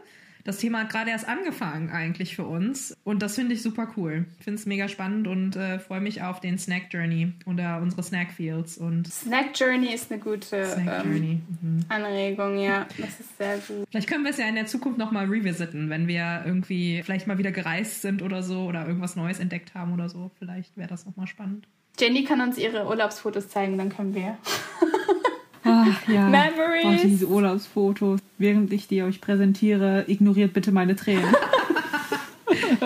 Das 0.43 0.57
Thema 0.57 0.81
hat 0.81 0.89
gerade 0.89 1.11
erst 1.11 1.27
angefangen 1.27 1.89
eigentlich 1.89 2.35
für 2.35 2.45
uns 2.45 2.95
und 3.03 3.21
das 3.21 3.35
finde 3.35 3.53
ich 3.53 3.61
super 3.61 3.89
cool. 3.97 4.25
Finde 4.39 4.59
es 4.59 4.65
mega 4.65 4.87
spannend 4.87 5.27
und 5.27 5.55
äh, 5.55 5.79
freue 5.79 6.01
mich 6.01 6.21
auf 6.21 6.39
den 6.39 6.57
Snack 6.57 6.83
Journey 6.91 7.33
oder 7.45 7.79
unsere 7.81 8.03
Snack 8.03 8.31
Fields 8.31 8.77
und 8.77 9.07
Snack 9.11 9.59
Journey 9.59 9.93
ist 9.93 10.11
eine 10.11 10.21
gute 10.21 10.57
ähm, 10.77 11.41
mhm. 11.61 11.85
Anregung, 11.89 12.59
ja, 12.59 12.87
das 12.97 13.19
ist 13.19 13.37
sehr 13.37 13.57
gut. 13.57 13.87
Vielleicht 13.89 14.09
können 14.09 14.23
wir 14.23 14.31
es 14.31 14.37
ja 14.37 14.47
in 14.47 14.55
der 14.55 14.65
Zukunft 14.65 14.97
noch 14.97 15.11
mal 15.11 15.25
revisiten, 15.25 15.89
wenn 15.89 16.07
wir 16.07 16.43
irgendwie 16.45 17.01
vielleicht 17.03 17.27
mal 17.27 17.37
wieder 17.37 17.51
gereist 17.51 18.01
sind 18.01 18.21
oder 18.21 18.43
so 18.43 18.63
oder 18.63 18.87
irgendwas 18.87 19.15
Neues 19.15 19.39
entdeckt 19.39 19.73
haben 19.75 19.93
oder 19.93 20.09
so. 20.09 20.31
Vielleicht 20.39 20.75
wäre 20.77 20.87
das 20.87 21.05
noch 21.05 21.15
mal 21.15 21.27
spannend. 21.27 21.67
Jenny 21.99 22.23
kann 22.23 22.39
uns 22.39 22.57
ihre 22.57 22.87
Urlaubsfotos 22.87 23.49
zeigen, 23.49 23.77
dann 23.77 23.89
können 23.89 24.15
wir. 24.15 24.37
Ach 25.63 26.07
ja. 26.07 26.27
Memories. 26.27 26.85
Oh, 26.85 27.07
diese 27.07 27.27
Urlaubsfotos. 27.27 28.19
Während 28.37 28.71
ich 28.73 28.87
die 28.87 29.03
euch 29.03 29.21
präsentiere, 29.21 30.05
ignoriert 30.07 30.53
bitte 30.53 30.71
meine 30.71 30.95
Tränen. 30.95 31.25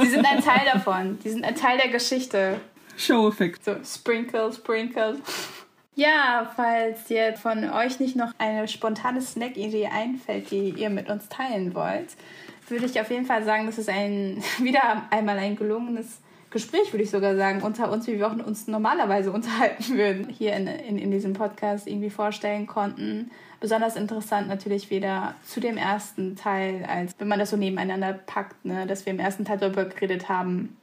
Die 0.01 0.07
sind 0.07 0.25
ein 0.25 0.41
Teil 0.41 0.61
davon. 0.71 1.19
Die 1.23 1.29
sind 1.29 1.45
ein 1.45 1.55
Teil 1.55 1.77
der 1.77 1.89
Geschichte. 1.89 2.59
Show-Effekt. 2.97 3.63
So, 3.63 3.75
sprinkle, 3.83 4.51
sprinkle. 4.51 5.19
Ja, 5.95 6.51
falls 6.55 7.09
ihr 7.09 7.33
von 7.33 7.69
euch 7.69 7.99
nicht 7.99 8.15
noch 8.15 8.31
eine 8.37 8.67
spontane 8.67 9.21
Snack-Idee 9.21 9.87
einfällt, 9.87 10.51
die 10.51 10.69
ihr 10.69 10.89
mit 10.89 11.09
uns 11.09 11.29
teilen 11.29 11.75
wollt, 11.75 12.07
würde 12.67 12.85
ich 12.85 12.99
auf 12.99 13.11
jeden 13.11 13.25
Fall 13.25 13.43
sagen, 13.43 13.65
das 13.67 13.77
ist 13.77 13.89
ein 13.89 14.43
wieder 14.59 15.03
einmal 15.11 15.37
ein 15.37 15.55
gelungenes 15.55 16.19
Gespräch, 16.53 16.93
würde 16.93 17.03
ich 17.03 17.09
sogar 17.09 17.35
sagen, 17.35 17.63
unter 17.63 17.91
uns, 17.91 18.05
wie 18.07 18.19
wir 18.19 18.27
auch 18.27 18.45
uns 18.45 18.67
normalerweise 18.67 19.31
unterhalten 19.31 19.97
würden, 19.97 20.29
hier 20.29 20.53
in, 20.53 20.67
in, 20.67 20.97
in 20.97 21.11
diesem 21.11 21.33
Podcast 21.33 21.87
irgendwie 21.87 22.11
vorstellen 22.11 22.67
konnten. 22.67 23.31
Besonders 23.59 23.95
interessant 23.95 24.47
natürlich 24.47 24.89
wieder 24.89 25.35
zu 25.45 25.59
dem 25.59 25.77
ersten 25.77 26.35
Teil, 26.35 26.85
als 26.87 27.15
wenn 27.17 27.27
man 27.27 27.39
das 27.39 27.49
so 27.49 27.57
nebeneinander 27.57 28.13
packt, 28.13 28.63
ne, 28.65 28.85
dass 28.85 29.05
wir 29.05 29.13
im 29.13 29.19
ersten 29.19 29.45
Teil 29.45 29.57
darüber 29.57 29.85
geredet 29.85 30.29
haben, 30.29 30.77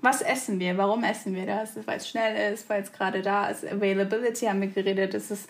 was 0.00 0.20
essen 0.20 0.58
wir, 0.58 0.76
warum 0.76 1.04
essen 1.04 1.34
wir 1.34 1.46
das, 1.46 1.76
weil 1.86 1.98
es 1.98 2.08
schnell 2.08 2.52
ist, 2.52 2.68
weil 2.68 2.82
es 2.82 2.92
gerade 2.92 3.22
da 3.22 3.46
ist. 3.46 3.64
Availability 3.64 4.46
haben 4.46 4.60
wir 4.60 4.68
geredet, 4.68 5.14
es 5.14 5.30
ist 5.30 5.48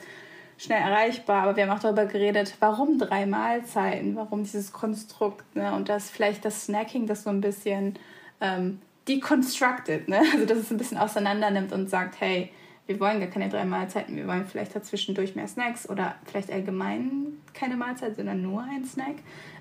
schnell 0.59 0.81
erreichbar, 0.81 1.45
aber 1.45 1.57
wir 1.57 1.67
haben 1.67 1.77
auch 1.77 1.83
darüber 1.83 2.05
geredet, 2.05 2.55
warum 2.61 2.99
drei 2.99 3.25
Mahlzeiten, 3.25 4.15
warum 4.15 4.45
dieses 4.45 4.73
Konstrukt 4.73 5.57
ne? 5.57 5.75
und 5.75 5.89
dass 5.89 6.11
vielleicht 6.11 6.45
das 6.45 6.67
Snacking 6.67 7.07
das 7.07 7.25
so 7.25 7.31
ein 7.31 7.41
bisschen 7.41 7.99
ähm, 8.41 8.81
deconstructed, 9.09 10.09
ne? 10.09 10.23
Also 10.33 10.47
dass 10.47 10.59
es 10.59 10.71
ein 10.71 10.79
bisschen 10.79 10.99
auseinander 10.99 11.51
nimmt 11.51 11.73
und 11.73 11.89
sagt, 11.89 12.21
hey, 12.21 12.51
wir 12.87 13.01
wollen 13.01 13.21
gar 13.21 13.29
keine 13.29 13.49
drei 13.49 13.65
Mahlzeiten, 13.65 14.15
wir 14.15 14.27
wollen 14.27 14.45
vielleicht 14.47 14.77
dazwischendurch 14.77 15.35
mehr 15.35 15.49
Snacks 15.49 15.89
oder 15.89 16.17
vielleicht 16.27 16.51
allgemein 16.51 17.39
keine 17.55 17.77
Mahlzeit, 17.77 18.17
sondern 18.17 18.43
nur 18.43 18.63
ein 18.63 18.85
Snack. 18.85 19.17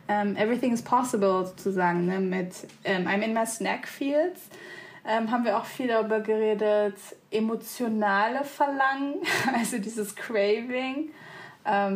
Um, 0.05 0.13
ähm, 0.13 0.35
everything 0.35 0.73
is 0.73 0.81
possible 0.81 1.45
sozusagen, 1.45 2.05
ne? 2.05 2.19
Mit 2.19 2.67
um, 2.83 2.91
ähm, 2.91 3.07
I'm 3.07 3.21
in 3.21 3.33
my 3.33 3.45
snack 3.45 3.87
fields. 3.87 4.41
Um, 5.05 5.09
ähm, 5.09 5.31
haben 5.31 5.45
wir 5.45 5.57
auch 5.57 5.63
viel 5.63 5.87
darüber 5.87 6.19
geredet, 6.19 6.95
emotionale 7.31 8.43
Verlangen, 8.43 9.15
also 9.55 9.77
dieses 9.77 10.15
Craving. 10.15 11.09
da 11.63 11.89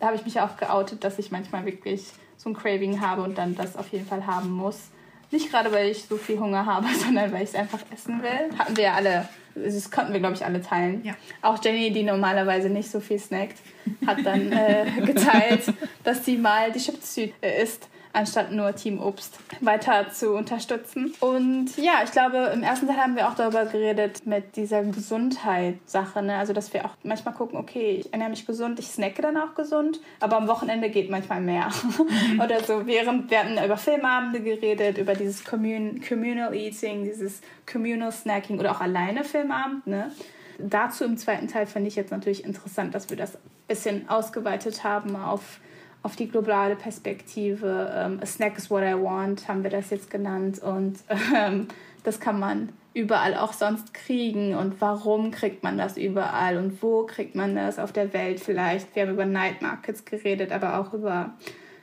habe 0.00 0.16
ich 0.16 0.24
mich 0.24 0.40
auch 0.40 0.56
geoutet, 0.56 1.04
dass 1.04 1.18
ich 1.18 1.30
manchmal 1.30 1.66
wirklich 1.66 2.12
so 2.38 2.48
ein 2.48 2.54
Craving 2.54 3.02
habe 3.02 3.22
und 3.22 3.36
dann 3.36 3.54
das 3.54 3.76
auf 3.76 3.88
jeden 3.88 4.06
Fall 4.06 4.26
haben 4.26 4.50
muss. 4.50 4.88
Nicht 5.30 5.50
gerade, 5.50 5.70
weil 5.72 5.88
ich 5.88 6.04
so 6.04 6.16
viel 6.16 6.38
Hunger 6.38 6.66
habe, 6.66 6.86
sondern 6.98 7.32
weil 7.32 7.42
ich 7.42 7.50
es 7.50 7.54
einfach 7.54 7.80
essen 7.92 8.22
will. 8.22 8.58
Hatten 8.58 8.76
wir 8.76 8.84
ja 8.84 8.94
alle, 8.94 9.28
das 9.54 9.90
konnten 9.90 10.12
wir, 10.12 10.20
glaube 10.20 10.34
ich, 10.34 10.44
alle 10.44 10.60
teilen. 10.60 11.04
Ja. 11.04 11.14
Auch 11.42 11.62
Jenny, 11.62 11.92
die 11.92 12.02
normalerweise 12.02 12.68
nicht 12.68 12.90
so 12.90 13.00
viel 13.00 13.18
snackt, 13.18 13.58
hat 14.06 14.18
dann 14.24 14.52
äh, 14.52 14.86
geteilt, 15.04 15.72
dass 16.04 16.24
sie 16.24 16.36
mal 16.36 16.72
die 16.72 16.80
Chips 16.80 17.16
äh, 17.16 17.62
isst 17.62 17.88
anstatt 18.12 18.52
nur 18.52 18.74
Team 18.74 19.00
Obst 19.00 19.38
weiter 19.60 20.10
zu 20.10 20.32
unterstützen. 20.32 21.14
Und 21.20 21.76
ja, 21.76 22.00
ich 22.04 22.10
glaube, 22.10 22.50
im 22.52 22.62
ersten 22.62 22.86
Teil 22.86 22.96
haben 22.96 23.16
wir 23.16 23.28
auch 23.28 23.34
darüber 23.34 23.66
geredet 23.66 24.26
mit 24.26 24.56
dieser 24.56 24.82
Gesundheitssache. 24.82 26.22
Ne? 26.22 26.36
Also, 26.36 26.52
dass 26.52 26.72
wir 26.72 26.84
auch 26.84 26.96
manchmal 27.02 27.34
gucken, 27.34 27.58
okay, 27.58 27.98
ich 28.00 28.12
ernähre 28.12 28.30
mich 28.30 28.46
gesund, 28.46 28.78
ich 28.78 28.88
snacke 28.88 29.22
dann 29.22 29.36
auch 29.36 29.54
gesund, 29.54 30.00
aber 30.18 30.36
am 30.36 30.48
Wochenende 30.48 30.90
geht 30.90 31.10
manchmal 31.10 31.40
mehr. 31.40 31.70
Mhm. 31.98 32.40
Oder 32.44 32.62
so, 32.64 32.86
während 32.86 33.30
wir 33.30 33.40
hatten 33.40 33.64
über 33.64 33.76
Filmabende 33.76 34.40
geredet, 34.40 34.98
über 34.98 35.14
dieses 35.14 35.44
Commun 35.44 36.00
Communal 36.06 36.54
Eating, 36.54 37.04
dieses 37.04 37.40
Communal 37.70 38.12
Snacking 38.12 38.58
oder 38.58 38.72
auch 38.72 38.80
alleine 38.80 39.24
Filmabend. 39.24 39.86
Ne? 39.86 40.10
Dazu 40.58 41.04
im 41.04 41.16
zweiten 41.16 41.48
Teil 41.48 41.66
fand 41.66 41.86
ich 41.86 41.96
jetzt 41.96 42.10
natürlich 42.10 42.44
interessant, 42.44 42.94
dass 42.94 43.10
wir 43.10 43.16
das 43.16 43.36
ein 43.36 43.40
bisschen 43.68 44.08
ausgeweitet 44.08 44.84
haben 44.84 45.16
auf 45.16 45.60
auf 46.02 46.16
die 46.16 46.28
globale 46.28 46.76
Perspektive. 46.76 47.92
Ähm, 47.94 48.20
A 48.22 48.26
Snack 48.26 48.58
is 48.58 48.70
what 48.70 48.82
I 48.82 48.94
want, 48.94 49.48
haben 49.48 49.62
wir 49.62 49.70
das 49.70 49.90
jetzt 49.90 50.10
genannt. 50.10 50.60
Und 50.62 50.98
ähm, 51.36 51.68
das 52.04 52.20
kann 52.20 52.38
man 52.38 52.70
überall 52.94 53.36
auch 53.36 53.52
sonst 53.52 53.94
kriegen. 53.94 54.54
Und 54.54 54.80
warum 54.80 55.30
kriegt 55.30 55.62
man 55.62 55.78
das 55.78 55.96
überall? 55.96 56.56
Und 56.56 56.82
wo 56.82 57.04
kriegt 57.04 57.34
man 57.34 57.54
das 57.54 57.78
auf 57.78 57.92
der 57.92 58.12
Welt 58.12 58.40
vielleicht? 58.40 58.94
Wir 58.94 59.02
haben 59.02 59.12
über 59.12 59.26
Night 59.26 59.62
Markets 59.62 60.04
geredet, 60.04 60.52
aber 60.52 60.78
auch 60.78 60.92
über, 60.94 61.34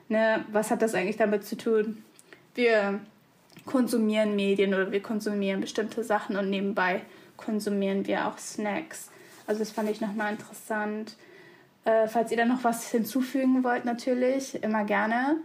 ne, 0.09 0.43
was 0.51 0.71
hat 0.71 0.81
das 0.81 0.95
eigentlich 0.95 1.17
damit 1.17 1.45
zu 1.45 1.55
tun? 1.55 2.03
Wir 2.55 2.99
konsumieren 3.65 4.35
Medien 4.35 4.73
oder 4.73 4.91
wir 4.91 5.01
konsumieren 5.01 5.61
bestimmte 5.61 6.03
Sachen 6.03 6.37
und 6.37 6.49
nebenbei 6.49 7.01
konsumieren 7.35 8.07
wir 8.07 8.27
auch 8.27 8.37
Snacks. 8.37 9.09
Also 9.45 9.59
das 9.59 9.71
fand 9.71 9.89
ich 9.89 10.01
nochmal 10.01 10.33
interessant. 10.33 11.15
Äh, 11.87 12.09
falls 12.09 12.31
ihr 12.31 12.37
da 12.37 12.43
noch 12.43 12.65
was 12.65 12.91
hinzufügen 12.91 13.63
wollt, 13.63 13.85
natürlich, 13.85 14.61
immer 14.61 14.83
gerne. 14.83 15.37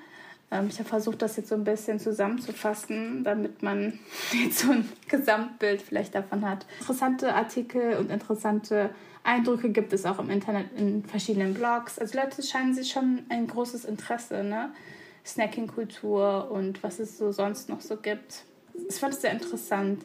Ähm, 0.51 0.67
ich 0.69 0.79
habe 0.81 0.89
versucht, 0.89 1.23
das 1.23 1.37
jetzt 1.37 1.51
so 1.51 1.55
ein 1.55 1.63
bisschen 1.63 2.01
zusammenzufassen, 2.01 3.23
damit 3.23 3.63
man 3.63 4.01
jetzt 4.33 4.59
so 4.59 4.73
ein 4.73 4.89
Gesamtbild 5.07 5.81
vielleicht 5.81 6.17
davon 6.17 6.45
hat. 6.49 6.67
Interessante 6.81 7.33
Artikel 7.33 7.97
und 7.97 8.11
interessante 8.11 8.91
Eindrücke 9.23 9.71
gibt 9.71 9.93
es 9.93 10.05
auch 10.05 10.19
im 10.19 10.31
Internet 10.31 10.67
in 10.77 11.05
verschiedenen 11.05 11.55
Blogs. 11.55 12.01
Also 12.01 12.19
Leute 12.19 12.43
scheinen 12.43 12.75
sich 12.75 12.91
schon 12.91 13.21
ein 13.29 13.47
großes 13.47 13.85
Interesse, 13.85 14.43
ne? 14.43 14.73
Snacking-Kultur 15.25 16.51
und 16.51 16.83
was 16.83 16.99
es 16.99 17.19
so 17.19 17.31
sonst 17.31 17.69
noch 17.69 17.81
so 17.81 17.97
gibt. 17.97 18.43
Ich 18.89 18.97
fand 18.97 19.15
es 19.15 19.21
sehr 19.21 19.31
interessant, 19.31 20.05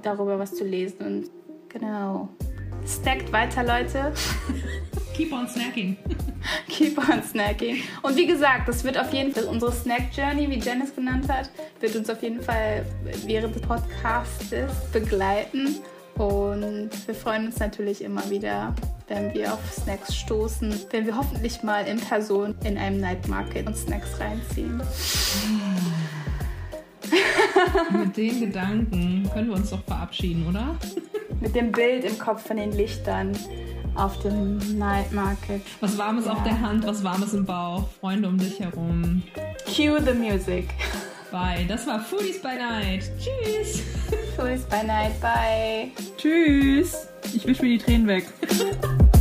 darüber 0.00 0.38
was 0.38 0.54
zu 0.54 0.62
lesen 0.62 1.00
und 1.00 1.30
genau. 1.68 2.28
Stackt 2.86 3.32
weiter, 3.32 3.64
Leute. 3.64 4.12
Keep 5.16 5.32
on 5.32 5.48
snacking. 5.48 5.96
Keep 6.68 6.98
on 6.98 7.22
snacking. 7.22 7.78
Und 8.02 8.16
wie 8.16 8.26
gesagt, 8.26 8.68
das 8.68 8.84
wird 8.84 8.98
auf 8.98 9.10
jeden 9.14 9.32
Fall 9.32 9.44
unsere 9.44 9.72
Snack 9.72 10.14
Journey, 10.14 10.50
wie 10.50 10.58
Janice 10.58 10.94
genannt 10.94 11.26
hat, 11.30 11.48
wird 11.80 11.96
uns 11.96 12.10
auf 12.10 12.22
jeden 12.22 12.42
Fall 12.42 12.84
während 13.24 13.54
des 13.54 13.62
Podcastes 13.62 14.70
begleiten. 14.92 15.76
Und 16.16 16.90
wir 17.06 17.14
freuen 17.14 17.46
uns 17.46 17.58
natürlich 17.58 18.04
immer 18.04 18.28
wieder, 18.28 18.74
wenn 19.08 19.32
wir 19.32 19.54
auf 19.54 19.72
Snacks 19.72 20.14
stoßen, 20.14 20.74
wenn 20.90 21.06
wir 21.06 21.16
hoffentlich 21.16 21.62
mal 21.62 21.86
in 21.86 21.98
Person 21.98 22.54
in 22.64 22.76
einem 22.76 23.00
Night 23.00 23.26
Market 23.26 23.66
und 23.66 23.76
Snacks 23.76 24.20
reinziehen. 24.20 24.82
Mit 27.98 28.16
den 28.18 28.40
Gedanken 28.40 29.30
können 29.32 29.48
wir 29.48 29.56
uns 29.56 29.70
doch 29.70 29.82
verabschieden, 29.84 30.46
oder? 30.46 30.76
Mit 31.40 31.54
dem 31.54 31.72
Bild 31.72 32.04
im 32.04 32.18
Kopf 32.18 32.46
von 32.46 32.58
den 32.58 32.72
Lichtern 32.72 33.32
auf 33.96 34.18
dem 34.20 34.58
Night 34.78 35.12
Market. 35.12 35.62
Was 35.80 35.96
Warmes 35.98 36.26
ja. 36.26 36.32
auf 36.32 36.42
der 36.42 36.60
Hand, 36.60 36.86
was 36.86 37.02
Warmes 37.02 37.34
im 37.34 37.44
Bauch, 37.44 37.88
Freunde 38.00 38.28
um 38.28 38.38
dich 38.38 38.60
herum. 38.60 39.22
Cue 39.64 40.00
the 40.02 40.12
music. 40.12 40.68
Bye. 41.30 41.64
Das 41.66 41.86
war 41.86 42.00
Foodies 42.00 42.40
by 42.40 42.56
Night. 42.56 43.10
Tschüss. 43.18 43.82
Foodies 44.36 44.64
by 44.64 44.86
Night. 44.86 45.20
Bye. 45.20 45.90
Tschüss. 46.16 47.08
Ich 47.34 47.46
wisch 47.46 47.60
mir 47.60 47.68
die 47.68 47.78
Tränen 47.78 48.06
weg. 48.06 48.26